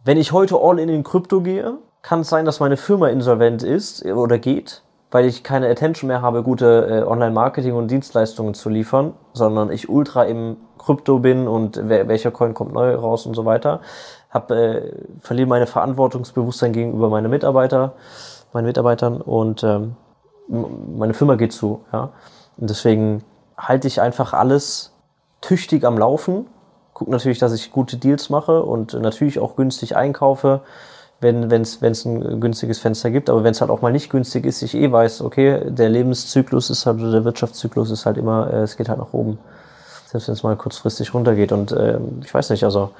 wenn 0.04 0.18
ich 0.18 0.32
heute 0.32 0.58
all 0.60 0.78
in 0.78 0.88
den 0.88 1.02
Krypto 1.02 1.40
gehe, 1.40 1.78
kann 2.02 2.20
es 2.20 2.28
sein, 2.28 2.44
dass 2.44 2.60
meine 2.60 2.76
Firma 2.76 3.08
insolvent 3.08 3.62
ist 3.62 4.04
oder 4.04 4.38
geht, 4.38 4.82
weil 5.10 5.24
ich 5.24 5.42
keine 5.42 5.70
Attention 5.70 6.08
mehr 6.08 6.20
habe, 6.20 6.42
gute 6.42 6.86
äh, 6.86 7.08
Online-Marketing 7.08 7.74
und 7.74 7.90
Dienstleistungen 7.90 8.52
zu 8.52 8.68
liefern, 8.68 9.14
sondern 9.32 9.72
ich 9.72 9.88
ultra 9.88 10.24
im 10.24 10.58
Krypto 10.76 11.20
bin 11.20 11.48
und 11.48 11.80
welcher 11.88 12.30
Coin 12.30 12.52
kommt 12.52 12.74
neu 12.74 12.94
raus 12.94 13.24
und 13.24 13.34
so 13.34 13.46
weiter 13.46 13.80
hab, 14.34 14.50
äh, 14.50 14.92
verliere 15.20 15.48
meine 15.48 15.66
Verantwortungsbewusstsein 15.66 16.72
gegenüber 16.72 17.08
meinen 17.08 17.30
Mitarbeiter, 17.30 17.94
meinen 18.52 18.66
Mitarbeitern 18.66 19.20
und 19.20 19.62
ähm, 19.62 19.96
meine 20.48 21.14
Firma 21.14 21.36
geht 21.36 21.52
zu. 21.52 21.84
Ja? 21.92 22.10
Und 22.56 22.70
deswegen 22.70 23.24
halte 23.56 23.88
ich 23.88 24.00
einfach 24.00 24.32
alles 24.32 24.92
tüchtig 25.40 25.84
am 25.84 25.98
Laufen. 25.98 26.46
Gucke 26.92 27.10
natürlich, 27.10 27.38
dass 27.38 27.52
ich 27.52 27.72
gute 27.72 27.96
Deals 27.96 28.30
mache 28.30 28.62
und 28.62 28.94
natürlich 28.94 29.38
auch 29.38 29.56
günstig 29.56 29.96
einkaufe, 29.96 30.60
wenn 31.20 31.50
es 31.50 31.82
ein 32.04 32.40
günstiges 32.40 32.78
Fenster 32.78 33.10
gibt. 33.10 33.30
Aber 33.30 33.44
wenn 33.44 33.52
es 33.52 33.60
halt 33.60 33.70
auch 33.70 33.82
mal 33.82 33.92
nicht 33.92 34.10
günstig 34.10 34.44
ist, 34.44 34.62
ich 34.62 34.74
eh 34.74 34.90
weiß, 34.90 35.22
okay, 35.22 35.70
der 35.70 35.88
Lebenszyklus 35.88 36.70
ist 36.70 36.86
halt, 36.86 37.00
der 37.00 37.24
Wirtschaftszyklus 37.24 37.90
ist 37.90 38.06
halt 38.06 38.18
immer, 38.18 38.52
äh, 38.52 38.62
es 38.62 38.76
geht 38.76 38.88
halt 38.88 38.98
nach 38.98 39.12
oben. 39.12 39.38
Selbst 40.06 40.28
wenn 40.28 40.34
es 40.34 40.42
mal 40.42 40.56
kurzfristig 40.56 41.14
runtergeht. 41.14 41.50
Und 41.50 41.72
äh, 41.72 41.98
ich 42.22 42.32
weiß 42.32 42.50
nicht, 42.50 42.64
also 42.64 42.90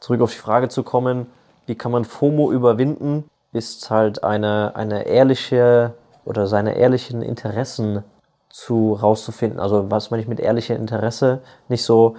zurück 0.00 0.20
auf 0.20 0.32
die 0.32 0.38
Frage 0.38 0.68
zu 0.68 0.82
kommen, 0.82 1.26
wie 1.66 1.74
kann 1.74 1.92
man 1.92 2.04
FOMO 2.04 2.50
überwinden, 2.52 3.24
ist 3.52 3.90
halt 3.90 4.24
eine, 4.24 4.72
eine 4.74 5.06
ehrliche 5.06 5.94
oder 6.28 6.46
seine 6.46 6.76
ehrlichen 6.76 7.22
Interessen 7.22 8.04
zu 8.50 8.92
rauszufinden. 8.92 9.60
Also 9.60 9.90
was 9.90 10.10
meine 10.10 10.22
ich 10.22 10.28
mit 10.28 10.40
ehrlichem 10.40 10.76
Interesse? 10.76 11.40
Nicht 11.68 11.84
so, 11.84 12.16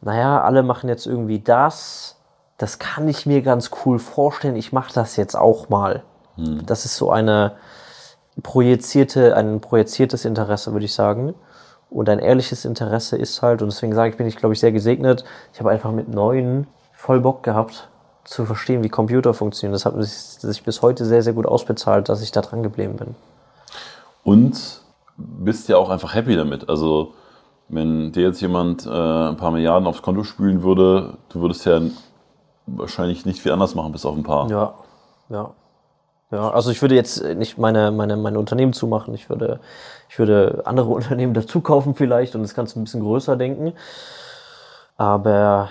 naja, 0.00 0.42
alle 0.42 0.62
machen 0.62 0.88
jetzt 0.88 1.06
irgendwie 1.06 1.40
das, 1.40 2.16
das 2.58 2.78
kann 2.78 3.08
ich 3.08 3.26
mir 3.26 3.42
ganz 3.42 3.70
cool 3.84 3.98
vorstellen, 3.98 4.56
ich 4.56 4.72
mache 4.72 4.92
das 4.94 5.16
jetzt 5.16 5.36
auch 5.36 5.68
mal. 5.68 6.02
Hm. 6.36 6.64
Das 6.64 6.84
ist 6.84 6.96
so 6.96 7.10
eine 7.10 7.52
projizierte, 8.42 9.36
ein 9.36 9.60
projiziertes 9.60 10.24
Interesse, 10.24 10.72
würde 10.72 10.84
ich 10.84 10.94
sagen. 10.94 11.34
Und 11.90 12.08
ein 12.08 12.20
ehrliches 12.20 12.64
Interesse 12.64 13.16
ist 13.18 13.42
halt, 13.42 13.60
und 13.60 13.70
deswegen 13.70 13.94
sage 13.94 14.10
ich, 14.10 14.16
bin 14.16 14.26
ich, 14.26 14.36
glaube 14.36 14.54
ich, 14.54 14.60
sehr 14.60 14.72
gesegnet. 14.72 15.24
Ich 15.52 15.60
habe 15.60 15.70
einfach 15.70 15.90
mit 15.90 16.08
neuen 16.08 16.66
voll 16.92 17.20
Bock 17.20 17.42
gehabt 17.42 17.90
zu 18.24 18.46
verstehen, 18.46 18.82
wie 18.82 18.88
Computer 18.88 19.34
funktionieren. 19.34 19.72
Das 19.72 19.84
hat 19.84 19.94
sich 20.00 20.62
bis 20.62 20.80
heute 20.80 21.04
sehr, 21.04 21.22
sehr 21.22 21.32
gut 21.32 21.46
ausbezahlt, 21.46 22.08
dass 22.08 22.22
ich 22.22 22.30
da 22.30 22.40
dran 22.40 22.62
geblieben 22.62 22.96
bin. 22.96 23.14
Und 24.24 24.82
bist 25.16 25.68
ja 25.68 25.76
auch 25.76 25.90
einfach 25.90 26.14
happy 26.14 26.36
damit. 26.36 26.68
Also, 26.68 27.14
wenn 27.68 28.12
dir 28.12 28.22
jetzt 28.22 28.40
jemand 28.40 28.86
äh, 28.86 28.90
ein 28.90 29.36
paar 29.36 29.50
Milliarden 29.50 29.86
aufs 29.86 30.02
Konto 30.02 30.24
spülen 30.24 30.62
würde, 30.62 31.18
du 31.30 31.40
würdest 31.40 31.64
ja 31.64 31.80
wahrscheinlich 32.66 33.26
nicht 33.26 33.40
viel 33.40 33.52
anders 33.52 33.74
machen, 33.74 33.92
bis 33.92 34.04
auf 34.04 34.16
ein 34.16 34.22
paar. 34.22 34.48
Ja, 34.50 34.74
ja. 35.28 35.50
Ja, 36.30 36.50
also 36.50 36.70
ich 36.70 36.80
würde 36.80 36.94
jetzt 36.94 37.22
nicht 37.22 37.58
meine, 37.58 37.90
meine, 37.90 38.16
meine 38.16 38.38
Unternehmen 38.38 38.72
zumachen. 38.72 39.12
Ich 39.14 39.28
würde, 39.28 39.60
ich 40.08 40.18
würde 40.18 40.62
andere 40.64 40.88
Unternehmen 40.92 41.34
dazu 41.34 41.60
kaufen 41.60 41.94
vielleicht 41.94 42.34
und 42.34 42.42
das 42.42 42.54
Ganze 42.54 42.80
ein 42.80 42.84
bisschen 42.84 43.02
größer 43.02 43.36
denken. 43.36 43.74
Aber 44.96 45.68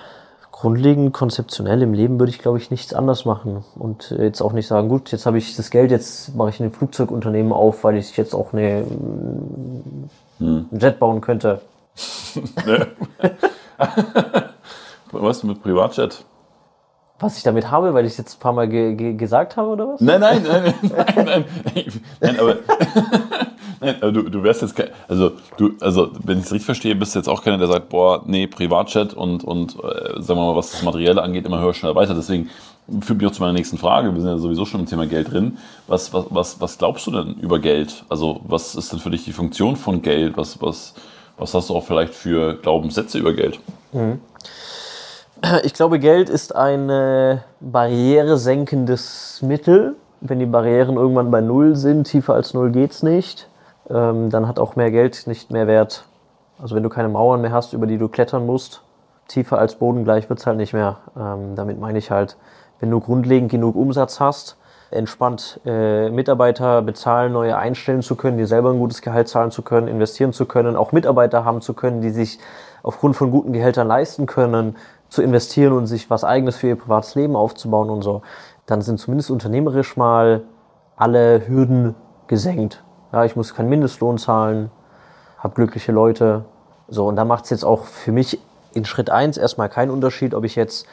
grundlegend 0.61 1.11
konzeptionell 1.11 1.81
im 1.81 1.93
Leben 1.95 2.19
würde 2.19 2.29
ich, 2.29 2.37
glaube 2.37 2.59
ich, 2.59 2.69
nichts 2.69 2.93
anders 2.93 3.25
machen. 3.25 3.65
Und 3.73 4.11
jetzt 4.11 4.41
auch 4.41 4.53
nicht 4.53 4.67
sagen, 4.67 4.89
gut, 4.89 5.11
jetzt 5.11 5.25
habe 5.25 5.39
ich 5.39 5.55
das 5.55 5.71
Geld, 5.71 5.89
jetzt 5.89 6.35
mache 6.35 6.51
ich 6.51 6.59
ein 6.59 6.71
Flugzeugunternehmen 6.71 7.51
auf, 7.51 7.83
weil 7.83 7.97
ich 7.97 8.15
jetzt 8.15 8.35
auch 8.35 8.53
eine, 8.53 8.85
hm. 10.37 10.67
ein 10.71 10.79
Jet 10.79 10.99
bauen 10.99 11.19
könnte. 11.19 11.61
was 15.11 15.43
mit 15.43 15.63
Privatjet? 15.63 16.23
Was 17.19 17.37
ich 17.37 17.43
damit 17.43 17.71
habe, 17.71 17.95
weil 17.95 18.05
ich 18.05 18.11
es 18.11 18.17
jetzt 18.19 18.37
ein 18.37 18.39
paar 18.39 18.53
Mal 18.53 18.67
ge 18.67 18.93
ge 18.93 19.13
gesagt 19.13 19.57
habe, 19.57 19.69
oder 19.69 19.87
was? 19.87 20.01
Nein, 20.01 20.21
nein, 20.21 20.43
nein, 20.43 20.73
nein, 20.81 21.05
nein, 21.15 21.45
nein, 21.73 22.01
nein 22.19 22.39
aber, 22.39 22.57
nein, 23.81 23.99
du, 23.99 24.29
du 24.29 24.43
wärst 24.43 24.61
jetzt 24.61 24.75
kein, 24.75 24.89
also 25.07 25.31
du, 25.57 25.71
also 25.81 26.11
wenn 26.23 26.37
ich 26.37 26.45
es 26.45 26.51
richtig 26.51 26.65
verstehe, 26.65 26.95
bist 26.95 27.15
du 27.15 27.19
jetzt 27.19 27.27
auch 27.27 27.43
keiner, 27.43 27.57
der 27.57 27.67
sagt, 27.67 27.89
boah, 27.89 28.23
nee, 28.25 28.47
Privatchat 28.47 29.13
und, 29.13 29.43
und 29.43 29.75
äh, 29.75 30.21
sagen 30.21 30.39
wir 30.39 30.47
mal, 30.47 30.55
was 30.55 30.71
das 30.71 30.83
Materielle 30.83 31.21
angeht, 31.21 31.45
immer 31.45 31.59
höher, 31.59 31.73
schneller 31.73 31.95
weiter. 31.95 32.13
Deswegen 32.13 32.49
führt 33.01 33.19
mich 33.19 33.27
auch 33.27 33.33
zu 33.33 33.41
meiner 33.41 33.53
nächsten 33.53 33.77
Frage. 33.77 34.13
Wir 34.13 34.21
sind 34.21 34.29
ja 34.29 34.37
sowieso 34.37 34.65
schon 34.65 34.81
im 34.81 34.85
Thema 34.85 35.07
Geld 35.07 35.31
drin. 35.31 35.57
Was, 35.87 36.13
was, 36.13 36.25
was, 36.29 36.61
was 36.61 36.77
glaubst 36.77 37.07
du 37.07 37.11
denn 37.11 37.35
über 37.35 37.59
Geld? 37.59 38.03
Also 38.09 38.41
was 38.43 38.75
ist 38.75 38.91
denn 38.91 38.99
für 38.99 39.09
dich 39.09 39.25
die 39.25 39.33
Funktion 39.33 39.75
von 39.75 40.01
Geld? 40.01 40.37
Was, 40.37 40.61
was, 40.61 40.93
was 41.37 41.53
hast 41.53 41.69
du 41.69 41.75
auch 41.75 41.83
vielleicht 41.83 42.13
für 42.13 42.55
Glaubenssätze 42.55 43.17
über 43.17 43.33
Geld? 43.33 43.59
Mhm. 43.91 44.19
Ich 45.63 45.73
glaube, 45.73 45.97
Geld 45.97 46.29
ist 46.29 46.55
ein 46.55 46.89
äh, 46.89 47.39
barrieresenkendes 47.61 49.39
Mittel. 49.41 49.95
Wenn 50.19 50.37
die 50.37 50.45
Barrieren 50.45 50.97
irgendwann 50.97 51.31
bei 51.31 51.41
Null 51.41 51.75
sind, 51.75 52.03
tiefer 52.03 52.35
als 52.35 52.53
Null 52.53 52.69
geht's 52.71 53.01
nicht, 53.01 53.47
ähm, 53.93 54.29
dann 54.29 54.47
hat 54.47 54.59
auch 54.59 54.75
mehr 54.75 54.91
Geld 54.91 55.27
nicht 55.27 55.51
mehr 55.51 55.67
Wert. 55.67 56.05
Also 56.61 56.75
wenn 56.75 56.83
du 56.83 56.89
keine 56.89 57.09
Mauern 57.09 57.41
mehr 57.41 57.51
hast, 57.51 57.73
über 57.73 57.87
die 57.87 57.97
du 57.97 58.07
klettern 58.07 58.45
musst, 58.45 58.83
tiefer 59.27 59.57
als 59.57 59.75
Boden 59.75 60.03
gleich 60.03 60.29
wird's 60.29 60.45
halt 60.45 60.57
nicht 60.57 60.73
mehr. 60.73 60.97
Ähm, 61.17 61.55
damit 61.55 61.79
meine 61.79 61.97
ich 61.97 62.11
halt, 62.11 62.37
wenn 62.79 62.91
du 62.91 62.99
grundlegend 62.99 63.51
genug 63.51 63.75
Umsatz 63.75 64.19
hast, 64.19 64.57
entspannt 64.91 65.61
äh, 65.65 66.09
Mitarbeiter 66.09 66.81
bezahlen, 66.81 67.31
neue 67.31 67.57
einstellen 67.57 68.01
zu 68.01 68.15
können, 68.15 68.37
dir 68.37 68.47
selber 68.47 68.71
ein 68.71 68.79
gutes 68.79 69.01
Gehalt 69.01 69.29
zahlen 69.29 69.51
zu 69.51 69.61
können, 69.61 69.87
investieren 69.87 70.33
zu 70.33 70.45
können, 70.45 70.75
auch 70.75 70.91
Mitarbeiter 70.91 71.45
haben 71.45 71.61
zu 71.61 71.73
können, 71.73 72.01
die 72.01 72.09
sich 72.09 72.39
aufgrund 72.83 73.15
von 73.15 73.31
guten 73.31 73.53
Gehältern 73.53 73.87
leisten 73.87 74.25
können, 74.25 74.75
zu 75.07 75.21
investieren 75.21 75.73
und 75.73 75.87
sich 75.87 76.09
was 76.09 76.23
eigenes 76.23 76.57
für 76.57 76.67
ihr 76.67 76.75
privates 76.75 77.15
Leben 77.15 77.35
aufzubauen 77.35 77.89
und 77.89 78.01
so, 78.01 78.21
dann 78.65 78.81
sind 78.81 78.99
zumindest 78.99 79.31
unternehmerisch 79.31 79.97
mal 79.97 80.43
alle 80.95 81.47
Hürden 81.47 81.95
gesenkt. 82.27 82.83
Ja, 83.11 83.25
ich 83.25 83.35
muss 83.35 83.53
keinen 83.53 83.69
Mindestlohn 83.69 84.17
zahlen, 84.17 84.71
habe 85.37 85.53
glückliche 85.55 85.91
Leute. 85.91 86.45
So, 86.87 87.07
und 87.07 87.15
da 87.15 87.25
macht 87.25 87.45
es 87.45 87.49
jetzt 87.49 87.65
auch 87.65 87.85
für 87.85 88.11
mich 88.11 88.39
in 88.73 88.85
Schritt 88.85 89.09
eins 89.09 89.37
erstmal 89.37 89.69
keinen 89.69 89.91
Unterschied, 89.91 90.33
ob 90.33 90.45
ich 90.45 90.55
jetzt 90.55 90.85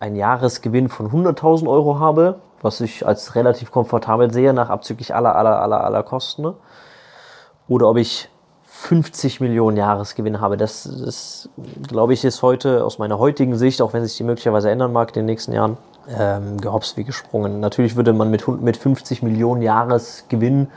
einen 0.00 0.16
Jahresgewinn 0.16 0.88
von 0.88 1.10
100.000 1.10 1.68
Euro 1.68 1.98
habe, 1.98 2.38
was 2.62 2.80
ich 2.80 3.06
als 3.06 3.34
relativ 3.34 3.70
komfortabel 3.70 4.32
sehe, 4.32 4.52
nach 4.54 4.70
abzüglich 4.70 5.14
aller, 5.14 5.36
aller, 5.36 5.60
aller, 5.60 5.84
aller 5.84 6.02
Kosten. 6.02 6.42
Ne? 6.42 6.54
Oder 7.68 7.88
ob 7.88 7.96
ich 7.96 8.30
50 8.64 9.40
Millionen 9.40 9.76
Jahresgewinn 9.76 10.40
habe. 10.40 10.56
Das, 10.56 10.84
das 10.84 11.48
glaube 11.88 12.14
ich, 12.14 12.24
ist 12.24 12.42
heute 12.42 12.84
aus 12.84 12.98
meiner 12.98 13.18
heutigen 13.18 13.56
Sicht, 13.56 13.82
auch 13.82 13.92
wenn 13.92 14.04
sich 14.04 14.16
die 14.16 14.22
möglicherweise 14.22 14.70
ändern 14.70 14.92
mag 14.92 15.08
in 15.08 15.14
den 15.14 15.26
nächsten 15.26 15.52
Jahren, 15.52 15.76
ähm, 16.16 16.60
gehops 16.60 16.96
wie 16.96 17.04
gesprungen. 17.04 17.58
Natürlich 17.60 17.96
würde 17.96 18.12
man 18.12 18.30
mit, 18.30 18.46
mit 18.46 18.76
50 18.76 19.22
Millionen 19.22 19.62
Jahresgewinn 19.62 20.68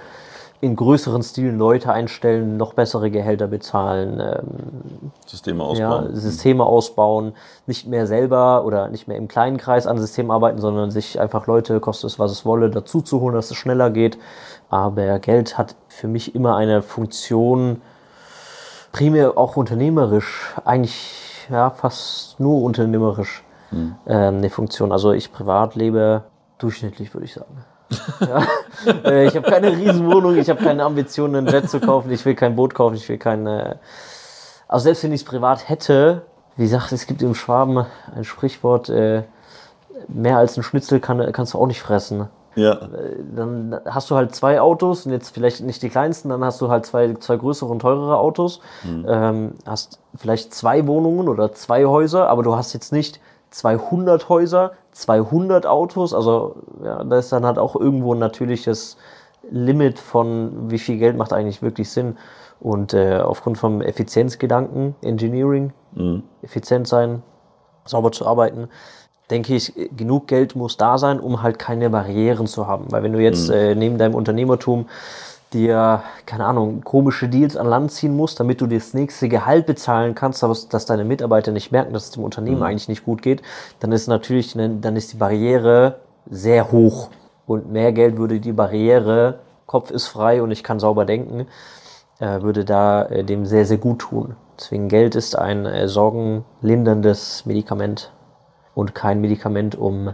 in 0.62 0.76
größeren 0.76 1.24
Stilen 1.24 1.58
Leute 1.58 1.92
einstellen, 1.92 2.56
noch 2.56 2.74
bessere 2.74 3.10
Gehälter 3.10 3.48
bezahlen, 3.48 4.20
ähm, 4.20 5.12
Systeme 5.26 5.64
ausbauen. 5.64 6.10
Ja, 6.10 6.16
Systeme 6.16 6.64
ausbauen, 6.64 7.34
nicht 7.66 7.88
mehr 7.88 8.06
selber 8.06 8.64
oder 8.64 8.88
nicht 8.90 9.08
mehr 9.08 9.18
im 9.18 9.28
kleinen 9.28 9.58
Kreis 9.58 9.88
an 9.88 9.98
Systemen 9.98 10.30
arbeiten, 10.30 10.60
sondern 10.60 10.92
sich 10.92 11.20
einfach 11.20 11.48
Leute, 11.48 11.80
kostet 11.80 12.12
es 12.12 12.20
was 12.20 12.32
es 12.32 12.46
wolle, 12.46 12.70
dazu 12.70 13.02
zu 13.02 13.22
holen, 13.22 13.34
dass 13.34 13.50
es 13.50 13.58
schneller 13.58 13.90
geht. 13.90 14.20
Aber 14.70 15.18
Geld 15.18 15.58
hat 15.58 15.76
für 15.88 16.08
mich 16.08 16.36
immer 16.36 16.56
eine 16.56 16.84
Funktion, 16.84 17.82
primär 18.92 19.40
auch 19.40 19.58
unternehmerisch, 19.58 20.54
eigentlich 20.64 21.48
ja 21.50 21.72
fast 21.72 22.40
nur 22.40 22.62
unternehmerisch 22.62 23.44
hm. 23.70 23.96
ähm, 24.06 24.38
eine 24.38 24.50
Funktion. 24.52 24.92
Also 24.92 25.12
ich 25.12 25.34
privat 25.34 25.74
lebe 25.74 26.24
durchschnittlich, 26.60 27.16
würde 27.16 27.26
ich 27.26 27.34
sagen. 27.34 27.66
Ja. 28.20 28.44
Äh, 29.04 29.28
ich 29.28 29.36
habe 29.36 29.50
keine 29.50 29.72
Riesenwohnung, 29.72 30.38
ich 30.38 30.50
habe 30.50 30.64
keine 30.64 30.84
Ambitionen, 30.84 31.36
einen 31.36 31.48
Jet 31.48 31.70
zu 31.70 31.80
kaufen, 31.80 32.12
ich 32.12 32.26
will 32.26 32.36
kein 32.36 32.56
Boot 32.56 32.74
kaufen, 32.74 32.96
ich 32.96 33.08
will 33.10 33.18
keine. 33.18 33.80
Also 34.68 34.86
selbst 34.86 35.04
wenn 35.04 35.12
ich 35.12 35.22
es 35.22 35.26
privat 35.26 35.70
hätte, 35.70 36.24
wie 36.56 36.64
gesagt, 36.64 36.92
es 36.92 37.08
gibt 37.08 37.22
im 37.22 37.36
Schwaben 37.36 37.86
ein 38.16 38.24
Sprichwort, 38.24 38.90
äh, 38.90 39.24
mehr 40.08 40.38
als 40.38 40.58
ein 40.58 40.64
Schnitzel 40.64 41.00
kann, 41.00 41.32
kannst 41.32 41.54
du 41.54 41.60
auch 41.60 41.68
nicht 41.68 41.82
fressen. 41.82 42.28
Ja. 42.56 42.90
Dann 43.34 43.80
hast 43.86 44.10
du 44.12 44.16
halt 44.16 44.36
zwei 44.36 44.60
Autos 44.60 45.06
und 45.06 45.14
jetzt 45.14 45.30
vielleicht 45.30 45.62
nicht 45.62 45.82
die 45.82 45.90
kleinsten, 45.90 46.30
dann 46.30 46.44
hast 46.44 46.60
du 46.60 46.70
halt 46.70 46.86
zwei, 46.86 47.14
zwei 47.14 47.38
größere 47.38 47.70
und 47.70 47.80
teurere 47.80 48.18
Autos. 48.18 48.60
Ähm, 49.08 49.54
hast 49.66 50.00
vielleicht 50.16 50.54
zwei 50.54 50.86
Wohnungen 50.86 51.30
oder 51.30 51.54
zwei 51.54 51.86
Häuser, 51.86 52.28
aber 52.28 52.44
du 52.44 52.56
hast 52.56 52.74
jetzt 52.74 52.92
nicht 52.92 53.22
200 53.52 54.30
Häuser, 54.30 54.72
200 54.92 55.66
Autos. 55.66 56.14
Also 56.14 56.56
ja, 56.84 57.04
da 57.04 57.20
ist 57.20 57.32
dann 57.32 57.46
halt 57.46 57.60
auch 57.60 57.76
irgendwo 57.76 58.14
ein 58.14 58.20
natürliches 58.20 58.98
Limit 59.50 60.00
von 60.00 60.72
wie 60.72 60.80
viel 60.80 60.98
Geld 60.98 61.18
macht 61.18 61.34
eigentlich 61.34 61.62
wirklich 61.62 61.90
Sinn. 61.90 62.18
Und 62.60 62.94
äh, 62.94 63.18
aufgrund 63.18 63.58
vom 63.58 63.82
Effizienzgedanken, 63.82 64.96
Engineering, 65.02 65.74
effizient 66.44 66.88
sein, 66.88 67.24
sauber 67.86 68.12
zu 68.12 68.26
arbeiten, 68.28 68.70
denke 69.32 69.56
ich, 69.56 69.74
genug 69.96 70.28
Geld 70.28 70.56
muss 70.56 70.78
da 70.78 70.98
sein, 70.98 71.20
um 71.20 71.42
halt 71.42 71.58
keine 71.58 71.90
Barrieren 71.90 72.48
zu 72.48 72.68
haben. 72.68 72.92
Weil 72.92 73.04
wenn 73.04 73.14
du 73.14 73.20
jetzt 73.20 73.50
äh, 73.50 73.76
neben 73.76 73.98
deinem 73.98 74.14
Unternehmertum 74.14 74.88
dir, 75.54 76.04
keine 76.26 76.46
Ahnung, 76.46 76.84
komische 76.84 77.28
Deals 77.28 77.58
an 77.58 77.68
Land 77.68 77.92
ziehen 77.92 78.16
musst, 78.16 78.40
damit 78.40 78.62
du 78.62 78.68
das 78.68 78.94
nächste 78.94 79.30
Gehalt 79.30 79.66
bezahlen 79.66 80.16
kannst, 80.16 80.44
aber 80.44 80.56
dass 80.70 80.86
deine 80.86 81.04
Mitarbeiter 81.04 81.52
nicht 81.52 81.72
merken, 81.72 81.94
dass 81.94 82.06
es 82.06 82.12
dem 82.12 82.24
Unternehmen 82.24 82.64
eigentlich 82.64 82.88
nicht 82.88 83.06
gut 83.06 83.22
geht, 83.22 83.42
dann 83.80 83.92
ist 83.92 84.08
natürlich, 84.08 84.56
ne, 84.56 84.78
dann 84.82 84.96
ist 84.96 85.14
die 85.14 85.18
Barriere 85.18 86.00
sehr 86.30 86.72
hoch. 86.72 87.10
Und 87.46 87.72
mehr 87.72 87.92
Geld 87.92 88.18
würde 88.18 88.40
die 88.40 88.54
Barriere, 88.54 89.40
Kopf 89.66 89.92
ist 89.92 90.08
frei 90.08 90.42
und 90.42 90.52
ich 90.52 90.64
kann 90.64 90.80
sauber 90.80 91.06
denken, 91.06 91.48
äh, 92.20 92.42
würde 92.42 92.66
da 92.66 93.06
äh, 93.06 93.24
dem 93.24 93.46
sehr, 93.46 93.66
sehr 93.66 93.78
gut 93.78 94.00
tun. 94.00 94.36
Deswegen 94.60 94.90
Geld 94.90 95.16
ist 95.16 95.38
ein 95.38 95.66
äh, 95.66 95.88
sorgenlinderndes 95.88 97.46
Medikament 97.46 98.12
und 98.76 98.94
kein 98.94 99.22
Medikament, 99.22 99.76
um 99.76 100.14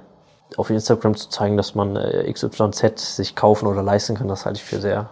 auf 0.56 0.70
Instagram 0.70 1.16
zu 1.16 1.30
zeigen, 1.30 1.58
dass 1.58 1.76
man 1.76 1.96
XYZ 2.32 3.16
sich 3.16 3.36
kaufen 3.36 3.68
oder 3.68 3.84
leisten 3.84 4.16
kann. 4.16 4.30
Das 4.30 4.46
halte 4.46 4.58
ich 4.58 4.64
für 4.64 4.80
sehr, 4.80 5.10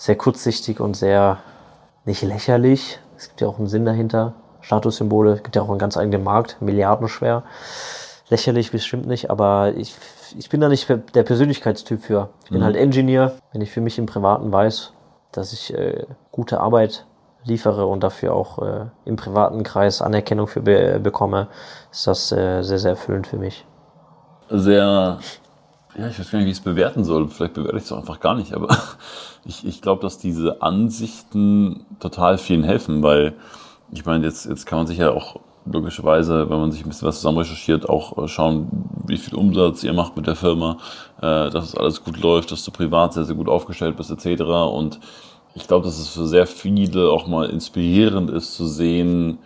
sehr 0.00 0.16
kurzsichtig 0.16 0.80
und 0.80 0.96
sehr 0.96 1.40
nicht 2.06 2.22
lächerlich. 2.22 2.98
Es 3.18 3.28
gibt 3.28 3.42
ja 3.42 3.48
auch 3.48 3.58
einen 3.58 3.66
Sinn 3.66 3.84
dahinter. 3.84 4.32
Statussymbole, 4.62 5.32
es 5.32 5.42
gibt 5.42 5.56
ja 5.56 5.62
auch 5.62 5.68
einen 5.68 5.78
ganz 5.78 5.98
eigenen 5.98 6.24
Markt, 6.24 6.56
milliardenschwer. 6.60 7.44
Lächerlich 8.30 8.70
bestimmt 8.70 9.06
nicht, 9.06 9.30
aber 9.30 9.74
ich, 9.76 9.94
ich 10.38 10.48
bin 10.48 10.62
da 10.62 10.70
nicht 10.70 10.88
der 10.88 11.22
Persönlichkeitstyp 11.22 12.02
für. 12.02 12.30
Ich 12.44 12.50
bin 12.50 12.64
halt 12.64 12.76
Engineer, 12.76 13.34
wenn 13.52 13.60
ich 13.60 13.70
für 13.72 13.82
mich 13.82 13.98
im 13.98 14.06
Privaten 14.06 14.50
weiß, 14.50 14.94
dass 15.32 15.52
ich 15.52 15.74
äh, 15.74 16.06
gute 16.30 16.60
Arbeit 16.60 17.04
liefere 17.44 17.84
und 17.84 18.02
dafür 18.02 18.34
auch 18.34 18.58
äh, 18.58 18.86
im 19.04 19.16
privaten 19.16 19.62
Kreis 19.64 20.00
Anerkennung 20.00 20.46
für 20.46 20.62
be 20.62 20.98
bekomme, 21.02 21.48
ist 21.92 22.06
das 22.06 22.32
äh, 22.32 22.62
sehr, 22.62 22.78
sehr 22.78 22.92
erfüllend 22.92 23.26
für 23.26 23.36
mich. 23.36 23.66
Sehr, 24.48 25.18
ja, 25.96 26.08
ich 26.08 26.18
weiß 26.18 26.30
gar 26.30 26.38
nicht, 26.38 26.46
wie 26.46 26.52
ich 26.52 26.58
es 26.58 26.64
bewerten 26.64 27.04
soll. 27.04 27.28
Vielleicht 27.28 27.54
bewerte 27.54 27.78
ich 27.78 27.84
es 27.84 27.92
auch 27.92 27.98
einfach 27.98 28.20
gar 28.20 28.34
nicht, 28.34 28.54
aber 28.54 28.68
ich, 29.44 29.66
ich 29.66 29.82
glaube, 29.82 30.02
dass 30.02 30.18
diese 30.18 30.62
Ansichten 30.62 31.84
total 31.98 32.38
vielen 32.38 32.62
helfen, 32.62 33.02
weil 33.02 33.34
ich 33.92 34.04
meine, 34.04 34.24
jetzt, 34.26 34.46
jetzt 34.46 34.66
kann 34.66 34.78
man 34.78 34.86
sich 34.86 34.98
ja 34.98 35.10
auch 35.10 35.40
logischerweise, 35.66 36.48
wenn 36.48 36.58
man 36.58 36.72
sich 36.72 36.84
ein 36.84 36.88
bisschen 36.88 37.08
was 37.08 37.16
zusammen 37.16 37.38
recherchiert, 37.38 37.88
auch 37.88 38.16
äh, 38.18 38.28
schauen, 38.28 38.68
wie 39.06 39.18
viel 39.18 39.34
Umsatz 39.34 39.82
ihr 39.84 39.92
macht 39.92 40.16
mit 40.16 40.26
der 40.26 40.36
Firma, 40.36 40.78
äh, 41.18 41.50
dass 41.50 41.64
es 41.64 41.74
alles 41.74 42.02
gut 42.02 42.18
läuft, 42.20 42.52
dass 42.52 42.64
du 42.64 42.70
privat 42.70 43.12
sehr, 43.12 43.24
sehr 43.24 43.36
gut 43.36 43.48
aufgestellt 43.48 43.96
bist, 43.96 44.10
etc. 44.10 44.42
Und 44.42 45.00
ich 45.54 45.66
glaube, 45.66 45.84
dass 45.84 45.98
es 45.98 46.08
für 46.08 46.26
sehr 46.26 46.46
viele 46.46 47.10
auch 47.10 47.26
mal 47.26 47.50
inspirierend 47.50 48.30
ist 48.30 48.54
zu 48.54 48.66
sehen, 48.66 49.38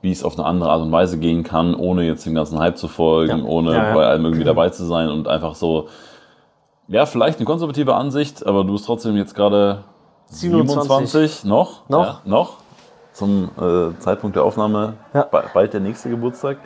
wie 0.00 0.12
es 0.12 0.22
auf 0.22 0.38
eine 0.38 0.46
andere 0.46 0.70
Art 0.70 0.80
und 0.82 0.92
Weise 0.92 1.18
gehen 1.18 1.42
kann, 1.42 1.74
ohne 1.74 2.04
jetzt 2.04 2.24
dem 2.24 2.34
ganzen 2.34 2.58
Hype 2.58 2.78
zu 2.78 2.88
folgen, 2.88 3.38
Ja. 3.40 3.44
ohne 3.44 3.72
Ja, 3.72 3.88
ja. 3.88 3.94
bei 3.94 4.06
allem 4.06 4.24
irgendwie 4.24 4.44
dabei 4.52 4.70
zu 4.70 4.84
sein 4.84 5.08
und 5.10 5.26
einfach 5.28 5.54
so, 5.54 5.88
ja, 6.86 7.04
vielleicht 7.06 7.38
eine 7.38 7.46
konservative 7.46 7.94
Ansicht, 7.94 8.46
aber 8.46 8.64
du 8.64 8.72
bist 8.72 8.86
trotzdem 8.86 9.16
jetzt 9.16 9.34
gerade 9.34 9.84
27. 10.28 10.82
27, 10.88 11.44
noch? 11.44 11.88
Noch. 11.88 12.24
Noch. 12.24 12.56
Zum 13.12 13.50
äh, 13.60 13.98
Zeitpunkt 13.98 14.36
der 14.36 14.44
Aufnahme 14.44 14.94
bald 15.52 15.72
der 15.72 15.80
nächste 15.80 16.08
Geburtstag. 16.08 16.58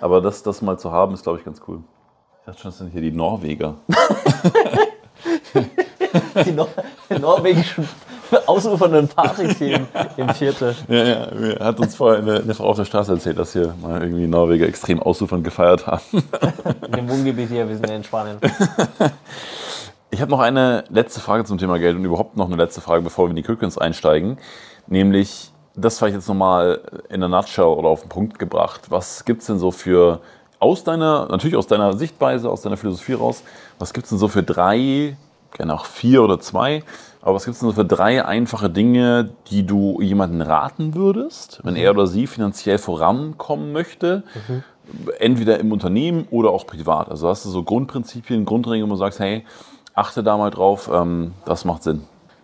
Aber 0.00 0.20
das, 0.20 0.42
das 0.42 0.60
mal 0.60 0.76
zu 0.78 0.90
haben, 0.90 1.14
ist, 1.14 1.22
glaube 1.22 1.38
ich, 1.38 1.44
ganz 1.44 1.60
cool. 1.68 1.78
Ich 2.40 2.46
dachte 2.46 2.60
schon, 2.60 2.70
das 2.70 2.78
sind 2.78 2.90
hier 2.90 3.02
die 3.02 3.12
Norweger. 3.12 3.74
Die, 6.44 6.52
Nor 6.52 6.68
die 7.08 7.18
norwegischen 7.18 7.88
ausufernden 8.46 9.08
Partys 9.08 9.56
hier 9.58 9.80
im, 10.16 10.28
Viertel. 10.30 10.74
Ja, 10.88 11.04
ja, 11.04 11.26
mir 11.34 11.58
hat 11.60 11.78
uns 11.80 11.94
vorher 11.94 12.20
eine, 12.20 12.40
eine 12.40 12.54
Frau 12.54 12.66
auf 12.66 12.76
der 12.76 12.84
Straße 12.84 13.12
erzählt, 13.12 13.38
dass 13.38 13.52
hier 13.52 13.74
mal 13.80 14.02
irgendwie 14.02 14.26
Norweger 14.26 14.66
extrem 14.66 15.02
ausufernd 15.02 15.44
gefeiert 15.44 15.86
haben. 15.86 16.02
In 16.86 16.92
dem 16.92 17.08
Wohngebiet 17.08 17.48
hier, 17.48 17.68
wir 17.68 17.76
sind 17.76 17.88
ja 17.88 17.96
in 17.96 18.04
Spanien. 18.04 18.38
Ich 20.14 20.20
habe 20.20 20.30
noch 20.30 20.40
eine 20.40 20.84
letzte 20.90 21.20
Frage 21.20 21.44
zum 21.44 21.56
Thema 21.56 21.78
Geld 21.78 21.96
und 21.96 22.04
überhaupt 22.04 22.36
noch 22.36 22.46
eine 22.46 22.56
letzte 22.56 22.82
Frage, 22.82 23.02
bevor 23.02 23.26
wir 23.26 23.30
in 23.30 23.36
die 23.36 23.42
Quickens 23.42 23.78
einsteigen. 23.78 24.36
Nämlich, 24.86 25.50
das 25.74 25.98
vielleicht 25.98 26.14
jetzt 26.14 26.28
nochmal 26.28 26.82
in 27.08 27.20
der 27.20 27.30
Nutshell 27.30 27.64
oder 27.64 27.88
auf 27.88 28.02
den 28.02 28.10
Punkt 28.10 28.38
gebracht. 28.38 28.82
Was 28.90 29.24
gibt 29.24 29.40
es 29.40 29.46
denn 29.46 29.58
so 29.58 29.70
für, 29.70 30.20
aus 30.58 30.84
deiner, 30.84 31.28
natürlich 31.30 31.56
aus 31.56 31.66
deiner 31.66 31.94
Sichtweise, 31.94 32.50
aus 32.50 32.60
deiner 32.60 32.76
Philosophie 32.76 33.14
raus, 33.14 33.42
was 33.78 33.94
gibt 33.94 34.04
es 34.04 34.10
denn 34.10 34.18
so 34.18 34.28
für 34.28 34.42
drei, 34.42 35.16
gerne 35.54 35.72
auch 35.72 35.86
vier 35.86 36.22
oder 36.22 36.38
zwei, 36.40 36.82
aber 37.22 37.34
was 37.34 37.44
gibt 37.44 37.54
es 37.54 37.60
denn 37.60 37.68
so 37.70 37.74
für 37.74 37.84
drei 37.84 38.24
einfache 38.24 38.68
Dinge, 38.68 39.30
die 39.48 39.64
du 39.64 40.00
jemandem 40.00 40.42
raten 40.42 40.94
würdest, 40.94 41.60
wenn 41.62 41.76
er 41.76 41.92
oder 41.92 42.06
sie 42.06 42.26
finanziell 42.26 42.78
vorankommen 42.78 43.72
möchte? 43.72 44.24
entweder 45.18 45.58
im 45.60 45.72
Unternehmen 45.72 46.26
oder 46.30 46.50
auch 46.50 46.66
privat. 46.66 47.08
Also 47.08 47.28
hast 47.28 47.44
du 47.44 47.50
so 47.50 47.62
Grundprinzipien, 47.62 48.44
Grundregeln, 48.44 48.88
wo 48.88 48.94
du 48.94 48.98
sagst, 48.98 49.20
hey, 49.20 49.44
achte 49.94 50.22
da 50.22 50.36
mal 50.36 50.50
drauf, 50.50 50.90
ähm, 50.92 51.32
das 51.44 51.64
macht 51.64 51.82
Sinn. 51.82 52.02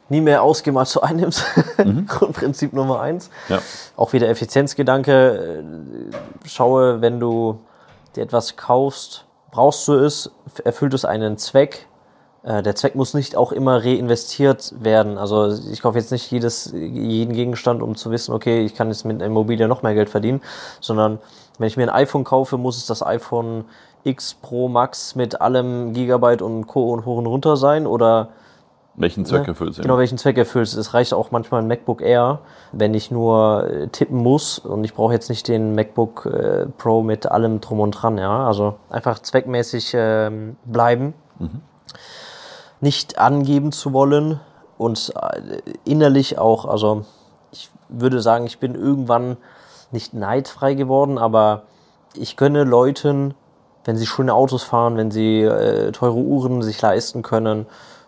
Nie 0.09 0.20
mehr 0.22 0.43
ausgeben, 0.43 0.79
als 0.79 0.93
du 0.93 1.01
einnimmst. 1.01 1.45
Grundprinzip 2.07 2.72
Nummer 2.72 3.01
eins. 3.01 3.29
Ja. 3.49 3.59
Auch 3.97 4.12
wieder 4.12 4.29
Effizienzgedanke. 4.29 5.62
äh, 5.62 6.49
Schaue, 6.49 7.03
wenn 7.03 7.20
du 7.20 7.61
dir 8.16 8.22
etwas 8.22 8.57
kaufst, 8.57 9.26
brauchst 9.51 9.87
du 9.89 9.95
es, 9.95 10.31
erfüllt 10.64 10.95
es 10.95 11.05
einen 11.05 11.37
Zweck. 11.37 11.87
Äh, 12.43 12.62
Der 12.62 12.74
Zweck 12.74 12.95
muss 12.95 13.14
nicht 13.14 13.36
auch 13.36 13.53
immer 13.53 13.82
reinvestiert 13.84 14.74
werden. 14.80 15.18
Also 15.18 15.49
ich 15.70 15.82
kaufe 15.82 15.99
jetzt 15.99 16.12
nicht 16.12 16.30
jedes, 16.30 16.72
jeden 16.72 17.32
Gegenstand, 17.34 17.82
um 17.82 17.97
zu 17.97 18.11
wissen, 18.11 18.32
okay, 18.34 18.64
ich 18.64 18.74
kann 18.74 18.89
jetzt 18.89 19.05
mit 19.05 19.20
Immobilie 19.22 19.68
noch 19.68 19.82
mehr 19.82 19.95
Geld 19.95 20.09
verdienen, 20.11 20.41
sondern 20.80 21.18
wenn 21.59 21.66
ich 21.66 21.76
mir 21.76 21.84
ein 21.84 21.91
iPhone 22.03 22.24
kaufe, 22.24 22.57
muss 22.57 22.76
es 22.76 22.86
das 22.86 23.05
iPhone 23.05 23.64
X 24.05 24.34
Pro 24.34 24.68
Max 24.68 25.14
mit 25.16 25.41
allem 25.41 25.93
Gigabyte 25.93 26.41
und 26.43 26.66
Co. 26.66 26.93
und 26.93 27.05
hoch 27.05 27.18
und 27.18 27.26
runter 27.26 27.57
sein 27.57 27.86
oder 27.86 28.28
Welchen 29.01 29.24
Zweck 29.24 29.43
Ne? 29.43 29.49
erfüllt 29.49 29.70
es? 29.70 29.78
Genau, 29.78 29.97
welchen 29.99 30.18
Zweck 30.18 30.36
erfüllst. 30.39 30.76
Es 30.76 30.93
reicht 30.93 31.14
auch 31.14 31.30
manchmal 31.30 31.62
ein 31.62 31.68
MacBook 31.68 32.01
Air, 32.03 32.41
wenn 32.72 32.95
ich 32.95 33.11
nur 33.12 33.64
äh, 33.70 33.86
tippen 33.89 34.18
muss 34.18 34.59
und 34.59 34.82
ich 34.82 34.93
brauche 34.93 35.12
jetzt 35.12 35.28
nicht 35.28 35.47
den 35.47 35.74
MacBook 35.76 36.26
äh, 36.26 36.66
Pro 36.78 37.03
mit 37.03 37.26
allem 37.26 37.61
drum 37.61 37.78
und 37.78 37.93
dran. 37.93 38.18
Ja, 38.18 38.47
also 38.47 38.74
einfach 38.91 39.20
zweckmäßig 39.20 39.93
ähm, 39.95 40.57
bleiben, 40.64 41.14
nicht 42.81 43.18
angeben 43.18 43.72
zu 43.72 43.93
wollen 43.93 44.41
und 44.76 45.12
äh, 45.16 45.61
innerlich 45.85 46.39
auch. 46.39 46.64
Also 46.64 47.05
ich 47.51 47.70
würde 47.89 48.20
sagen, 48.20 48.47
ich 48.47 48.59
bin 48.59 48.74
irgendwann 48.74 49.37
nicht 49.91 50.14
neidfrei 50.14 50.74
geworden, 50.74 51.18
aber 51.18 51.62
ich 52.14 52.37
gönne 52.37 52.64
Leuten, 52.64 53.35
wenn 53.85 53.97
sie 53.97 54.07
schöne 54.07 54.35
Autos 54.35 54.62
fahren, 54.62 54.97
wenn 54.97 55.11
sie 55.11 55.43
äh, 55.43 55.93
teure 55.93 56.16
Uhren 56.18 56.62
sich 56.62 56.81
leisten 56.81 57.22
können. 57.22 57.66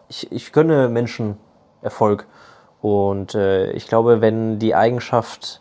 Ich, 0.08 0.30
ich 0.30 0.52
gönne 0.52 0.88
Menschen 0.88 1.36
Erfolg. 1.82 2.26
Und 2.82 3.34
äh, 3.34 3.72
ich 3.72 3.86
glaube, 3.86 4.20
wenn 4.20 4.58
die 4.58 4.74
Eigenschaft 4.74 5.60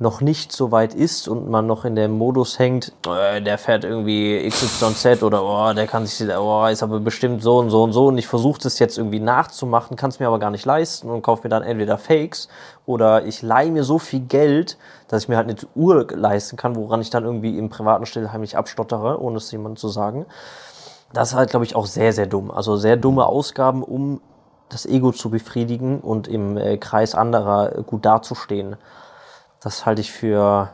noch 0.00 0.22
nicht 0.22 0.50
so 0.50 0.72
weit 0.72 0.94
ist 0.94 1.28
und 1.28 1.50
man 1.50 1.66
noch 1.66 1.84
in 1.84 1.94
dem 1.94 2.12
Modus 2.12 2.58
hängt, 2.58 2.94
äh, 3.06 3.42
der 3.42 3.58
fährt 3.58 3.84
irgendwie 3.84 4.48
XYZ 4.48 5.22
oder 5.22 5.44
oh, 5.44 5.74
der 5.74 5.86
kann 5.86 6.06
sich, 6.06 6.26
oh, 6.34 6.64
ist 6.66 6.82
aber 6.82 7.00
bestimmt 7.00 7.42
so 7.42 7.58
und 7.58 7.68
so 7.68 7.82
und 7.82 7.92
so 7.92 8.06
und 8.06 8.16
ich 8.16 8.26
versuche 8.26 8.62
das 8.62 8.78
jetzt 8.78 8.96
irgendwie 8.96 9.20
nachzumachen, 9.20 9.98
kann 9.98 10.08
es 10.08 10.18
mir 10.18 10.26
aber 10.26 10.38
gar 10.38 10.50
nicht 10.50 10.64
leisten 10.64 11.10
und 11.10 11.20
kaufe 11.20 11.42
mir 11.44 11.50
dann 11.50 11.62
entweder 11.62 11.98
Fakes 11.98 12.48
oder 12.86 13.26
ich 13.26 13.42
leihe 13.42 13.70
mir 13.70 13.84
so 13.84 13.98
viel 13.98 14.20
Geld, 14.20 14.78
dass 15.08 15.24
ich 15.24 15.28
mir 15.28 15.36
halt 15.36 15.50
eine 15.50 15.58
Uhr 15.74 16.06
leisten 16.14 16.56
kann, 16.56 16.76
woran 16.76 17.02
ich 17.02 17.10
dann 17.10 17.24
irgendwie 17.24 17.58
im 17.58 17.68
privaten 17.68 18.06
Still 18.06 18.32
heimlich 18.32 18.56
abstottere, 18.56 19.20
ohne 19.20 19.36
es 19.36 19.52
jemandem 19.52 19.76
zu 19.76 19.88
sagen. 19.88 20.24
Das 21.12 21.32
ist 21.32 21.34
halt, 21.34 21.50
glaube 21.50 21.66
ich, 21.66 21.76
auch 21.76 21.86
sehr, 21.86 22.14
sehr 22.14 22.26
dumm. 22.26 22.50
Also 22.50 22.76
sehr 22.76 22.96
dumme 22.96 23.26
Ausgaben, 23.26 23.82
um 23.82 24.22
das 24.70 24.86
Ego 24.86 25.12
zu 25.12 25.28
befriedigen 25.28 26.00
und 26.00 26.26
im 26.26 26.56
äh, 26.56 26.78
Kreis 26.78 27.14
anderer 27.14 27.76
äh, 27.76 27.82
gut 27.82 28.06
dazustehen. 28.06 28.76
Das 29.60 29.84
halte 29.86 30.00
ich 30.00 30.10
für 30.10 30.70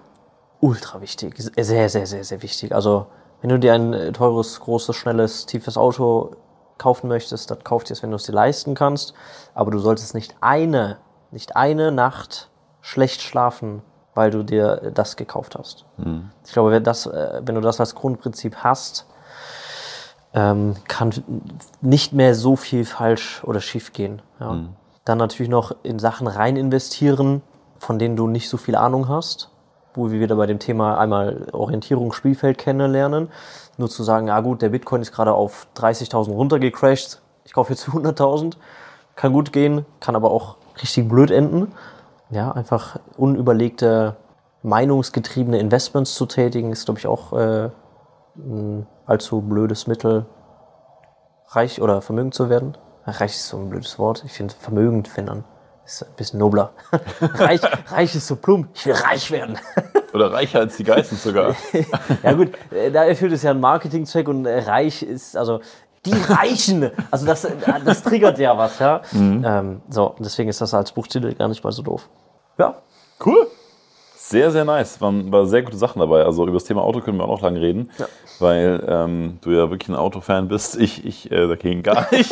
ultra 0.61 1.01
wichtig. 1.01 1.34
Sehr, 1.39 1.89
sehr, 1.89 2.07
sehr, 2.07 2.24
sehr 2.24 2.43
wichtig. 2.43 2.74
Also, 2.74 3.07
wenn 3.41 3.51
du 3.51 3.59
dir 3.59 3.74
ein 3.74 3.93
äh, 3.93 4.12
teures, 4.12 4.61
großes, 4.61 4.95
schnelles, 4.97 5.47
tiefes 5.47 5.76
Auto 5.76 6.37
kaufen 6.78 7.09
möchtest, 7.09 7.51
dann 7.51 7.62
kauf 7.64 7.84
dir 7.84 7.95
es, 7.95 8.03
wenn 8.03 8.11
du 8.11 8.16
es 8.16 8.24
dir 8.24 8.32
leisten 8.32 8.74
kannst. 8.74 9.14
Aber 9.55 9.70
du 9.70 9.78
solltest 9.78 10.14
nicht 10.14 10.37
eine, 10.41 10.99
nicht 11.30 11.57
eine 11.57 11.91
Nacht 11.91 12.49
schlecht 12.80 13.22
schlafen, 13.22 13.82
weil 14.14 14.30
du 14.30 14.43
dir 14.43 14.82
äh, 14.82 14.93
das 14.93 15.16
gekauft 15.16 15.57
hast. 15.59 15.84
Ich 16.45 16.53
glaube, 16.53 16.70
wenn, 16.70 16.84
das, 16.84 17.07
äh, 17.07 17.43
wenn 17.45 17.55
du 17.55 17.61
das 17.61 17.80
als 17.80 17.95
Grundprinzip 17.95 18.57
hast, 18.57 19.07
ähm, 20.32 20.76
kann 20.87 21.12
nicht 21.80 22.12
mehr 22.12 22.34
so 22.34 22.57
viel 22.57 22.84
falsch 22.84 23.43
oder 23.45 23.61
schief 23.61 23.93
gehen. 23.93 24.22
Ja. 24.39 24.53
Mhm. 24.53 24.68
Dann 25.05 25.18
natürlich 25.18 25.51
noch 25.51 25.74
in 25.82 25.99
Sachen 25.99 26.26
rein 26.26 26.57
investieren, 26.57 27.43
von 27.79 27.99
denen 27.99 28.16
du 28.16 28.27
nicht 28.27 28.49
so 28.49 28.57
viel 28.57 28.77
Ahnung 28.77 29.09
hast, 29.09 29.51
wo 29.95 30.11
wir 30.11 30.20
wieder 30.20 30.37
bei 30.37 30.47
dem 30.47 30.59
Thema 30.59 30.99
einmal 30.99 31.49
Orientierung, 31.53 32.12
Spielfeld 32.12 32.59
kennenlernen. 32.59 33.29
Nur 33.79 33.89
zu 33.89 34.03
sagen, 34.03 34.29
ja 34.29 34.41
gut, 34.41 34.62
der 34.62 34.70
Bitcoin 34.70 35.03
ist 35.03 35.12
gerade 35.12 35.33
auf 35.33 35.66
30.000 35.77 36.33
runtergecrashed, 36.33 37.20
ich 37.45 37.53
kaufe 37.53 37.72
jetzt 37.72 37.89
100.000, 37.89 38.57
kann 39.14 39.33
gut 39.33 39.53
gehen, 39.53 39.87
kann 40.01 40.16
aber 40.16 40.31
auch 40.31 40.57
richtig 40.81 41.09
blöd 41.09 41.31
enden. 41.31 41.72
Ja, 42.31 42.53
einfach 42.53 42.99
unüberlegte, 43.16 44.16
meinungsgetriebene 44.62 45.59
Investments 45.59 46.14
zu 46.14 46.27
tätigen, 46.27 46.72
ist, 46.72 46.87
glaube 46.87 46.99
ich, 46.99 47.07
auch 47.07 47.33
äh, 47.33 47.70
ein 48.37 48.87
allzu 49.07 49.41
blödes 49.41 49.87
Mittel, 49.87 50.27
reich 51.49 51.81
oder 51.81 52.03
vermögend 52.03 52.35
zu 52.35 52.51
werden. 52.51 52.77
Reich 53.07 53.37
ist 53.37 53.49
so 53.49 53.59
ein 53.59 53.70
blödes 53.70 53.99
Wort. 53.99 54.24
Ich 54.24 54.33
finde 54.33 54.55
vermögend 54.59 55.07
finden 55.07 55.45
ist 55.87 56.03
ein 56.03 56.14
bisschen 56.16 56.41
nobler. 56.41 56.72
reich, 57.20 57.61
reich 57.91 58.14
ist 58.14 58.26
so 58.26 58.37
plump. 58.37 58.68
Ich 58.74 58.87
will 58.87 58.95
reich 58.95 59.30
werden. 59.30 59.59
Oder 60.12 60.32
reicher 60.32 60.61
als 60.61 60.76
die 60.76 60.84
Geistens 60.84 61.22
sogar. 61.22 61.55
ja 62.22 62.32
gut, 62.32 62.53
äh, 62.70 62.91
da 62.91 63.05
erfüllt 63.05 63.32
es 63.32 63.43
ja 63.43 63.53
einen 63.53 63.61
Marketingzweck 63.61 64.28
und 64.28 64.47
äh, 64.47 64.59
reich 64.61 65.03
ist, 65.03 65.37
also 65.37 65.61
die 66.05 66.12
Reichen. 66.12 66.91
Also 67.11 67.26
das, 67.26 67.45
äh, 67.45 67.53
das 67.84 68.03
triggert 68.03 68.39
ja 68.39 68.57
was, 68.57 68.78
ja. 68.78 69.03
Mhm. 69.12 69.45
Ähm, 69.47 69.82
so, 69.89 70.14
deswegen 70.18 70.49
ist 70.49 70.61
das 70.61 70.74
als 70.74 70.93
Buchtitel 70.93 71.34
gar 71.34 71.49
nicht 71.49 71.62
mal 71.62 71.72
so 71.72 71.82
doof. 71.82 72.09
Ja. 72.59 72.76
Cool. 73.24 73.47
Sehr, 74.16 74.51
sehr 74.51 74.64
nice. 74.64 75.01
Waren, 75.01 75.30
waren 75.30 75.47
sehr 75.47 75.62
gute 75.62 75.76
Sachen 75.76 76.01
dabei. 76.01 76.24
Also 76.24 76.43
über 76.43 76.55
das 76.55 76.64
Thema 76.64 76.82
Auto 76.82 77.01
können 77.01 77.18
wir 77.18 77.24
auch 77.24 77.37
noch 77.37 77.43
lange 77.43 77.61
reden, 77.61 77.91
ja. 77.99 78.07
weil 78.41 78.84
ähm, 78.89 79.39
du 79.43 79.53
ja 79.53 79.70
wirklich 79.70 79.89
ein 79.89 79.95
Autofan 79.95 80.49
bist. 80.49 80.76
Ich, 80.76 81.05
ich 81.05 81.30
äh, 81.30 81.47
dagegen 81.47 81.82
gar 81.84 82.09
nicht. 82.11 82.30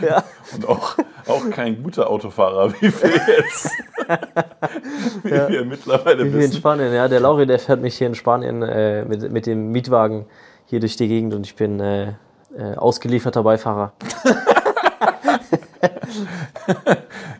ja. 0.00 0.22
Und 0.54 0.68
auch, 0.68 0.96
auch 1.30 1.50
kein 1.50 1.82
guter 1.82 2.10
Autofahrer, 2.10 2.72
wie 2.74 2.92
wir 2.92 3.10
jetzt 3.36 3.70
wie 5.22 5.30
ja. 5.30 5.48
wir 5.48 5.64
mittlerweile 5.64 6.24
wie 6.24 6.34
wir 6.34 6.44
in 6.44 6.52
Spanien, 6.52 6.92
ja. 6.92 7.08
Der 7.08 7.20
Lauri, 7.20 7.46
der 7.46 7.58
fährt 7.58 7.80
mich 7.80 7.96
hier 7.96 8.06
in 8.06 8.14
Spanien 8.14 8.62
äh, 8.62 9.04
mit, 9.04 9.30
mit 9.30 9.46
dem 9.46 9.72
Mietwagen 9.72 10.26
hier 10.66 10.80
durch 10.80 10.96
die 10.96 11.08
Gegend 11.08 11.34
und 11.34 11.46
ich 11.46 11.56
bin 11.56 11.80
äh, 11.80 12.08
äh 12.56 12.76
ausgelieferter 12.76 13.42
Beifahrer. 13.42 13.92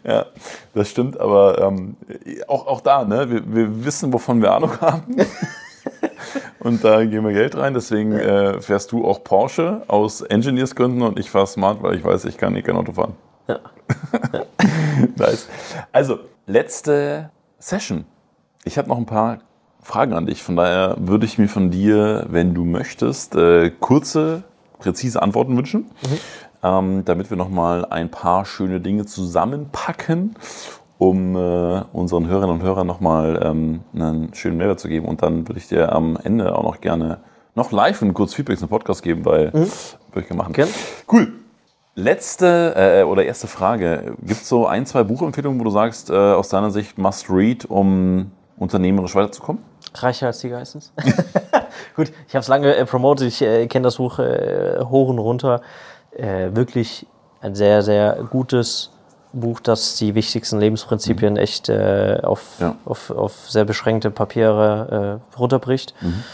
ja, 0.05 0.27
das 0.75 0.89
stimmt, 0.89 1.19
aber 1.19 1.61
ähm, 1.61 1.97
auch, 2.49 2.67
auch 2.67 2.81
da, 2.81 3.05
ne? 3.05 3.31
Wir, 3.31 3.43
wir 3.55 3.85
wissen, 3.85 4.13
wovon 4.13 4.43
wir 4.43 4.53
Ahnung 4.53 4.81
haben. 4.81 5.17
und 6.61 6.85
da 6.85 7.05
gehen 7.05 7.25
wir 7.25 7.33
Geld 7.33 7.57
rein. 7.57 7.75
Deswegen 7.75 8.13
äh, 8.13 8.61
fährst 8.61 8.93
du 8.93 9.05
auch 9.05 9.25
Porsche 9.25 9.83
aus 9.89 10.23
Engineers-Gründen 10.23 11.03
und 11.03 11.19
ich 11.19 11.31
fahre 11.31 11.47
Smart, 11.47 11.83
weil 11.83 11.95
ich 11.95 12.05
weiß, 12.05 12.25
ich 12.27 12.37
kann 12.37 12.57
eh 12.57 12.63
kein 12.63 12.77
Auto 12.77 12.93
fahren. 12.93 13.15
Ja. 13.51 14.47
nice. 15.17 15.49
Also, 15.93 16.21
letzte 16.47 17.31
Session. 17.59 18.05
Ich 18.65 18.79
habe 18.79 18.89
noch 18.89 18.99
ein 18.99 19.07
paar 19.07 19.39
Fragen 19.83 20.13
an 20.13 20.27
dich. 20.27 20.43
Von 20.43 20.57
daher 20.57 20.97
würde 20.99 21.27
ich 21.27 21.39
mir 21.39 21.49
von 21.49 21.71
dir, 21.71 22.27
wenn 22.29 22.55
du 22.55 22.65
möchtest, 22.65 23.35
äh, 23.35 23.71
kurze, 23.71 24.43
präzise 24.79 25.23
Antworten 25.23 25.57
wünschen. 25.57 25.91
Mhm 26.03 26.19
ähm, 26.63 27.05
damit 27.05 27.31
wir 27.31 27.37
nochmal 27.37 27.85
ein 27.87 28.11
paar 28.11 28.45
schöne 28.45 28.81
Dinge 28.81 29.07
zusammenpacken, 29.07 30.37
um 30.99 31.37
äh, 31.37 31.83
unseren 31.93 32.27
Hörerinnen 32.27 32.57
und 32.57 32.63
Hörern 32.63 32.87
nochmal 32.87 33.41
ähm, 33.43 33.81
einen 33.95 34.35
schönen 34.35 34.59
Mehrwert 34.59 34.81
zu 34.81 34.89
geben. 34.89 35.07
Und 35.07 35.23
dann 35.23 35.49
würde 35.49 35.59
ich 35.59 35.69
dir 35.69 35.93
am 35.93 36.19
Ende 36.23 36.57
auch 36.57 36.65
noch 36.65 36.81
gerne 36.81 37.19
noch 37.55 37.73
live 37.73 38.03
ein 38.03 38.15
kurzes 38.15 38.37
Feedback 38.37 38.59
zum 38.59 38.69
Podcast 38.69 39.03
geben, 39.03 39.25
weil 39.25 39.47
mhm. 39.47 39.53
würde 40.13 40.21
ich 40.21 40.29
gerne 40.29 40.43
machen. 40.43 40.53
Cool. 41.11 41.33
Letzte 42.01 42.75
äh, 42.77 43.03
oder 43.03 43.25
erste 43.25 43.47
Frage. 43.47 44.17
Gibt 44.23 44.43
es 44.43 44.49
so 44.49 44.67
ein, 44.67 44.87
zwei 44.87 45.05
Buchempfehlungen, 45.05 45.61
wo 45.61 45.65
du 45.65 45.71
sagst, 45.71 46.09
äh, 46.09 46.15
aus 46.15 46.49
deiner 46.49 46.71
Sicht 46.71 46.97
must 46.97 47.29
read, 47.29 47.67
um 47.67 48.33
unternehmerisch 48.57 49.15
weiterzukommen? 49.15 49.63
Reicher 49.95 50.29
als 50.29 50.39
die 50.39 50.49
Geistens. 50.49 50.93
Gut, 51.97 52.13
ich 52.27 52.35
habe 52.35 52.41
es 52.41 52.49
lange 52.49 52.75
äh, 52.75 52.87
promotet, 52.87 53.29
ich 53.29 53.43
äh, 53.43 53.67
kenne 53.67 53.85
das 53.85 53.97
Buch 53.97 54.19
äh, 54.19 54.81
hoch 54.83 55.09
und 55.09 55.19
runter 55.19 55.61
äh, 56.13 56.49
wirklich 56.53 57.07
ein 57.43 57.55
sehr, 57.55 57.83
sehr 57.83 58.25
gutes 58.31 58.93
Buch, 59.33 59.61
das 59.61 59.97
die 59.97 60.15
wichtigsten 60.15 60.59
Lebensprinzipien 60.59 61.35
mhm. 61.35 61.39
echt 61.39 61.69
äh, 61.69 62.21
auf, 62.23 62.43
ja. 62.61 62.77
auf, 62.87 63.11
auf 63.11 63.51
sehr 63.51 63.67
beschränkte 63.67 64.11
Papiere 64.11 65.21
äh, 65.21 65.39
runterbricht. 65.39 65.95
Mhm. 66.01 66.25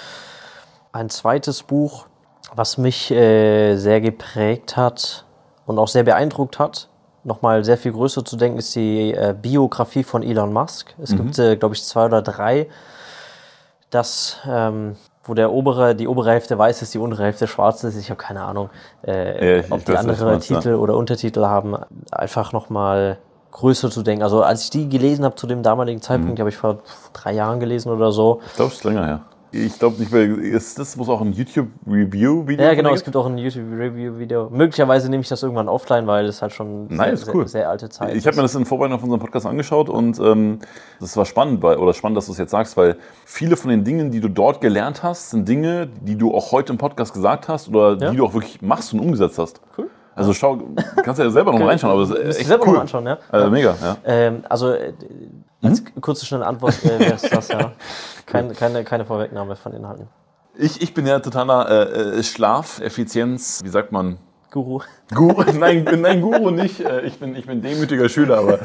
Ein 0.92 1.10
zweites 1.10 1.64
Buch, 1.64 2.06
was 2.54 2.78
mich 2.78 3.08
sehr 3.08 4.00
geprägt 4.00 4.78
hat 4.78 5.25
und 5.66 5.78
auch 5.78 5.88
sehr 5.88 6.04
beeindruckt 6.04 6.58
hat, 6.58 6.88
nochmal 7.24 7.64
sehr 7.64 7.76
viel 7.76 7.92
größer 7.92 8.24
zu 8.24 8.36
denken, 8.36 8.58
ist 8.58 8.74
die 8.74 9.12
äh, 9.12 9.34
Biografie 9.40 10.04
von 10.04 10.22
Elon 10.22 10.52
Musk. 10.52 10.94
Es 11.02 11.10
mhm. 11.10 11.16
gibt, 11.16 11.38
äh, 11.38 11.56
glaube 11.56 11.74
ich, 11.74 11.84
zwei 11.84 12.06
oder 12.06 12.22
drei. 12.22 12.68
Das 13.90 14.38
ähm, 14.48 14.96
wo 15.28 15.34
der 15.34 15.52
obere, 15.52 15.94
die 15.94 16.08
obere 16.08 16.30
Hälfte 16.30 16.58
weiß 16.58 16.82
ist, 16.82 16.94
die 16.94 16.98
untere 16.98 17.24
Hälfte 17.24 17.46
schwarz 17.46 17.82
ist. 17.84 17.96
Ich 17.96 18.10
habe 18.10 18.18
keine 18.18 18.42
Ahnung, 18.42 18.70
äh, 19.06 19.58
ja, 19.58 19.64
ob 19.70 19.84
die 19.84 19.96
andere 19.96 20.38
Titel 20.38 20.70
ja. 20.70 20.76
oder 20.76 20.96
Untertitel 20.96 21.44
haben. 21.44 21.76
Einfach 22.10 22.52
nochmal 22.52 23.18
größer 23.52 23.90
zu 23.90 24.02
denken. 24.02 24.22
Also 24.22 24.42
als 24.42 24.64
ich 24.64 24.70
die 24.70 24.88
gelesen 24.88 25.24
habe 25.24 25.34
zu 25.34 25.46
dem 25.46 25.62
damaligen 25.62 26.02
Zeitpunkt, 26.02 26.32
mhm. 26.32 26.36
die 26.36 26.42
habe 26.42 26.50
ich 26.50 26.56
vor 26.56 26.78
drei 27.12 27.32
Jahren 27.32 27.60
gelesen 27.60 27.90
oder 27.90 28.12
so. 28.12 28.40
Ich 28.46 28.54
glaube, 28.54 28.70
es 28.70 28.78
ist 28.78 28.84
länger 28.84 29.06
her. 29.06 29.20
Ich 29.53 29.78
glaube 29.78 29.99
nicht, 29.99 30.12
weil 30.12 30.38
ist 30.38 30.78
das 30.78 30.97
muss 30.97 31.09
auch 31.09 31.20
ein 31.20 31.32
YouTube-Review-Video 31.32 32.64
Ja, 32.64 32.74
genau, 32.74 32.92
es 32.92 33.05
gibt 33.05 33.16
auch 33.16 33.26
ein 33.26 33.38
YouTube-Review-Video. 33.38 34.51
Möglicherweise 34.51 35.09
nehme 35.09 35.22
ich 35.22 35.28
das 35.28 35.42
irgendwann 35.42 35.68
offline, 35.68 36.07
weil 36.07 36.26
das 36.26 36.42
halt 36.42 36.53
schon 36.53 36.88
nice, 36.88 37.22
sehr, 37.22 37.34
cool. 37.34 37.42
sehr, 37.42 37.62
sehr, 37.62 37.70
alte 37.70 37.88
Zeit 37.88 38.14
Ich 38.14 38.26
habe 38.26 38.36
mir 38.36 38.42
das 38.42 38.55
in 38.55 38.64
Vorbereitung 38.66 38.97
auf 38.97 39.05
unseren 39.05 39.20
Podcast 39.20 39.47
angeschaut 39.47 39.88
und 39.88 40.18
ähm, 40.18 40.59
das 41.01 41.16
war 41.16 41.24
spannend, 41.24 41.62
weil, 41.62 41.76
oder 41.78 41.94
spannend, 41.94 42.16
dass 42.16 42.26
du 42.26 42.32
es 42.32 42.38
jetzt 42.38 42.51
sagst, 42.51 42.76
weil 42.76 42.97
viele 43.24 43.57
von 43.57 43.70
den 43.70 43.84
Dingen, 43.84 44.11
die 44.11 44.20
du 44.20 44.28
dort 44.28 44.61
gelernt 44.61 45.03
hast, 45.03 45.30
sind 45.30 45.49
Dinge, 45.49 45.88
die 46.01 46.16
du 46.16 46.34
auch 46.34 46.53
heute 46.53 46.72
im 46.72 46.78
Podcast 46.78 47.14
gesagt 47.14 47.49
hast 47.49 47.68
oder 47.68 47.97
ja? 47.97 48.11
die 48.11 48.16
du 48.16 48.26
auch 48.26 48.34
wirklich 48.34 48.61
machst 48.62 48.92
und 48.92 49.01
umgesetzt 49.01 49.38
hast. 49.38 49.61
Cool. 49.78 49.88
Also 50.16 50.32
schau, 50.32 50.59
kannst 51.05 51.20
du 51.20 51.24
ja 51.24 51.30
selber 51.30 51.53
noch 51.53 51.59
mal 51.59 51.68
reinschauen, 51.68 51.92
aber 51.92 52.03
es 52.03 52.11
ist 52.11 52.38
echt 52.38 52.49
selber 52.49 52.64
cool. 52.64 52.68
noch 52.68 52.76
mal 52.76 52.80
anschauen, 52.82 53.07
ja. 53.07 53.18
Also 53.30 53.51
mega, 53.51 53.76
ja. 53.80 53.97
Ähm, 54.05 54.44
also 54.49 54.70
äh, 54.70 54.94
als 55.66 55.80
hm? 55.80 56.00
kurze 56.00 56.26
schnelle 56.26 56.46
Antwort 56.46 56.84
äh, 56.84 56.98
wäre 56.98 57.18
das, 57.30 57.48
ja. 57.48 57.72
Kein, 58.26 58.52
keine, 58.54 58.82
keine 58.82 59.04
Vorwegnahme 59.04 59.54
von 59.54 59.72
Inhalten. 59.72 60.08
Ich, 60.58 60.82
ich 60.82 60.94
bin 60.94 61.06
ja 61.06 61.20
totaler 61.20 61.70
äh, 61.70 62.18
äh 62.18 62.22
Schlafeffizienz, 62.24 63.62
wie 63.62 63.68
sagt 63.68 63.92
man? 63.92 64.18
Guru. 64.50 64.80
Guru? 65.14 65.42
Nein, 65.58 65.84
nein, 65.84 66.22
Guru 66.22 66.50
nicht. 66.50 66.80
Äh, 66.80 67.02
ich 67.02 67.18
bin, 67.18 67.36
ich 67.36 67.46
bin 67.46 67.60
demütiger 67.60 68.08
Schüler, 68.08 68.38
aber 68.38 68.58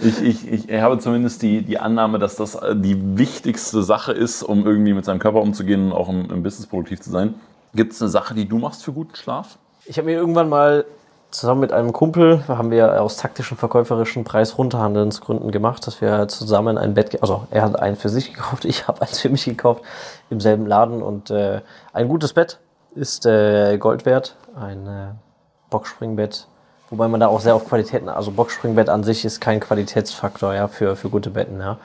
ich, 0.00 0.22
ich, 0.22 0.68
ich 0.68 0.80
habe 0.80 0.98
zumindest 0.98 1.40
die, 1.42 1.62
die 1.62 1.78
Annahme, 1.78 2.18
dass 2.18 2.36
das 2.36 2.56
äh, 2.56 2.74
die 2.74 3.16
wichtigste 3.16 3.82
Sache 3.82 4.12
ist, 4.12 4.42
um 4.42 4.66
irgendwie 4.66 4.92
mit 4.92 5.04
seinem 5.04 5.20
Körper 5.20 5.40
umzugehen 5.40 5.86
und 5.86 5.92
auch 5.92 6.08
im, 6.08 6.30
im 6.30 6.42
Business 6.42 6.66
produktiv 6.66 7.00
zu 7.00 7.10
sein. 7.10 7.34
Gibt 7.74 7.92
es 7.92 8.02
eine 8.02 8.10
Sache, 8.10 8.34
die 8.34 8.48
du 8.48 8.58
machst 8.58 8.84
für 8.84 8.92
guten 8.92 9.14
Schlaf? 9.14 9.58
Ich 9.84 9.98
habe 9.98 10.06
mir 10.06 10.14
irgendwann 10.14 10.48
mal 10.48 10.84
zusammen 11.30 11.60
mit 11.60 11.72
einem 11.72 11.92
Kumpel, 11.92 12.46
haben 12.48 12.70
wir 12.70 13.02
aus 13.02 13.16
taktischen 13.16 13.56
verkäuferischen 13.56 14.24
Preis-Runterhandelnsgründen 14.24 15.50
gemacht, 15.50 15.86
dass 15.86 16.00
wir 16.00 16.28
zusammen 16.28 16.78
ein 16.78 16.94
Bett, 16.94 17.20
also 17.22 17.46
er 17.50 17.62
hat 17.62 17.78
einen 17.78 17.96
für 17.96 18.08
sich 18.08 18.32
gekauft, 18.34 18.64
ich 18.64 18.88
habe 18.88 19.02
eins 19.02 19.20
für 19.20 19.28
mich 19.28 19.44
gekauft 19.44 19.82
im 20.30 20.40
selben 20.40 20.66
Laden 20.66 21.02
und 21.02 21.30
äh, 21.30 21.60
ein 21.92 22.08
gutes 22.08 22.32
Bett 22.32 22.58
ist 22.94 23.26
äh, 23.26 23.76
Gold 23.78 24.06
wert, 24.06 24.36
ein 24.58 24.86
äh, 24.86 25.06
Boxspringbett, 25.70 26.46
wobei 26.90 27.08
man 27.08 27.20
da 27.20 27.26
auch 27.26 27.40
sehr 27.40 27.54
auf 27.54 27.68
Qualitäten, 27.68 28.08
also 28.08 28.30
Boxspringbett 28.30 28.88
an 28.88 29.04
sich 29.04 29.24
ist 29.24 29.40
kein 29.40 29.60
Qualitätsfaktor 29.60 30.54
ja 30.54 30.68
für 30.68 30.96
für 30.96 31.10
gute 31.10 31.30
Betten 31.30 31.60
ja. 31.60 31.78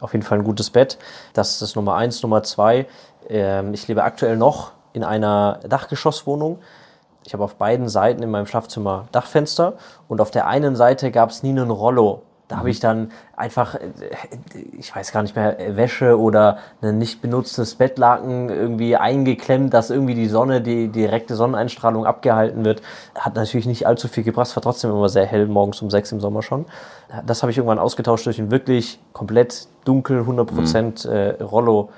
Auf 0.00 0.12
jeden 0.12 0.24
Fall 0.24 0.38
ein 0.38 0.44
gutes 0.44 0.70
Bett. 0.70 0.98
Das 1.32 1.60
ist 1.60 1.74
Nummer 1.74 1.96
eins. 1.96 2.22
Nummer 2.22 2.42
zwei. 2.42 2.86
Ähm, 3.28 3.74
ich 3.74 3.88
lebe 3.88 4.04
aktuell 4.04 4.36
noch 4.36 4.72
in 4.92 5.04
einer 5.04 5.60
Dachgeschosswohnung 5.68 6.60
ich 7.24 7.32
habe 7.34 7.44
auf 7.44 7.56
beiden 7.56 7.88
Seiten 7.88 8.22
in 8.22 8.30
meinem 8.30 8.46
Schlafzimmer 8.46 9.06
Dachfenster 9.12 9.74
und 10.08 10.20
auf 10.20 10.30
der 10.30 10.46
einen 10.46 10.76
Seite 10.76 11.10
gab 11.10 11.30
es 11.30 11.42
nie 11.42 11.50
einen 11.50 11.70
Rollo. 11.70 12.22
Da 12.48 12.56
habe 12.56 12.70
ich 12.70 12.80
dann 12.80 13.12
einfach, 13.36 13.74
äh, 13.74 13.90
ich 14.78 14.94
weiß 14.94 15.12
gar 15.12 15.22
nicht 15.22 15.36
mehr, 15.36 15.76
Wäsche 15.76 16.18
oder 16.18 16.58
ein 16.80 16.96
nicht 16.96 17.20
benutztes 17.20 17.74
Bettlaken 17.74 18.48
irgendwie 18.48 18.96
eingeklemmt, 18.96 19.74
dass 19.74 19.90
irgendwie 19.90 20.14
die 20.14 20.28
Sonne, 20.28 20.62
die 20.62 20.88
direkte 20.88 21.36
Sonneneinstrahlung 21.36 22.06
abgehalten 22.06 22.64
wird. 22.64 22.80
Hat 23.14 23.34
natürlich 23.34 23.66
nicht 23.66 23.86
allzu 23.86 24.08
viel 24.08 24.24
gebracht, 24.24 24.54
war 24.56 24.62
trotzdem 24.62 24.90
immer 24.90 25.10
sehr 25.10 25.26
hell, 25.26 25.46
morgens 25.46 25.82
um 25.82 25.90
sechs 25.90 26.10
im 26.10 26.20
Sommer 26.20 26.42
schon. 26.42 26.64
Das 27.26 27.42
habe 27.42 27.52
ich 27.52 27.58
irgendwann 27.58 27.78
ausgetauscht 27.78 28.24
durch 28.24 28.38
ein 28.38 28.50
wirklich 28.50 28.98
komplett 29.12 29.68
dunkel, 29.84 30.22
100% 30.22 31.06
mhm. 31.06 31.12
äh, 31.12 31.42
Rollo 31.42 31.90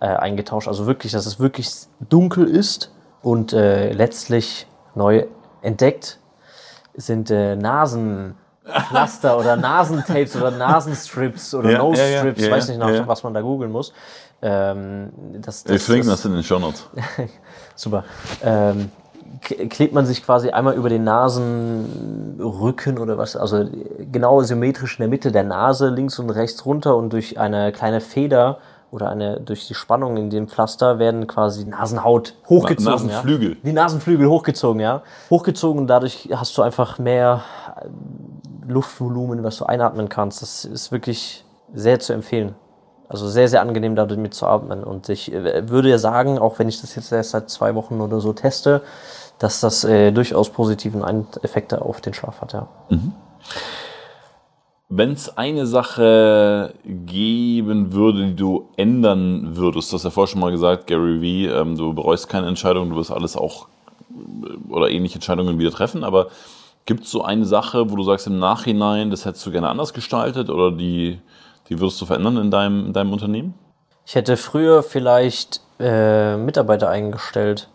äh, 0.00 0.06
eingetauscht. 0.06 0.68
Also 0.68 0.86
wirklich, 0.86 1.12
dass 1.12 1.26
es 1.26 1.38
wirklich 1.38 1.70
dunkel 2.00 2.46
ist 2.46 2.92
und 3.28 3.52
äh, 3.52 3.92
letztlich 3.92 4.66
neu 4.94 5.26
entdeckt 5.60 6.18
sind 6.94 7.30
äh, 7.30 7.56
Nasenpflaster 7.56 9.38
oder 9.38 9.54
Nasentapes 9.68 10.34
oder 10.34 10.50
Nasenstrips 10.50 11.54
oder 11.54 11.72
ja, 11.72 11.78
Nose-Strips, 11.78 12.40
ja, 12.40 12.48
ja, 12.48 12.56
weiß 12.56 12.68
nicht 12.68 12.78
nach, 12.78 13.06
was 13.06 13.22
man 13.22 13.34
da 13.34 13.42
googeln 13.42 13.70
muss. 13.70 13.92
Ähm, 14.40 15.10
das, 15.42 15.62
das, 15.62 15.72
Wir 15.72 15.78
verlinken 15.78 16.08
das, 16.08 16.22
das 16.22 16.30
in 16.30 16.36
den 16.36 16.42
Show 16.42 16.58
Notes. 16.58 16.88
Super. 17.74 18.04
Ähm, 18.42 18.90
klebt 19.42 19.92
man 19.92 20.06
sich 20.06 20.24
quasi 20.24 20.48
einmal 20.48 20.74
über 20.74 20.88
den 20.88 21.04
Nasenrücken 21.04 22.96
oder 22.96 23.18
was, 23.18 23.36
also 23.36 23.68
genau 24.10 24.40
symmetrisch 24.40 24.98
in 24.98 25.02
der 25.02 25.08
Mitte 25.08 25.32
der 25.32 25.44
Nase 25.44 25.90
links 25.90 26.18
und 26.18 26.30
rechts 26.30 26.64
runter 26.64 26.96
und 26.96 27.12
durch 27.12 27.38
eine 27.38 27.72
kleine 27.72 28.00
Feder 28.00 28.58
oder 28.90 29.10
eine 29.10 29.40
durch 29.40 29.66
die 29.66 29.74
Spannung 29.74 30.16
in 30.16 30.30
dem 30.30 30.48
Pflaster 30.48 30.98
werden 30.98 31.26
quasi 31.26 31.64
Nasenhaut 31.64 32.34
hochgezogen. 32.48 33.08
Nasenflügel. 33.08 33.50
Ja? 33.50 33.56
Die 33.62 33.72
Nasenflügel 33.72 34.28
hochgezogen, 34.28 34.80
ja. 34.80 35.02
Hochgezogen 35.30 35.82
und 35.82 35.86
dadurch 35.88 36.28
hast 36.32 36.56
du 36.56 36.62
einfach 36.62 36.98
mehr 36.98 37.42
Luftvolumen, 38.66 39.42
was 39.44 39.58
du 39.58 39.66
einatmen 39.66 40.08
kannst. 40.08 40.42
Das 40.42 40.64
ist 40.64 40.92
wirklich 40.92 41.44
sehr 41.74 42.00
zu 42.00 42.12
empfehlen. 42.12 42.54
Also 43.08 43.26
sehr, 43.26 43.48
sehr 43.48 43.62
angenehm, 43.62 43.96
damit 43.96 44.34
zu 44.34 44.46
atmen. 44.46 44.84
Und 44.84 45.08
ich 45.08 45.32
äh, 45.32 45.68
würde 45.68 45.88
ja 45.88 45.98
sagen, 45.98 46.38
auch 46.38 46.58
wenn 46.58 46.68
ich 46.68 46.80
das 46.80 46.94
jetzt 46.94 47.10
erst 47.10 47.30
seit 47.30 47.48
zwei 47.48 47.74
Wochen 47.74 48.00
oder 48.00 48.20
so 48.20 48.34
teste, 48.34 48.82
dass 49.38 49.60
das 49.60 49.84
äh, 49.84 50.12
durchaus 50.12 50.50
positiven 50.50 51.02
Effekte 51.42 51.80
auf 51.82 52.00
den 52.00 52.12
Schlaf 52.12 52.40
hat, 52.40 52.52
ja. 52.52 52.68
Mhm. 52.90 53.12
Wenn 54.90 55.12
es 55.12 55.36
eine 55.36 55.66
Sache 55.66 56.72
geben 56.84 57.92
würde, 57.92 58.24
die 58.24 58.36
du 58.36 58.70
ändern 58.78 59.54
würdest, 59.54 59.92
du 59.92 59.96
hast 59.96 60.04
ja 60.04 60.10
vorher 60.10 60.28
schon 60.28 60.40
mal 60.40 60.50
gesagt, 60.50 60.86
Gary 60.86 61.20
Vee, 61.20 61.46
ähm, 61.46 61.76
du 61.76 61.92
bereust 61.92 62.30
keine 62.30 62.46
Entscheidung, 62.46 62.88
du 62.88 62.96
wirst 62.96 63.12
alles 63.12 63.36
auch 63.36 63.68
äh, 64.10 64.72
oder 64.72 64.88
ähnliche 64.88 65.16
Entscheidungen 65.16 65.58
wieder 65.58 65.70
treffen, 65.70 66.04
aber 66.04 66.28
gibt 66.86 67.04
es 67.04 67.10
so 67.10 67.22
eine 67.22 67.44
Sache, 67.44 67.90
wo 67.90 67.96
du 67.96 68.02
sagst 68.02 68.28
im 68.28 68.38
Nachhinein, 68.38 69.10
das 69.10 69.26
hättest 69.26 69.44
du 69.44 69.50
gerne 69.50 69.68
anders 69.68 69.92
gestaltet 69.92 70.48
oder 70.48 70.70
die, 70.70 71.20
die 71.68 71.78
würdest 71.78 72.00
du 72.00 72.06
verändern 72.06 72.38
in 72.38 72.50
deinem, 72.50 72.86
in 72.86 72.92
deinem 72.94 73.12
Unternehmen? 73.12 73.52
Ich 74.06 74.14
hätte 74.14 74.38
früher 74.38 74.82
vielleicht 74.82 75.60
äh, 75.78 76.38
Mitarbeiter 76.38 76.88
eingestellt, 76.88 77.68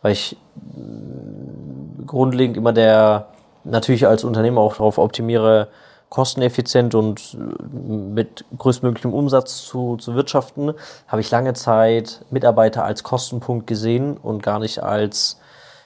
weil 0.00 0.12
ich 0.12 0.38
äh, 0.78 2.06
grundlegend 2.06 2.56
immer 2.56 2.72
der, 2.72 3.28
natürlich 3.64 4.06
als 4.06 4.24
Unternehmer 4.24 4.62
auch 4.62 4.76
darauf 4.76 4.96
optimiere, 4.96 5.68
kosteneffizient 6.08 6.94
und 6.94 7.34
äh, 7.34 7.76
mit 7.76 8.44
größtmöglichem 8.56 9.12
Umsatz 9.12 9.62
zu, 9.64 9.96
zu 9.96 10.14
wirtschaften, 10.14 10.74
habe 11.08 11.20
ich 11.20 11.30
lange 11.30 11.54
Zeit 11.54 12.24
Mitarbeiter 12.30 12.84
als 12.84 13.02
Kostenpunkt 13.02 13.66
gesehen 13.66 14.16
und 14.16 14.42
gar 14.42 14.58
nicht 14.58 14.82
als 14.82 15.40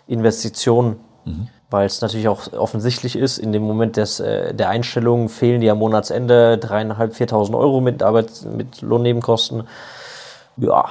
Investition. 0.07 0.97
Mhm 1.25 1.49
weil 1.71 1.87
es 1.87 2.01
natürlich 2.01 2.29
auch 2.29 2.53
offensichtlich 2.53 3.17
ist, 3.17 3.39
in 3.39 3.53
dem 3.53 3.63
Moment 3.63 3.97
des, 3.97 4.21
äh, 4.21 4.55
der 4.55 4.71
Einstellung 4.71 5.29
fehlen 5.29 5.61
dir 5.61 5.73
am 5.73 5.79
Monatsende 5.79 6.57
dreieinhalb, 6.59 7.15
viertausend 7.15 7.57
Euro 7.57 7.81
mit 7.81 8.03
Arbeit, 8.03 8.31
mit 8.57 8.81
Lohnnebenkosten. 8.81 9.65
Ja, 10.57 10.87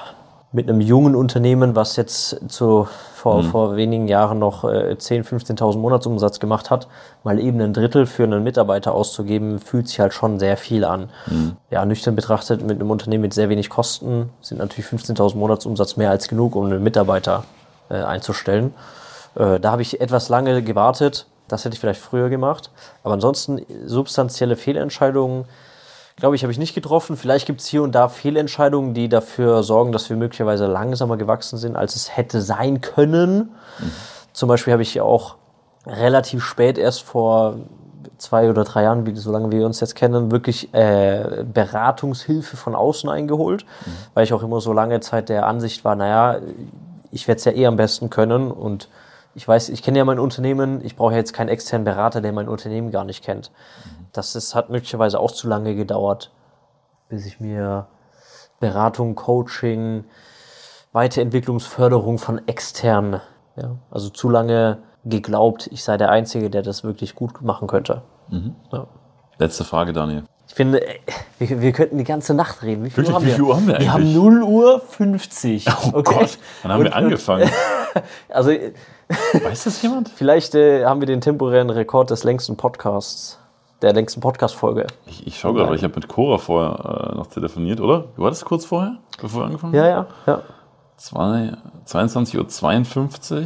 mit 0.58 0.68
einem 0.68 0.82
jungen 0.82 1.16
Unternehmen, 1.16 1.76
was 1.76 1.98
jetzt 1.98 2.50
zu, 2.50 2.88
vor, 3.14 3.44
mhm. 3.44 3.52
vor 3.52 3.76
wenigen 3.76 4.08
Jahren 4.08 4.40
noch 4.40 4.64
äh, 4.64 4.96
10.000, 4.98 5.56
15.000 5.56 5.78
Monatsumsatz 5.78 6.40
gemacht 6.40 6.72
hat, 6.72 6.88
mal 7.24 7.40
eben 7.40 7.62
ein 7.62 7.74
Drittel 7.74 8.08
für 8.08 8.24
einen 8.24 8.44
Mitarbeiter 8.44 8.96
auszugeben, 8.96 9.60
fühlt 9.60 9.88
sich 9.88 10.00
halt 10.00 10.16
schon 10.16 10.40
sehr 10.40 10.58
viel 10.58 10.84
an. 10.84 11.10
Mhm. 11.28 11.58
Ja, 11.70 11.86
nüchtern 11.86 12.16
betrachtet, 12.16 12.64
mit 12.64 12.80
einem 12.80 12.90
Unternehmen 12.90 13.22
mit 13.22 13.36
sehr 13.36 13.50
wenig 13.50 13.70
Kosten 13.70 14.32
sind 14.42 14.58
natürlich 14.58 14.88
15.000 14.88 15.38
Monatsumsatz 15.38 15.96
mehr 15.96 16.10
als 16.10 16.28
genug, 16.28 16.56
um 16.56 16.66
einen 16.66 16.82
Mitarbeiter 16.82 17.44
äh, 17.90 17.94
einzustellen. 17.94 18.74
Äh, 19.36 19.60
da 19.60 19.72
habe 19.72 19.84
ich 19.84 20.02
etwas 20.02 20.28
lange 20.28 20.64
gewartet. 20.64 21.28
Das 21.48 21.66
hätte 21.66 21.76
ich 21.76 21.80
vielleicht 21.80 22.02
früher 22.02 22.30
gemacht. 22.30 22.72
Aber 23.04 23.14
ansonsten 23.14 23.62
substanzielle 23.86 24.56
Fehlentscheidungen, 24.56 25.46
glaube 26.18 26.36
ich, 26.36 26.44
habe 26.44 26.52
ich 26.52 26.60
nicht 26.60 26.76
getroffen. 26.76 27.16
Vielleicht 27.16 27.46
gibt 27.46 27.62
es 27.62 27.68
hier 27.68 27.84
und 27.84 27.94
da 27.94 28.10
Fehlentscheidungen, 28.10 28.94
die 28.94 29.08
dafür 29.08 29.64
sorgen, 29.64 29.92
dass 29.92 30.10
wir 30.10 30.18
möglicherweise 30.18 30.66
langsamer 30.66 31.16
gewachsen 31.16 31.58
sind, 31.58 31.76
als 31.76 31.96
es 31.96 32.18
hätte 32.18 32.42
sein 32.42 32.82
können. 32.82 33.52
Mhm. 33.80 33.92
Zum 34.34 34.50
Beispiel 34.50 34.74
habe 34.74 34.84
ich 34.84 35.00
auch 35.00 35.36
relativ 35.86 36.44
spät 36.44 36.78
erst 36.78 37.04
vor 37.04 37.58
zwei 38.18 38.50
oder 38.50 38.64
drei 38.64 38.84
Jahren, 38.84 39.06
wie, 39.06 39.16
so 39.16 39.32
lange 39.32 39.52
wir 39.52 39.66
uns 39.66 39.80
jetzt 39.80 39.96
kennen, 39.96 40.32
wirklich 40.32 40.74
äh, 40.74 41.46
Beratungshilfe 41.54 42.58
von 42.58 42.76
außen 42.76 43.10
eingeholt, 43.10 43.64
mhm. 43.64 43.92
weil 44.16 44.24
ich 44.24 44.34
auch 44.34 44.42
immer 44.42 44.60
so 44.60 44.74
lange 44.74 45.00
Zeit 45.02 45.30
der 45.30 45.46
Ansicht 45.46 45.86
war, 45.86 45.96
naja, 45.96 46.40
ich 47.12 47.28
werde 47.28 47.40
es 47.40 47.46
ja 47.46 47.52
eh 47.52 47.68
am 47.68 47.78
besten 47.78 48.10
können 48.10 48.52
und 48.52 48.90
ich 49.36 49.48
weiß, 49.48 49.70
ich 49.70 49.84
kenne 49.84 50.00
ja 50.00 50.06
mein 50.06 50.18
Unternehmen, 50.18 50.84
ich 50.84 50.96
brauche 50.96 51.14
jetzt 51.14 51.32
keinen 51.32 51.50
externen 51.50 51.86
Berater, 51.86 52.22
der 52.22 52.34
mein 52.34 52.50
Unternehmen 52.50 52.90
gar 52.90 53.04
nicht 53.04 53.24
kennt. 53.24 53.52
Das 54.18 54.36
ist, 54.36 54.56
hat 54.56 54.70
möglicherweise 54.70 55.20
auch 55.20 55.32
zu 55.32 55.48
lange 55.48 55.76
gedauert, 55.76 56.32
bis 57.10 57.26
ich 57.26 57.40
mir 57.40 57.88
Beratung, 58.60 59.16
Coaching, 59.16 60.06
Weiterentwicklungsförderung 60.92 62.18
von 62.18 62.48
externen, 62.48 63.22
ja, 63.56 63.76
also 63.92 64.10
zu 64.10 64.30
lange 64.30 64.80
geglaubt, 65.06 65.68
ich 65.68 65.84
sei 65.84 65.98
der 65.98 66.10
Einzige, 66.10 66.50
der 66.50 66.64
das 66.64 66.84
wirklich 66.84 67.16
gut 67.16 67.42
machen 67.42 67.68
könnte. 67.68 68.02
Mhm. 68.30 68.56
Ja. 68.72 68.88
Letzte 69.38 69.64
Frage, 69.64 69.94
Daniel. 69.94 70.24
Ich 70.48 70.56
finde, 70.56 70.82
wir, 71.38 71.62
wir 71.62 71.72
könnten 71.72 71.98
die 71.98 72.04
ganze 72.04 72.34
Nacht 72.34 72.64
reden. 72.64 72.86
Wie 72.86 72.90
viel, 72.90 73.06
Uhr, 73.06 73.14
haben 73.14 73.26
wie 73.26 73.32
viel 73.32 73.42
Uhr 73.44 73.56
haben 73.56 73.68
wir 73.68 73.76
eigentlich? 73.76 73.88
Wir 73.88 73.94
haben 73.94 74.14
0 74.14 74.44
Uhr 74.44 74.80
50. 74.80 75.66
Oh 75.70 76.00
okay. 76.00 76.16
Gott, 76.20 76.38
wann 76.64 76.72
haben 76.72 76.80
Und, 76.80 76.86
wir 76.86 76.96
angefangen? 76.96 77.50
also 78.30 78.52
Weiß 79.44 79.64
das 79.64 79.82
jemand? 79.82 80.10
Vielleicht 80.16 80.56
äh, 80.56 80.86
haben 80.86 81.02
wir 81.02 81.06
den 81.06 81.22
temporären 81.22 81.70
Rekord 81.70 82.10
des 82.10 82.24
längsten 82.24 82.58
Podcasts, 82.58 83.40
der 83.82 83.94
längsten 83.94 84.22
Podcast-Folge. 84.22 84.88
Ich, 85.06 85.28
ich 85.28 85.40
schaue 85.40 85.54
gerade, 85.54 85.76
ich 85.76 85.84
habe 85.84 85.94
mit 85.96 86.08
Cora 86.08 86.38
vorher 86.38 87.12
äh, 87.12 87.16
noch 87.16 87.28
telefoniert, 87.28 87.80
oder? 87.80 88.06
War 88.16 88.30
das 88.30 88.44
kurz 88.44 88.66
vorher, 88.66 88.98
bevor 89.22 89.42
wir 89.42 89.46
angefangen 89.46 89.74
haben? 89.74 89.86
Ja, 89.86 89.90
ja, 89.90 90.08
ja. 90.26 90.42
22.52 91.00 93.34
Uhr. 93.34 93.46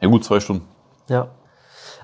Ja 0.00 0.08
gut, 0.08 0.24
zwei 0.24 0.40
Stunden. 0.40 0.66
Ja. 1.08 1.28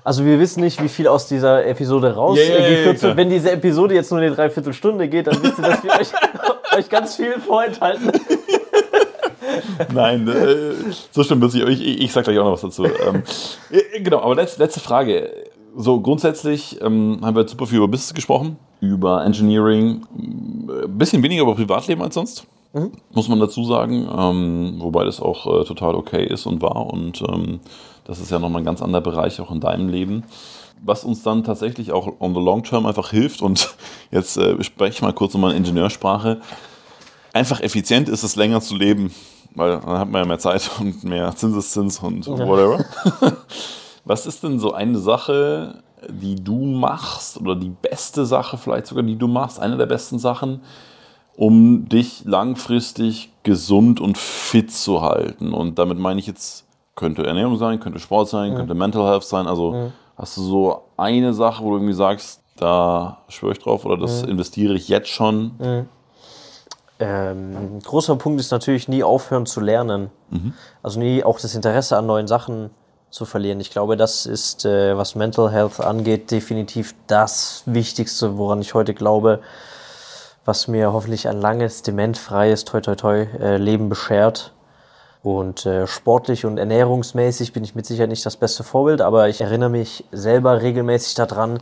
Also 0.03 0.25
wir 0.25 0.39
wissen 0.39 0.61
nicht, 0.61 0.83
wie 0.83 0.89
viel 0.89 1.07
aus 1.07 1.27
dieser 1.27 1.65
Episode 1.65 2.13
rausgekürzt 2.13 2.59
yeah, 2.59 2.69
yeah, 2.69 3.03
yeah, 3.03 3.17
Wenn 3.17 3.29
diese 3.29 3.51
Episode 3.51 3.95
jetzt 3.95 4.11
nur 4.11 4.19
eine 4.19 4.35
Dreiviertelstunde 4.35 5.07
geht, 5.07 5.27
dann 5.27 5.41
wisst 5.41 5.59
ihr, 5.59 5.63
dass 5.63 5.81
wir 5.83 5.91
euch, 5.99 6.09
euch 6.77 6.89
ganz 6.89 7.15
viel 7.15 7.39
vorenthalten. 7.39 8.11
Nein, 9.93 10.27
äh, 10.27 10.73
so 11.11 11.23
stimmt 11.23 11.43
es 11.45 11.53
nicht. 11.53 11.65
Ich, 11.67 12.01
ich 12.01 12.11
sag 12.11 12.25
gleich 12.25 12.37
auch 12.39 12.43
noch 12.43 12.53
was 12.53 12.61
dazu. 12.61 12.85
Ähm, 12.85 13.23
äh, 13.71 14.01
genau, 14.01 14.19
aber 14.19 14.35
letzte, 14.35 14.61
letzte 14.61 14.81
Frage. 14.81 15.45
So, 15.75 15.99
grundsätzlich 16.01 16.79
ähm, 16.81 17.19
haben 17.21 17.35
wir 17.35 17.41
jetzt 17.41 17.51
super 17.51 17.65
viel 17.65 17.77
über 17.77 17.87
Business 17.87 18.13
gesprochen, 18.13 18.57
über 18.79 19.25
Engineering, 19.25 20.05
ein 20.15 20.69
äh, 20.83 20.87
bisschen 20.87 21.23
weniger 21.23 21.43
über 21.43 21.55
Privatleben 21.55 22.01
als 22.01 22.15
sonst, 22.15 22.45
mhm. 22.73 22.91
muss 23.11 23.27
man 23.27 23.39
dazu 23.39 23.63
sagen. 23.65 24.07
Ähm, 24.15 24.75
wobei 24.77 25.05
das 25.05 25.19
auch 25.19 25.61
äh, 25.61 25.63
total 25.65 25.95
okay 25.95 26.25
ist 26.25 26.45
und 26.45 26.61
war. 26.61 26.87
Und 26.87 27.23
ähm, 27.27 27.59
das 28.05 28.19
ist 28.19 28.31
ja 28.31 28.39
nochmal 28.39 28.61
ein 28.61 28.65
ganz 28.65 28.81
anderer 28.81 29.01
Bereich 29.01 29.39
auch 29.39 29.51
in 29.51 29.59
deinem 29.59 29.89
Leben 29.89 30.23
was 30.85 31.05
uns 31.05 31.23
dann 31.23 31.45
tatsächlich 31.45 31.93
auch 31.93 32.19
on 32.19 32.33
the 32.33 32.41
long 32.41 32.61
term 32.61 32.85
einfach 32.85 33.09
hilft. 33.09 33.41
Und 33.41 33.73
jetzt 34.11 34.35
äh, 34.35 34.61
spreche 34.61 34.95
ich 34.95 35.01
mal 35.01 35.13
kurz 35.13 35.33
nochmal 35.33 35.51
in 35.51 35.59
Ingenieursprache. 35.59 36.41
Einfach 37.31 37.61
effizient 37.61 38.09
ist 38.09 38.23
es, 38.23 38.35
länger 38.35 38.59
zu 38.59 38.75
leben 38.75 39.13
weil 39.55 39.79
dann 39.79 39.99
hat 39.99 40.09
man 40.09 40.21
ja 40.21 40.27
mehr 40.27 40.39
Zeit 40.39 40.69
und 40.79 41.03
mehr 41.03 41.35
Zinseszins 41.35 41.99
und 41.99 42.27
whatever. 42.27 42.85
Was 44.05 44.25
ist 44.25 44.43
denn 44.43 44.59
so 44.59 44.73
eine 44.73 44.97
Sache, 44.97 45.81
die 46.09 46.35
du 46.35 46.65
machst 46.65 47.39
oder 47.39 47.55
die 47.55 47.69
beste 47.69 48.25
Sache 48.25 48.57
vielleicht 48.57 48.87
sogar, 48.87 49.03
die 49.03 49.15
du 49.15 49.27
machst, 49.27 49.59
eine 49.59 49.77
der 49.77 49.85
besten 49.85 50.19
Sachen, 50.19 50.61
um 51.35 51.87
dich 51.87 52.25
langfristig 52.25 53.31
gesund 53.43 54.01
und 54.01 54.17
fit 54.17 54.71
zu 54.71 55.01
halten? 55.01 55.53
Und 55.53 55.79
damit 55.79 55.97
meine 55.99 56.19
ich 56.19 56.27
jetzt, 56.27 56.65
könnte 56.95 57.25
Ernährung 57.25 57.57
sein, 57.57 57.79
könnte 57.79 57.99
Sport 57.99 58.29
sein, 58.29 58.51
mhm. 58.51 58.57
könnte 58.57 58.73
Mental 58.73 59.05
Health 59.07 59.23
sein. 59.23 59.47
Also 59.47 59.71
mhm. 59.71 59.93
hast 60.17 60.37
du 60.37 60.41
so 60.41 60.81
eine 60.97 61.33
Sache, 61.33 61.63
wo 61.63 61.69
du 61.69 61.77
irgendwie 61.77 61.93
sagst, 61.93 62.41
da 62.57 63.19
schwöre 63.29 63.53
ich 63.53 63.59
drauf 63.59 63.85
oder 63.85 63.97
das 63.97 64.23
mhm. 64.23 64.29
investiere 64.29 64.73
ich 64.73 64.89
jetzt 64.89 65.09
schon. 65.09 65.87
Ähm, 66.99 67.79
großer 67.83 68.15
Punkt 68.17 68.39
ist 68.39 68.51
natürlich 68.51 68.87
nie 68.87 69.03
aufhören 69.03 69.45
zu 69.45 69.59
lernen. 69.59 70.11
Mhm. 70.29 70.53
Also 70.83 70.99
nie 70.99 71.23
auch 71.23 71.39
das 71.39 71.55
Interesse 71.55 71.97
an 71.97 72.05
neuen 72.05 72.27
Sachen 72.27 72.69
zu 73.13 73.25
verlieren. 73.25 73.59
Ich 73.59 73.69
glaube, 73.69 73.95
das 73.95 74.25
ist, 74.25 74.65
äh, 74.65 74.97
was 74.97 75.13
Mental 75.13 75.51
Health 75.51 75.79
angeht, 75.79 76.31
definitiv 76.31 76.95
das 77.05 77.61
Wichtigste, 77.67 78.37
woran 78.39 78.59
ich 78.59 78.73
heute 78.73 78.95
glaube, 78.95 79.39
was 80.45 80.67
mir 80.67 80.91
hoffentlich 80.91 81.27
ein 81.27 81.39
langes, 81.39 81.83
dementfreies, 81.83 82.65
toi 82.65 82.81
toi 82.81 82.95
toi 82.95 83.27
äh, 83.39 83.57
Leben 83.57 83.87
beschert. 83.87 84.51
Und 85.21 85.65
äh, 85.65 85.85
sportlich 85.87 86.43
und 86.43 86.57
ernährungsmäßig 86.57 87.53
bin 87.53 87.63
ich 87.63 87.75
mit 87.75 87.85
Sicherheit 87.85 88.09
nicht 88.09 88.25
das 88.25 88.35
beste 88.35 88.63
Vorbild, 88.63 88.99
aber 88.99 89.29
ich 89.29 89.41
erinnere 89.41 89.69
mich 89.69 90.03
selber 90.11 90.61
regelmäßig 90.61 91.13
daran, 91.13 91.59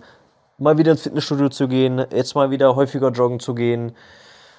mal 0.58 0.78
wieder 0.78 0.94
ins 0.94 1.04
Fitnessstudio 1.04 1.50
zu 1.50 1.68
gehen, 1.68 2.04
jetzt 2.12 2.34
mal 2.34 2.50
wieder 2.50 2.76
häufiger 2.76 3.10
joggen 3.10 3.40
zu 3.40 3.54
gehen, 3.54 3.92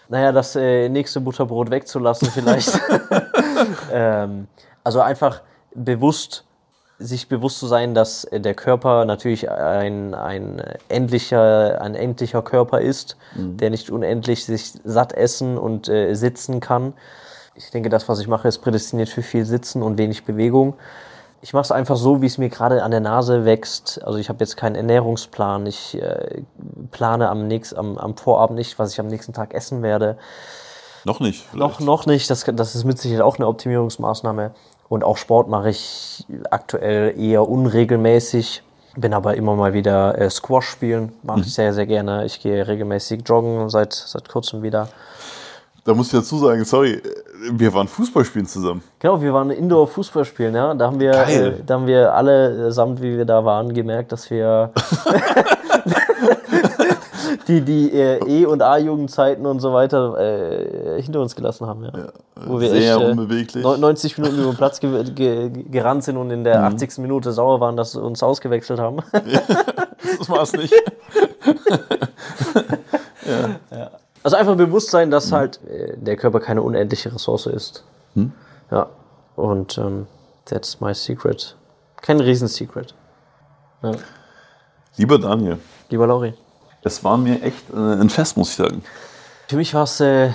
naja, 0.08 0.30
das 0.30 0.54
äh, 0.56 0.88
nächste 0.88 1.20
Butterbrot 1.20 1.70
wegzulassen 1.70 2.30
vielleicht. 2.30 2.78
ähm, 3.92 4.46
also 4.84 5.00
einfach 5.00 5.40
bewusst, 5.74 6.44
sich 7.02 7.28
bewusst 7.28 7.58
zu 7.58 7.66
sein, 7.66 7.94
dass 7.94 8.26
der 8.30 8.54
Körper 8.54 9.04
natürlich 9.04 9.50
ein, 9.50 10.14
ein, 10.14 10.62
endlicher, 10.88 11.80
ein 11.80 11.94
endlicher 11.94 12.42
Körper 12.42 12.80
ist, 12.80 13.16
mhm. 13.34 13.56
der 13.56 13.70
nicht 13.70 13.90
unendlich 13.90 14.44
sich 14.44 14.72
satt 14.84 15.12
essen 15.12 15.58
und 15.58 15.88
äh, 15.88 16.14
sitzen 16.14 16.60
kann. 16.60 16.94
Ich 17.54 17.70
denke, 17.70 17.88
das, 17.88 18.08
was 18.08 18.20
ich 18.20 18.28
mache, 18.28 18.48
ist 18.48 18.58
prädestiniert 18.58 19.08
für 19.08 19.22
viel 19.22 19.44
Sitzen 19.44 19.82
und 19.82 19.98
wenig 19.98 20.24
Bewegung. 20.24 20.74
ich 21.42 21.52
mache 21.52 21.64
es 21.64 21.72
einfach 21.72 21.96
so, 21.96 22.22
wie 22.22 22.26
es 22.26 22.38
mir 22.38 22.48
gerade 22.48 22.82
an 22.82 22.92
der 22.92 23.00
Nase 23.00 23.44
wächst. 23.44 24.02
Also 24.04 24.18
ich 24.18 24.28
habe 24.28 24.38
jetzt 24.40 24.56
keinen 24.56 24.76
Ernährungsplan. 24.76 25.66
Ich 25.66 26.00
äh, 26.00 26.44
plane 26.92 27.28
am, 27.28 27.48
nächst, 27.48 27.76
am, 27.76 27.98
am 27.98 28.16
Vorabend 28.16 28.58
nicht, 28.58 28.78
was 28.78 28.92
ich 28.92 29.00
am 29.00 29.08
nächsten 29.08 29.32
Tag 29.32 29.52
essen 29.52 29.82
werde. 29.82 30.16
Noch 31.04 31.20
nicht. 31.20 31.44
Vielleicht. 31.50 31.80
Noch, 31.80 31.80
noch 31.80 32.06
nicht. 32.06 32.30
Das, 32.30 32.44
das 32.44 32.74
ist 32.74 32.84
mit 32.84 32.98
Sicherheit 32.98 33.22
auch 33.22 33.36
eine 33.36 33.48
Optimierungsmaßnahme. 33.48 34.52
Und 34.92 35.04
auch 35.04 35.16
Sport 35.16 35.48
mache 35.48 35.70
ich 35.70 36.26
aktuell 36.50 37.18
eher 37.18 37.48
unregelmäßig. 37.48 38.62
Bin 38.94 39.14
aber 39.14 39.36
immer 39.36 39.56
mal 39.56 39.72
wieder 39.72 40.18
äh, 40.20 40.28
Squash 40.28 40.66
spielen. 40.66 41.12
Mache 41.22 41.38
mhm. 41.38 41.44
ich 41.44 41.54
sehr, 41.54 41.72
sehr 41.72 41.86
gerne. 41.86 42.26
Ich 42.26 42.40
gehe 42.40 42.68
regelmäßig 42.68 43.22
joggen 43.24 43.70
seit, 43.70 43.94
seit 43.94 44.28
kurzem 44.28 44.62
wieder. 44.62 44.88
Da 45.86 45.94
muss 45.94 46.08
ich 46.08 46.12
dazu 46.12 46.36
sagen, 46.36 46.62
sorry, 46.66 47.00
wir 47.52 47.72
waren 47.72 47.88
Fußball 47.88 48.26
spielen 48.26 48.44
zusammen. 48.44 48.82
Genau, 48.98 49.18
wir 49.22 49.32
waren 49.32 49.50
Indoor 49.50 49.88
Fußball 49.88 50.26
spielen, 50.26 50.54
ja. 50.54 50.74
Da 50.74 50.88
haben 50.88 51.00
wir, 51.00 51.12
äh, 51.12 51.54
da 51.64 51.72
haben 51.72 51.86
wir 51.86 52.12
alle, 52.12 52.66
äh, 52.66 52.70
samt 52.70 53.00
wie 53.00 53.16
wir 53.16 53.24
da 53.24 53.42
waren, 53.46 53.72
gemerkt, 53.72 54.12
dass 54.12 54.28
wir 54.28 54.72
die, 57.48 57.60
die 57.60 57.92
äh, 57.92 58.18
E- 58.26 58.46
und 58.46 58.62
A-Jugendzeiten 58.62 59.46
und 59.46 59.60
so 59.60 59.72
weiter 59.72 60.18
äh, 60.18 61.02
hinter 61.02 61.20
uns 61.20 61.34
gelassen 61.34 61.66
haben, 61.66 61.84
ja. 61.84 61.92
ja 61.96 62.12
Wo 62.46 62.60
wir 62.60 62.70
sehr 62.70 62.96
echt, 62.96 63.10
unbeweglich. 63.10 63.64
90 63.64 64.18
Minuten 64.18 64.38
über 64.40 64.52
den 64.52 64.56
Platz 64.56 64.80
ge 64.80 65.04
ge 65.12 65.50
gerannt 65.70 66.04
sind 66.04 66.16
und 66.16 66.30
in 66.30 66.44
der 66.44 66.58
mhm. 66.60 66.74
80. 66.76 66.98
Minute 66.98 67.32
sauer 67.32 67.60
waren, 67.60 67.76
dass 67.76 67.92
sie 67.92 68.02
uns 68.02 68.22
ausgewechselt 68.22 68.78
haben. 68.80 68.98
das 69.12 70.28
war 70.28 70.42
es 70.42 70.52
nicht. 70.52 70.74
ja. 73.26 73.50
ja. 73.76 73.90
Also 74.22 74.36
einfach 74.36 74.56
bewusst 74.56 74.90
sein, 74.90 75.10
dass 75.10 75.30
mhm. 75.30 75.34
halt 75.34 75.60
äh, 75.66 75.96
der 75.96 76.16
Körper 76.16 76.40
keine 76.40 76.62
unendliche 76.62 77.12
Ressource 77.12 77.46
ist. 77.46 77.84
Mhm. 78.14 78.32
Ja. 78.70 78.88
Und 79.36 79.78
ähm, 79.78 80.06
that's 80.44 80.80
my 80.80 80.94
secret. 80.94 81.56
Kein 82.00 82.20
Riesensecret. 82.20 82.94
Ja. 83.82 83.92
Lieber 84.96 85.18
Daniel. 85.18 85.58
Lieber 85.88 86.06
Lauri. 86.06 86.34
Es 86.82 87.04
war 87.04 87.16
mir 87.16 87.42
echt 87.42 87.70
äh, 87.72 87.76
ein 87.76 88.10
Fest, 88.10 88.36
muss 88.36 88.50
ich 88.50 88.56
sagen. 88.56 88.82
Für 89.48 89.56
mich 89.56 89.74
war 89.74 89.84
es 89.84 90.00
äh, 90.00 90.30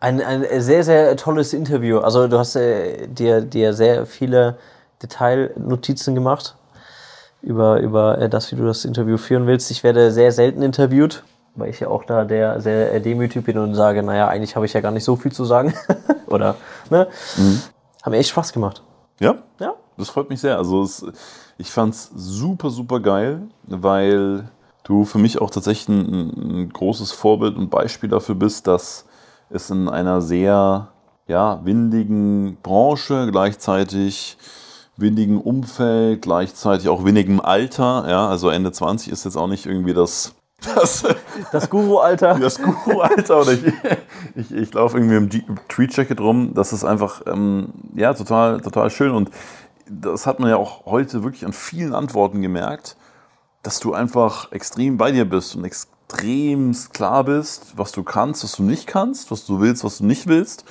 ein, 0.00 0.20
ein 0.20 0.44
sehr, 0.60 0.84
sehr 0.84 1.16
tolles 1.16 1.52
Interview. 1.52 1.98
Also 1.98 2.28
du 2.28 2.38
hast 2.38 2.56
äh, 2.56 3.06
dir, 3.08 3.40
dir 3.40 3.72
sehr 3.72 4.06
viele 4.06 4.58
Detailnotizen 5.02 6.14
gemacht 6.14 6.56
über, 7.42 7.80
über 7.80 8.18
äh, 8.18 8.28
das, 8.28 8.52
wie 8.52 8.56
du 8.56 8.64
das 8.64 8.84
Interview 8.84 9.16
führen 9.16 9.46
willst. 9.46 9.70
Ich 9.70 9.82
werde 9.82 10.12
sehr 10.12 10.32
selten 10.32 10.62
interviewt 10.62 11.22
weil 11.56 11.70
ich 11.70 11.80
ja 11.80 11.88
auch 11.88 12.04
da 12.04 12.24
der 12.24 12.60
sehr 12.60 13.00
demütig 13.00 13.44
bin 13.44 13.58
und 13.58 13.74
sage, 13.74 14.02
naja, 14.02 14.28
eigentlich 14.28 14.54
habe 14.56 14.66
ich 14.66 14.72
ja 14.72 14.80
gar 14.80 14.92
nicht 14.92 15.04
so 15.04 15.16
viel 15.16 15.32
zu 15.32 15.44
sagen. 15.44 15.74
Oder, 16.26 16.56
ne? 16.90 17.08
Mhm. 17.36 17.62
Hat 18.02 18.10
mir 18.10 18.18
echt 18.18 18.28
Spaß 18.28 18.52
gemacht. 18.52 18.82
Ja? 19.18 19.36
Ja. 19.58 19.74
Das 19.96 20.10
freut 20.10 20.28
mich 20.28 20.40
sehr. 20.40 20.58
Also 20.58 20.82
es, 20.82 21.04
ich 21.56 21.70
fand 21.70 21.94
es 21.94 22.10
super, 22.14 22.70
super 22.70 23.00
geil, 23.00 23.40
weil 23.64 24.44
du 24.86 25.04
für 25.04 25.18
mich 25.18 25.40
auch 25.40 25.50
tatsächlich 25.50 25.88
ein, 25.88 26.60
ein, 26.62 26.68
großes 26.70 27.12
Vorbild 27.12 27.56
und 27.56 27.70
Beispiel 27.70 28.08
dafür 28.08 28.34
bist, 28.34 28.66
dass 28.66 29.04
es 29.50 29.70
in 29.70 29.88
einer 29.88 30.22
sehr 30.22 30.88
ja, 31.26 31.60
windigen 31.64 32.56
Branche, 32.62 33.28
gleichzeitig 33.30 34.38
windigen 34.96 35.40
Umfeld, 35.40 36.22
gleichzeitig 36.22 36.88
auch 36.88 37.04
windigem 37.04 37.40
Alter, 37.40 38.06
ja, 38.08 38.28
also 38.28 38.48
Ende 38.48 38.72
20 38.72 39.12
ist 39.12 39.24
jetzt 39.24 39.36
auch 39.36 39.48
nicht 39.48 39.66
irgendwie 39.66 39.92
das 39.92 40.34
das, 40.74 41.04
das 41.52 41.68
Guru-Alter. 41.68 42.38
Das 42.40 42.60
Guru-Alter. 42.60 43.42
Oder 43.42 43.52
ich, 43.52 43.64
ich, 44.34 44.52
ich 44.52 44.72
laufe 44.72 44.96
irgendwie 44.98 45.44
im 45.46 45.58
Tweet-Jacket 45.68 46.18
rum. 46.18 46.54
Das 46.54 46.72
ist 46.72 46.82
einfach, 46.82 47.20
ähm, 47.26 47.68
ja, 47.94 48.14
total, 48.14 48.62
total 48.62 48.90
schön. 48.90 49.10
Und 49.10 49.30
das 49.88 50.26
hat 50.26 50.40
man 50.40 50.48
ja 50.48 50.56
auch 50.56 50.86
heute 50.86 51.22
wirklich 51.22 51.44
an 51.44 51.52
vielen 51.52 51.94
Antworten 51.94 52.40
gemerkt, 52.40 52.96
dass 53.66 53.80
du 53.80 53.94
einfach 53.94 54.52
extrem 54.52 54.96
bei 54.96 55.10
dir 55.10 55.28
bist 55.28 55.56
und 55.56 55.64
extrem 55.64 56.72
klar 56.92 57.24
bist, 57.24 57.76
was 57.76 57.90
du 57.90 58.04
kannst, 58.04 58.44
was 58.44 58.52
du 58.52 58.62
nicht 58.62 58.86
kannst, 58.86 59.32
was 59.32 59.44
du 59.44 59.60
willst, 59.60 59.82
was 59.82 59.98
du 59.98 60.06
nicht 60.06 60.28
willst 60.28 60.64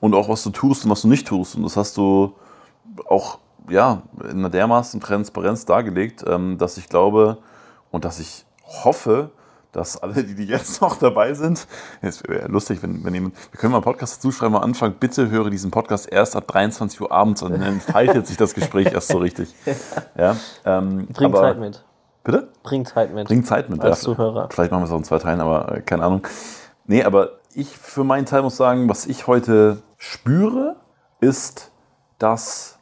und 0.00 0.14
auch 0.14 0.30
was 0.30 0.44
du 0.44 0.50
tust 0.50 0.86
und 0.86 0.90
was 0.90 1.02
du 1.02 1.08
nicht 1.08 1.26
tust. 1.26 1.56
Und 1.56 1.62
das 1.64 1.76
hast 1.76 1.98
du 1.98 2.34
auch 3.06 3.38
ja, 3.68 4.00
in 4.24 4.38
einer 4.38 4.48
dermaßen 4.48 4.98
Transparenz 4.98 5.66
dargelegt, 5.66 6.24
ähm, 6.26 6.56
dass 6.56 6.78
ich 6.78 6.88
glaube 6.88 7.36
und 7.90 8.06
dass 8.06 8.18
ich 8.18 8.46
hoffe, 8.64 9.30
dass 9.72 9.98
alle, 9.98 10.24
die, 10.24 10.34
die 10.34 10.46
jetzt 10.46 10.80
noch 10.80 10.96
dabei 10.96 11.34
sind, 11.34 11.66
es 12.00 12.26
wäre 12.26 12.48
lustig, 12.48 12.82
wenn, 12.82 13.04
wenn 13.04 13.12
jemand, 13.12 13.34
wir 13.52 13.60
können 13.60 13.72
mal 13.72 13.78
einen 13.78 13.84
Podcast 13.84 14.16
dazu 14.16 14.32
schreiben, 14.32 14.56
am 14.56 14.62
Anfang, 14.62 14.94
bitte 14.94 15.28
höre 15.28 15.50
diesen 15.50 15.70
Podcast 15.70 16.10
erst 16.10 16.34
ab 16.34 16.46
23 16.46 16.98
Uhr 17.02 17.12
abends 17.12 17.42
und 17.42 17.52
dann 17.52 17.60
entfaltet 17.62 18.26
sich 18.26 18.38
das 18.38 18.54
Gespräch 18.54 18.90
erst 18.90 19.08
so 19.08 19.18
richtig. 19.18 19.54
Ja, 20.16 20.34
ähm, 20.64 21.06
Bringt 21.08 21.34
aber, 21.34 21.40
Zeit 21.42 21.60
mit. 21.60 21.84
Bitte? 22.28 22.48
Bringt 22.62 22.88
Zeit 22.88 23.14
mit. 23.14 23.26
Bringt 23.26 23.46
Zeit 23.46 23.70
mit, 23.70 23.80
als 23.80 24.02
ja. 24.02 24.04
Zuhörer. 24.04 24.50
Vielleicht 24.50 24.70
machen 24.70 24.82
wir 24.82 24.84
es 24.84 24.92
auch 24.92 24.98
in 24.98 25.04
zwei 25.04 25.18
Teilen, 25.18 25.40
aber 25.40 25.76
äh, 25.76 25.80
keine 25.80 26.04
Ahnung. 26.04 26.26
Nee, 26.86 27.02
aber 27.02 27.38
ich 27.54 27.68
für 27.68 28.04
meinen 28.04 28.26
Teil 28.26 28.42
muss 28.42 28.58
sagen, 28.58 28.86
was 28.86 29.06
ich 29.06 29.26
heute 29.26 29.80
spüre, 29.96 30.76
ist, 31.20 31.70
dass 32.18 32.78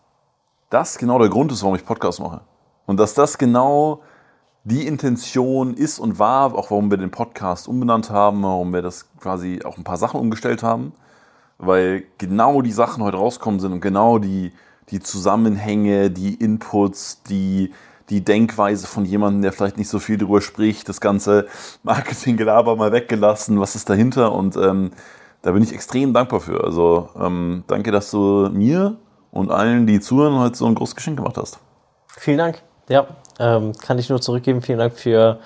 das 0.69 0.99
genau 0.99 1.21
der 1.21 1.29
Grund 1.29 1.53
ist, 1.53 1.63
warum 1.63 1.77
ich 1.77 1.87
Podcast 1.87 2.19
mache. 2.19 2.41
Und 2.87 2.99
dass 2.99 3.15
das 3.15 3.39
genau 3.39 4.01
die 4.65 4.85
Intention 4.85 5.75
ist 5.75 6.01
und 6.01 6.19
war, 6.19 6.53
auch 6.53 6.73
warum 6.73 6.91
wir 6.91 6.99
den 6.99 7.13
Podcast 7.13 7.69
umbenannt 7.69 8.11
haben, 8.11 8.43
warum 8.43 8.73
wir 8.73 8.83
das 8.83 9.09
quasi 9.21 9.61
auch 9.65 9.79
ein 9.79 9.85
paar 9.85 9.97
Sachen 9.97 10.19
umgestellt 10.19 10.65
haben, 10.65 10.93
weil 11.59 12.03
genau 12.19 12.63
die 12.63 12.73
Sachen 12.73 13.01
heute 13.01 13.19
rauskommen 13.19 13.61
sind 13.61 13.75
und 13.75 13.81
genau 13.81 14.19
die, 14.19 14.53
die 14.89 14.99
Zusammenhänge, 14.99 16.11
die 16.11 16.35
Inputs, 16.35 17.23
die, 17.23 17.73
die 18.09 18.25
Denkweise 18.25 18.87
von 18.87 19.05
jemandem, 19.05 19.43
der 19.43 19.53
vielleicht 19.53 19.79
nicht 19.79 19.89
so 19.89 19.99
viel 19.99 20.19
darüber 20.19 20.41
spricht, 20.41 20.89
das 20.89 21.01
ganze 21.01 21.47
Marketinggelaber 21.83 22.77
mal 22.77 22.93
weggelassen, 22.93 23.61
was 23.61 23.75
ist 23.75 23.91
dahinter 23.91 24.33
und 24.33 24.57
ähm, 24.57 24.93
da 25.43 25.53
bin 25.53 25.63
ich 25.63 25.73
extrem 25.73 26.13
dankbar 26.13 26.41
für. 26.41 26.65
Also 26.65 27.09
ähm, 27.21 27.65
danke, 27.67 27.93
dass 27.93 28.11
du 28.11 28.49
mir 28.53 28.97
und 29.31 29.51
allen, 29.51 29.87
die 29.87 30.01
zuhören, 30.01 30.39
heute 30.39 30.57
so 30.57 30.67
ein 30.67 30.75
großes 30.75 30.97
Geschenk 30.97 31.19
gemacht 31.19 31.37
hast. 31.37 31.59
Vielen 32.09 32.39
Dank. 32.39 32.63
Ja, 32.89 33.07
ähm, 33.39 33.73
kann 33.81 33.99
ich 33.99 34.09
nur 34.09 34.21
zurückgeben. 34.21 34.63
Vielen 34.63 34.79
Dank 34.79 34.95
für, 34.95 35.39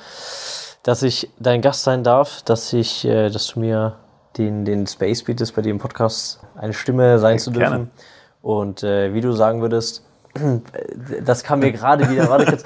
dass 0.82 1.02
ich 1.02 1.30
dein 1.38 1.62
Gast 1.62 1.84
sein 1.84 2.04
darf, 2.04 2.42
dass 2.42 2.72
ich, 2.72 3.04
äh, 3.04 3.30
dass 3.30 3.48
du 3.48 3.60
mir 3.60 3.96
den, 4.38 4.64
den 4.64 4.86
Space 4.86 5.22
bietest, 5.22 5.54
bei 5.54 5.62
im 5.62 5.78
Podcast 5.78 6.40
eine 6.54 6.72
Stimme 6.72 7.18
sein 7.18 7.38
zu 7.38 7.50
dürfen. 7.50 7.72
Gerne. 7.72 7.90
Und 8.42 8.82
äh, 8.82 9.12
wie 9.12 9.20
du 9.20 9.32
sagen 9.32 9.60
würdest, 9.60 10.04
das 11.24 11.42
kam 11.42 11.60
mir 11.60 11.72
gerade 11.72 12.08
wieder, 12.08 12.28
warte 12.28 12.46
kurz. 12.46 12.64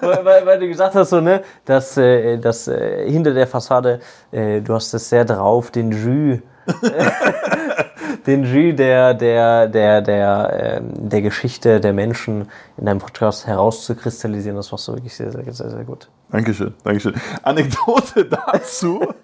weil, 0.00 0.46
weil, 0.46 0.58
du 0.58 0.68
gesagt 0.68 0.94
hast, 0.94 1.10
so, 1.10 1.20
ne, 1.20 1.42
dass, 1.64 1.96
äh, 1.96 2.38
dass 2.38 2.68
äh, 2.68 3.10
hinter 3.10 3.32
der 3.34 3.46
Fassade, 3.46 4.00
äh, 4.32 4.60
du 4.60 4.74
hast 4.74 4.92
es 4.94 5.08
sehr 5.08 5.24
drauf, 5.24 5.70
den 5.70 5.92
Jus 5.92 6.40
den 8.26 8.44
Jus 8.44 8.76
der, 8.76 9.14
der, 9.14 9.68
der, 9.68 10.00
der, 10.02 10.80
ähm, 10.82 11.08
der 11.08 11.22
Geschichte 11.22 11.80
der 11.80 11.92
Menschen 11.92 12.48
in 12.76 12.86
deinem 12.86 12.98
Podcast 12.98 13.46
herauszukristallisieren. 13.46 14.56
Das 14.56 14.72
machst 14.72 14.88
du 14.88 14.92
wirklich 14.94 15.14
sehr, 15.14 15.30
sehr, 15.30 15.44
sehr, 15.52 15.70
sehr 15.70 15.84
gut. 15.84 16.08
Dankeschön, 16.30 16.74
Dankeschön. 16.82 17.14
Anekdote 17.42 18.24
dazu. 18.52 19.14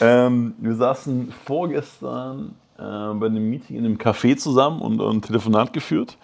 ähm, 0.00 0.54
wir 0.58 0.74
saßen 0.74 1.32
vorgestern 1.44 2.54
äh, 2.78 3.14
bei 3.14 3.26
einem 3.26 3.48
Meeting 3.48 3.76
in 3.76 3.84
einem 3.84 3.96
Café 3.96 4.36
zusammen 4.36 4.80
und, 4.80 5.00
und 5.00 5.16
ein 5.16 5.22
Telefonat 5.22 5.72
geführt. 5.72 6.16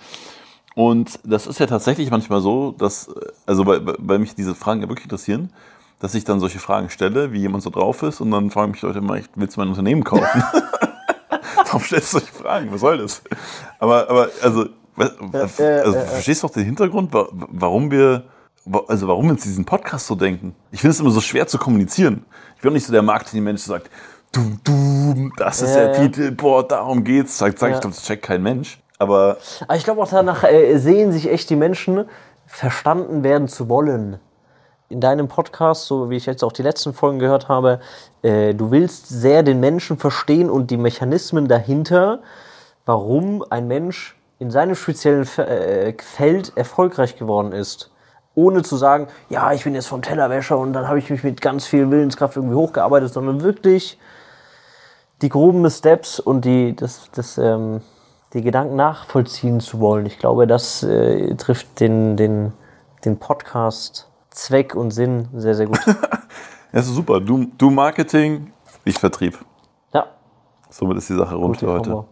Und 0.74 1.20
das 1.24 1.46
ist 1.46 1.60
ja 1.60 1.66
tatsächlich 1.66 2.10
manchmal 2.10 2.40
so, 2.40 2.72
dass, 2.72 3.08
also 3.46 3.66
weil, 3.66 3.80
weil 3.98 4.18
mich 4.18 4.34
diese 4.34 4.54
Fragen 4.54 4.80
ja 4.80 4.88
wirklich 4.88 5.04
interessieren, 5.04 5.50
dass 6.00 6.14
ich 6.14 6.24
dann 6.24 6.40
solche 6.40 6.58
Fragen 6.58 6.90
stelle, 6.90 7.32
wie 7.32 7.38
jemand 7.38 7.62
so 7.62 7.70
drauf 7.70 8.02
ist, 8.02 8.20
und 8.20 8.30
dann 8.30 8.50
fragen 8.50 8.72
mich 8.72 8.82
Leute 8.82 8.98
immer, 8.98 9.18
willst 9.36 9.56
du 9.56 9.60
mein 9.60 9.68
Unternehmen 9.68 10.04
kaufen? 10.04 10.24
Warum 11.56 11.80
stellst 11.80 12.12
du 12.12 12.18
solche 12.18 12.32
Fragen? 12.32 12.72
Was 12.72 12.80
soll 12.80 12.98
das? 12.98 13.22
Aber, 13.78 14.08
aber 14.10 14.28
also, 14.42 14.66
also 14.96 15.60
äh, 15.60 15.62
äh, 15.62 15.80
äh, 15.80 16.06
verstehst 16.06 16.42
du 16.42 16.46
auch 16.46 16.52
den 16.52 16.64
Hintergrund, 16.64 17.10
warum 17.12 17.90
wir, 17.90 18.24
also 18.88 19.08
warum 19.08 19.26
wir 19.26 19.32
uns 19.32 19.42
diesen 19.42 19.64
Podcast 19.64 20.06
so 20.06 20.14
denken? 20.14 20.54
Ich 20.72 20.80
finde 20.80 20.92
es 20.92 21.00
immer 21.00 21.10
so 21.10 21.20
schwer 21.20 21.46
zu 21.46 21.58
kommunizieren. 21.58 22.24
Ich 22.56 22.62
bin 22.62 22.70
auch 22.70 22.74
nicht 22.74 22.86
so 22.86 22.92
der 22.92 23.02
Marketing-Mensch, 23.02 23.64
der 23.64 23.76
sagt, 23.76 23.90
du, 24.34 24.58
du, 24.64 25.30
das 25.36 25.62
ist 25.62 25.74
der 25.74 25.92
Titel, 25.92 26.32
boah, 26.32 26.66
darum 26.66 27.04
geht's. 27.04 27.38
Sag, 27.38 27.58
sag 27.58 27.72
ich 27.72 27.80
glaube, 27.80 27.94
das 27.94 28.04
checkt 28.04 28.24
kein 28.24 28.42
Mensch. 28.42 28.80
Aber, 28.98 29.38
aber 29.66 29.76
ich 29.76 29.84
glaube 29.84 30.02
auch 30.02 30.08
danach 30.08 30.44
äh, 30.44 30.76
sehen 30.78 31.12
sich 31.12 31.30
echt 31.30 31.50
die 31.50 31.56
Menschen, 31.56 32.04
verstanden 32.46 33.24
werden 33.24 33.48
zu 33.48 33.68
wollen 33.68 34.20
in 34.88 35.00
deinem 35.00 35.28
Podcast, 35.28 35.86
so 35.86 36.10
wie 36.10 36.16
ich 36.16 36.26
jetzt 36.26 36.44
auch 36.44 36.52
die 36.52 36.62
letzten 36.62 36.92
Folgen 36.92 37.18
gehört 37.18 37.48
habe, 37.48 37.80
äh, 38.22 38.54
du 38.54 38.70
willst 38.70 39.08
sehr 39.08 39.42
den 39.42 39.60
Menschen 39.60 39.98
verstehen 39.98 40.50
und 40.50 40.70
die 40.70 40.76
Mechanismen 40.76 41.48
dahinter, 41.48 42.20
warum 42.84 43.44
ein 43.50 43.66
Mensch 43.66 44.16
in 44.38 44.50
seinem 44.50 44.74
speziellen 44.74 45.26
äh, 45.38 45.94
Feld 45.98 46.52
erfolgreich 46.56 47.16
geworden 47.16 47.52
ist. 47.52 47.90
Ohne 48.34 48.62
zu 48.62 48.76
sagen, 48.76 49.08
ja, 49.30 49.52
ich 49.52 49.64
bin 49.64 49.74
jetzt 49.74 49.86
vom 49.86 50.02
Tellerwäscher 50.02 50.58
und 50.58 50.72
dann 50.72 50.88
habe 50.88 50.98
ich 50.98 51.08
mich 51.08 51.22
mit 51.22 51.40
ganz 51.40 51.66
viel 51.66 51.90
Willenskraft 51.90 52.36
irgendwie 52.36 52.56
hochgearbeitet, 52.56 53.12
sondern 53.12 53.42
wirklich 53.42 53.98
die 55.24 55.30
groben 55.30 55.68
Steps 55.70 56.20
und 56.20 56.44
die, 56.44 56.76
das, 56.76 57.08
das, 57.12 57.38
ähm, 57.38 57.80
die 58.34 58.42
Gedanken 58.42 58.76
nachvollziehen 58.76 59.58
zu 59.58 59.80
wollen. 59.80 60.04
Ich 60.04 60.18
glaube, 60.18 60.46
das 60.46 60.82
äh, 60.82 61.34
trifft 61.36 61.80
den, 61.80 62.18
den, 62.18 62.52
den 63.06 63.18
Podcast 63.18 64.06
Zweck 64.28 64.74
und 64.74 64.90
Sinn 64.90 65.28
sehr, 65.34 65.54
sehr 65.54 65.66
gut. 65.66 65.80
das 66.72 66.86
ist 66.86 66.94
super. 66.94 67.20
Du, 67.20 67.46
du 67.56 67.70
Marketing, 67.70 68.52
ich 68.84 68.98
Vertrieb. 68.98 69.38
Ja. 69.94 70.08
Somit 70.68 70.98
ist 70.98 71.08
die 71.08 71.14
Sache 71.14 71.36
rund 71.36 71.56
für 71.56 71.68
heute. 71.68 71.90
Kombo. 71.90 72.08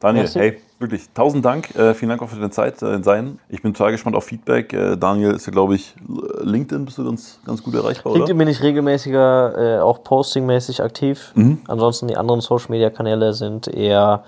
Daniel, 0.00 0.24
Merci. 0.24 0.38
hey, 0.38 0.60
wirklich, 0.78 1.10
tausend 1.12 1.44
Dank. 1.44 1.74
Äh, 1.74 1.92
vielen 1.92 2.10
Dank 2.10 2.22
auch 2.22 2.28
für 2.28 2.36
deine 2.36 2.50
Zeit 2.50 2.80
äh, 2.82 2.94
in 2.94 3.02
Sein. 3.02 3.40
Ich 3.48 3.62
bin 3.62 3.74
total 3.74 3.90
gespannt 3.90 4.14
auf 4.14 4.24
Feedback. 4.24 4.72
Äh, 4.72 4.96
Daniel 4.96 5.32
ist 5.32 5.46
ja, 5.46 5.52
glaube 5.52 5.74
ich, 5.74 5.94
LinkedIn 6.40 6.84
bist 6.84 6.98
du 6.98 7.04
ganz, 7.04 7.40
ganz 7.44 7.62
gut 7.64 7.74
erreichbar, 7.74 8.12
LinkedIn 8.12 8.36
oder? 8.36 8.44
bin 8.44 8.48
ich 8.48 8.62
regelmäßiger, 8.62 9.78
äh, 9.78 9.80
auch 9.80 10.04
postingmäßig 10.04 10.82
aktiv. 10.82 11.32
Mhm. 11.34 11.62
Ansonsten 11.66 12.06
die 12.06 12.16
anderen 12.16 12.40
Social-Media-Kanäle 12.40 13.32
sind 13.32 13.66
eher 13.66 14.22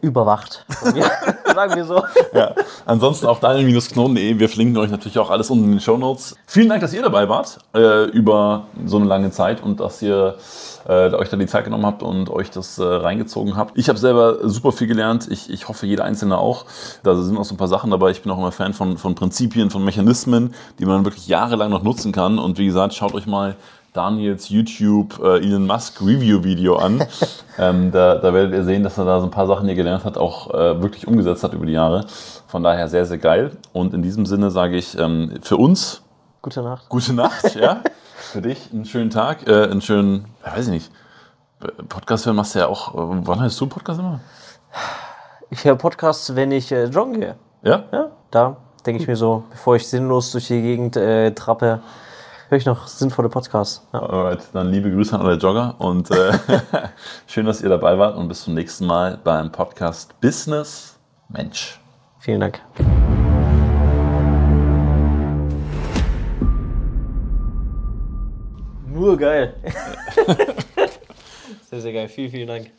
überwacht. 0.00 0.64
Sagen 1.54 1.74
wir 1.76 1.84
so. 1.84 2.02
Ja. 2.32 2.54
Ansonsten 2.86 3.26
auch 3.26 3.40
daniel-knoten.de. 3.40 4.38
Wir 4.38 4.48
verlinken 4.48 4.78
euch 4.78 4.90
natürlich 4.90 5.18
auch 5.18 5.30
alles 5.30 5.50
unten 5.50 5.64
in 5.64 5.70
den 5.72 5.80
Show 5.80 5.96
Notes. 5.96 6.36
Vielen 6.46 6.68
Dank, 6.68 6.80
dass 6.80 6.92
ihr 6.92 7.02
dabei 7.02 7.28
wart 7.28 7.58
äh, 7.74 8.04
über 8.10 8.66
so 8.86 8.96
eine 8.96 9.06
lange 9.06 9.30
Zeit 9.30 9.62
und 9.62 9.80
dass 9.80 10.00
ihr 10.02 10.36
äh, 10.88 11.12
euch 11.14 11.28
da 11.28 11.36
die 11.36 11.46
Zeit 11.46 11.64
genommen 11.64 11.86
habt 11.86 12.02
und 12.02 12.30
euch 12.30 12.50
das 12.50 12.78
äh, 12.78 12.84
reingezogen 12.84 13.56
habt. 13.56 13.78
Ich 13.78 13.88
habe 13.88 13.98
selber 13.98 14.48
super 14.48 14.72
viel 14.72 14.86
gelernt. 14.86 15.28
Ich, 15.30 15.50
ich 15.50 15.68
hoffe, 15.68 15.86
jeder 15.86 16.04
Einzelne 16.04 16.38
auch. 16.38 16.66
Da 17.02 17.14
sind 17.14 17.36
auch 17.36 17.44
so 17.44 17.54
ein 17.54 17.58
paar 17.58 17.68
Sachen 17.68 17.90
dabei. 17.90 18.10
Ich 18.10 18.22
bin 18.22 18.32
auch 18.32 18.38
immer 18.38 18.52
Fan 18.52 18.74
von, 18.74 18.98
von 18.98 19.14
Prinzipien, 19.14 19.70
von 19.70 19.84
Mechanismen, 19.84 20.54
die 20.78 20.86
man 20.86 21.04
wirklich 21.04 21.28
jahrelang 21.28 21.70
noch 21.70 21.82
nutzen 21.82 22.12
kann. 22.12 22.38
Und 22.38 22.58
wie 22.58 22.66
gesagt, 22.66 22.94
schaut 22.94 23.14
euch 23.14 23.26
mal 23.26 23.56
Daniels 23.92 24.48
YouTube 24.48 25.20
äh, 25.22 25.38
Elon 25.38 25.66
Musk 25.66 26.00
Review 26.00 26.42
Video 26.42 26.76
an. 26.76 27.04
ähm, 27.58 27.90
da, 27.92 28.14
da, 28.16 28.32
werdet 28.32 28.54
ihr 28.54 28.64
sehen, 28.64 28.82
dass 28.82 28.96
er 28.96 29.04
da 29.04 29.20
so 29.20 29.26
ein 29.26 29.30
paar 29.30 29.46
Sachen, 29.46 29.66
die 29.66 29.72
er 29.72 29.76
gelernt 29.76 30.04
hat, 30.04 30.16
auch 30.16 30.52
äh, 30.54 30.80
wirklich 30.80 31.06
umgesetzt 31.06 31.44
hat 31.44 31.52
über 31.52 31.66
die 31.66 31.72
Jahre. 31.72 32.06
Von 32.46 32.62
daher 32.62 32.88
sehr, 32.88 33.04
sehr 33.04 33.18
geil. 33.18 33.52
Und 33.72 33.92
in 33.92 34.02
diesem 34.02 34.24
Sinne 34.24 34.50
sage 34.50 34.76
ich 34.76 34.98
ähm, 34.98 35.34
für 35.42 35.58
uns. 35.58 36.02
Gute 36.40 36.62
Nacht. 36.62 36.88
Gute 36.88 37.12
Nacht, 37.12 37.54
ja. 37.54 37.82
für 38.16 38.40
dich 38.40 38.70
einen 38.72 38.86
schönen 38.86 39.10
Tag, 39.10 39.46
äh, 39.46 39.64
einen 39.64 39.82
schönen, 39.82 40.26
weiß 40.42 40.66
ich 40.66 40.72
nicht. 40.72 40.92
Podcast 41.88 42.26
hören 42.26 42.36
machst 42.36 42.54
du 42.54 42.60
ja 42.60 42.68
auch. 42.68 42.94
Äh, 42.94 43.26
wann 43.26 43.42
hörst 43.42 43.60
du 43.60 43.66
Podcast 43.66 44.00
immer? 44.00 44.20
Ich 45.50 45.64
höre 45.64 45.76
Podcasts, 45.76 46.34
wenn 46.34 46.50
ich 46.50 46.72
äh, 46.72 46.84
joggen 46.84 47.20
gehe. 47.20 47.34
Ja? 47.62 47.84
Ja, 47.92 48.10
da 48.30 48.56
denke 48.86 49.02
ich 49.02 49.06
mir 49.06 49.16
so, 49.16 49.44
bevor 49.50 49.76
ich 49.76 49.86
sinnlos 49.86 50.32
durch 50.32 50.48
die 50.48 50.62
Gegend 50.62 50.96
äh, 50.96 51.32
trappe, 51.32 51.82
höre 52.52 52.58
ich 52.58 52.66
noch 52.66 52.86
sinnvolle 52.86 53.30
Podcasts. 53.30 53.88
Ja. 53.94 54.00
Alright, 54.00 54.42
dann 54.52 54.68
liebe 54.68 54.90
Grüße 54.90 55.18
an 55.18 55.24
alle 55.24 55.36
Jogger 55.36 55.74
und 55.78 56.10
äh, 56.10 56.32
schön, 57.26 57.46
dass 57.46 57.62
ihr 57.62 57.70
dabei 57.70 57.98
wart 57.98 58.14
und 58.18 58.28
bis 58.28 58.44
zum 58.44 58.52
nächsten 58.52 58.84
Mal 58.84 59.18
beim 59.24 59.50
Podcast 59.50 60.20
Business 60.20 60.98
Mensch. 61.30 61.80
Vielen 62.18 62.40
Dank. 62.40 62.60
Nur 68.86 69.16
geil. 69.16 69.54
sehr, 71.70 71.80
sehr 71.80 71.92
geil. 71.94 72.08
Vielen, 72.08 72.30
vielen 72.30 72.48
Dank. 72.48 72.72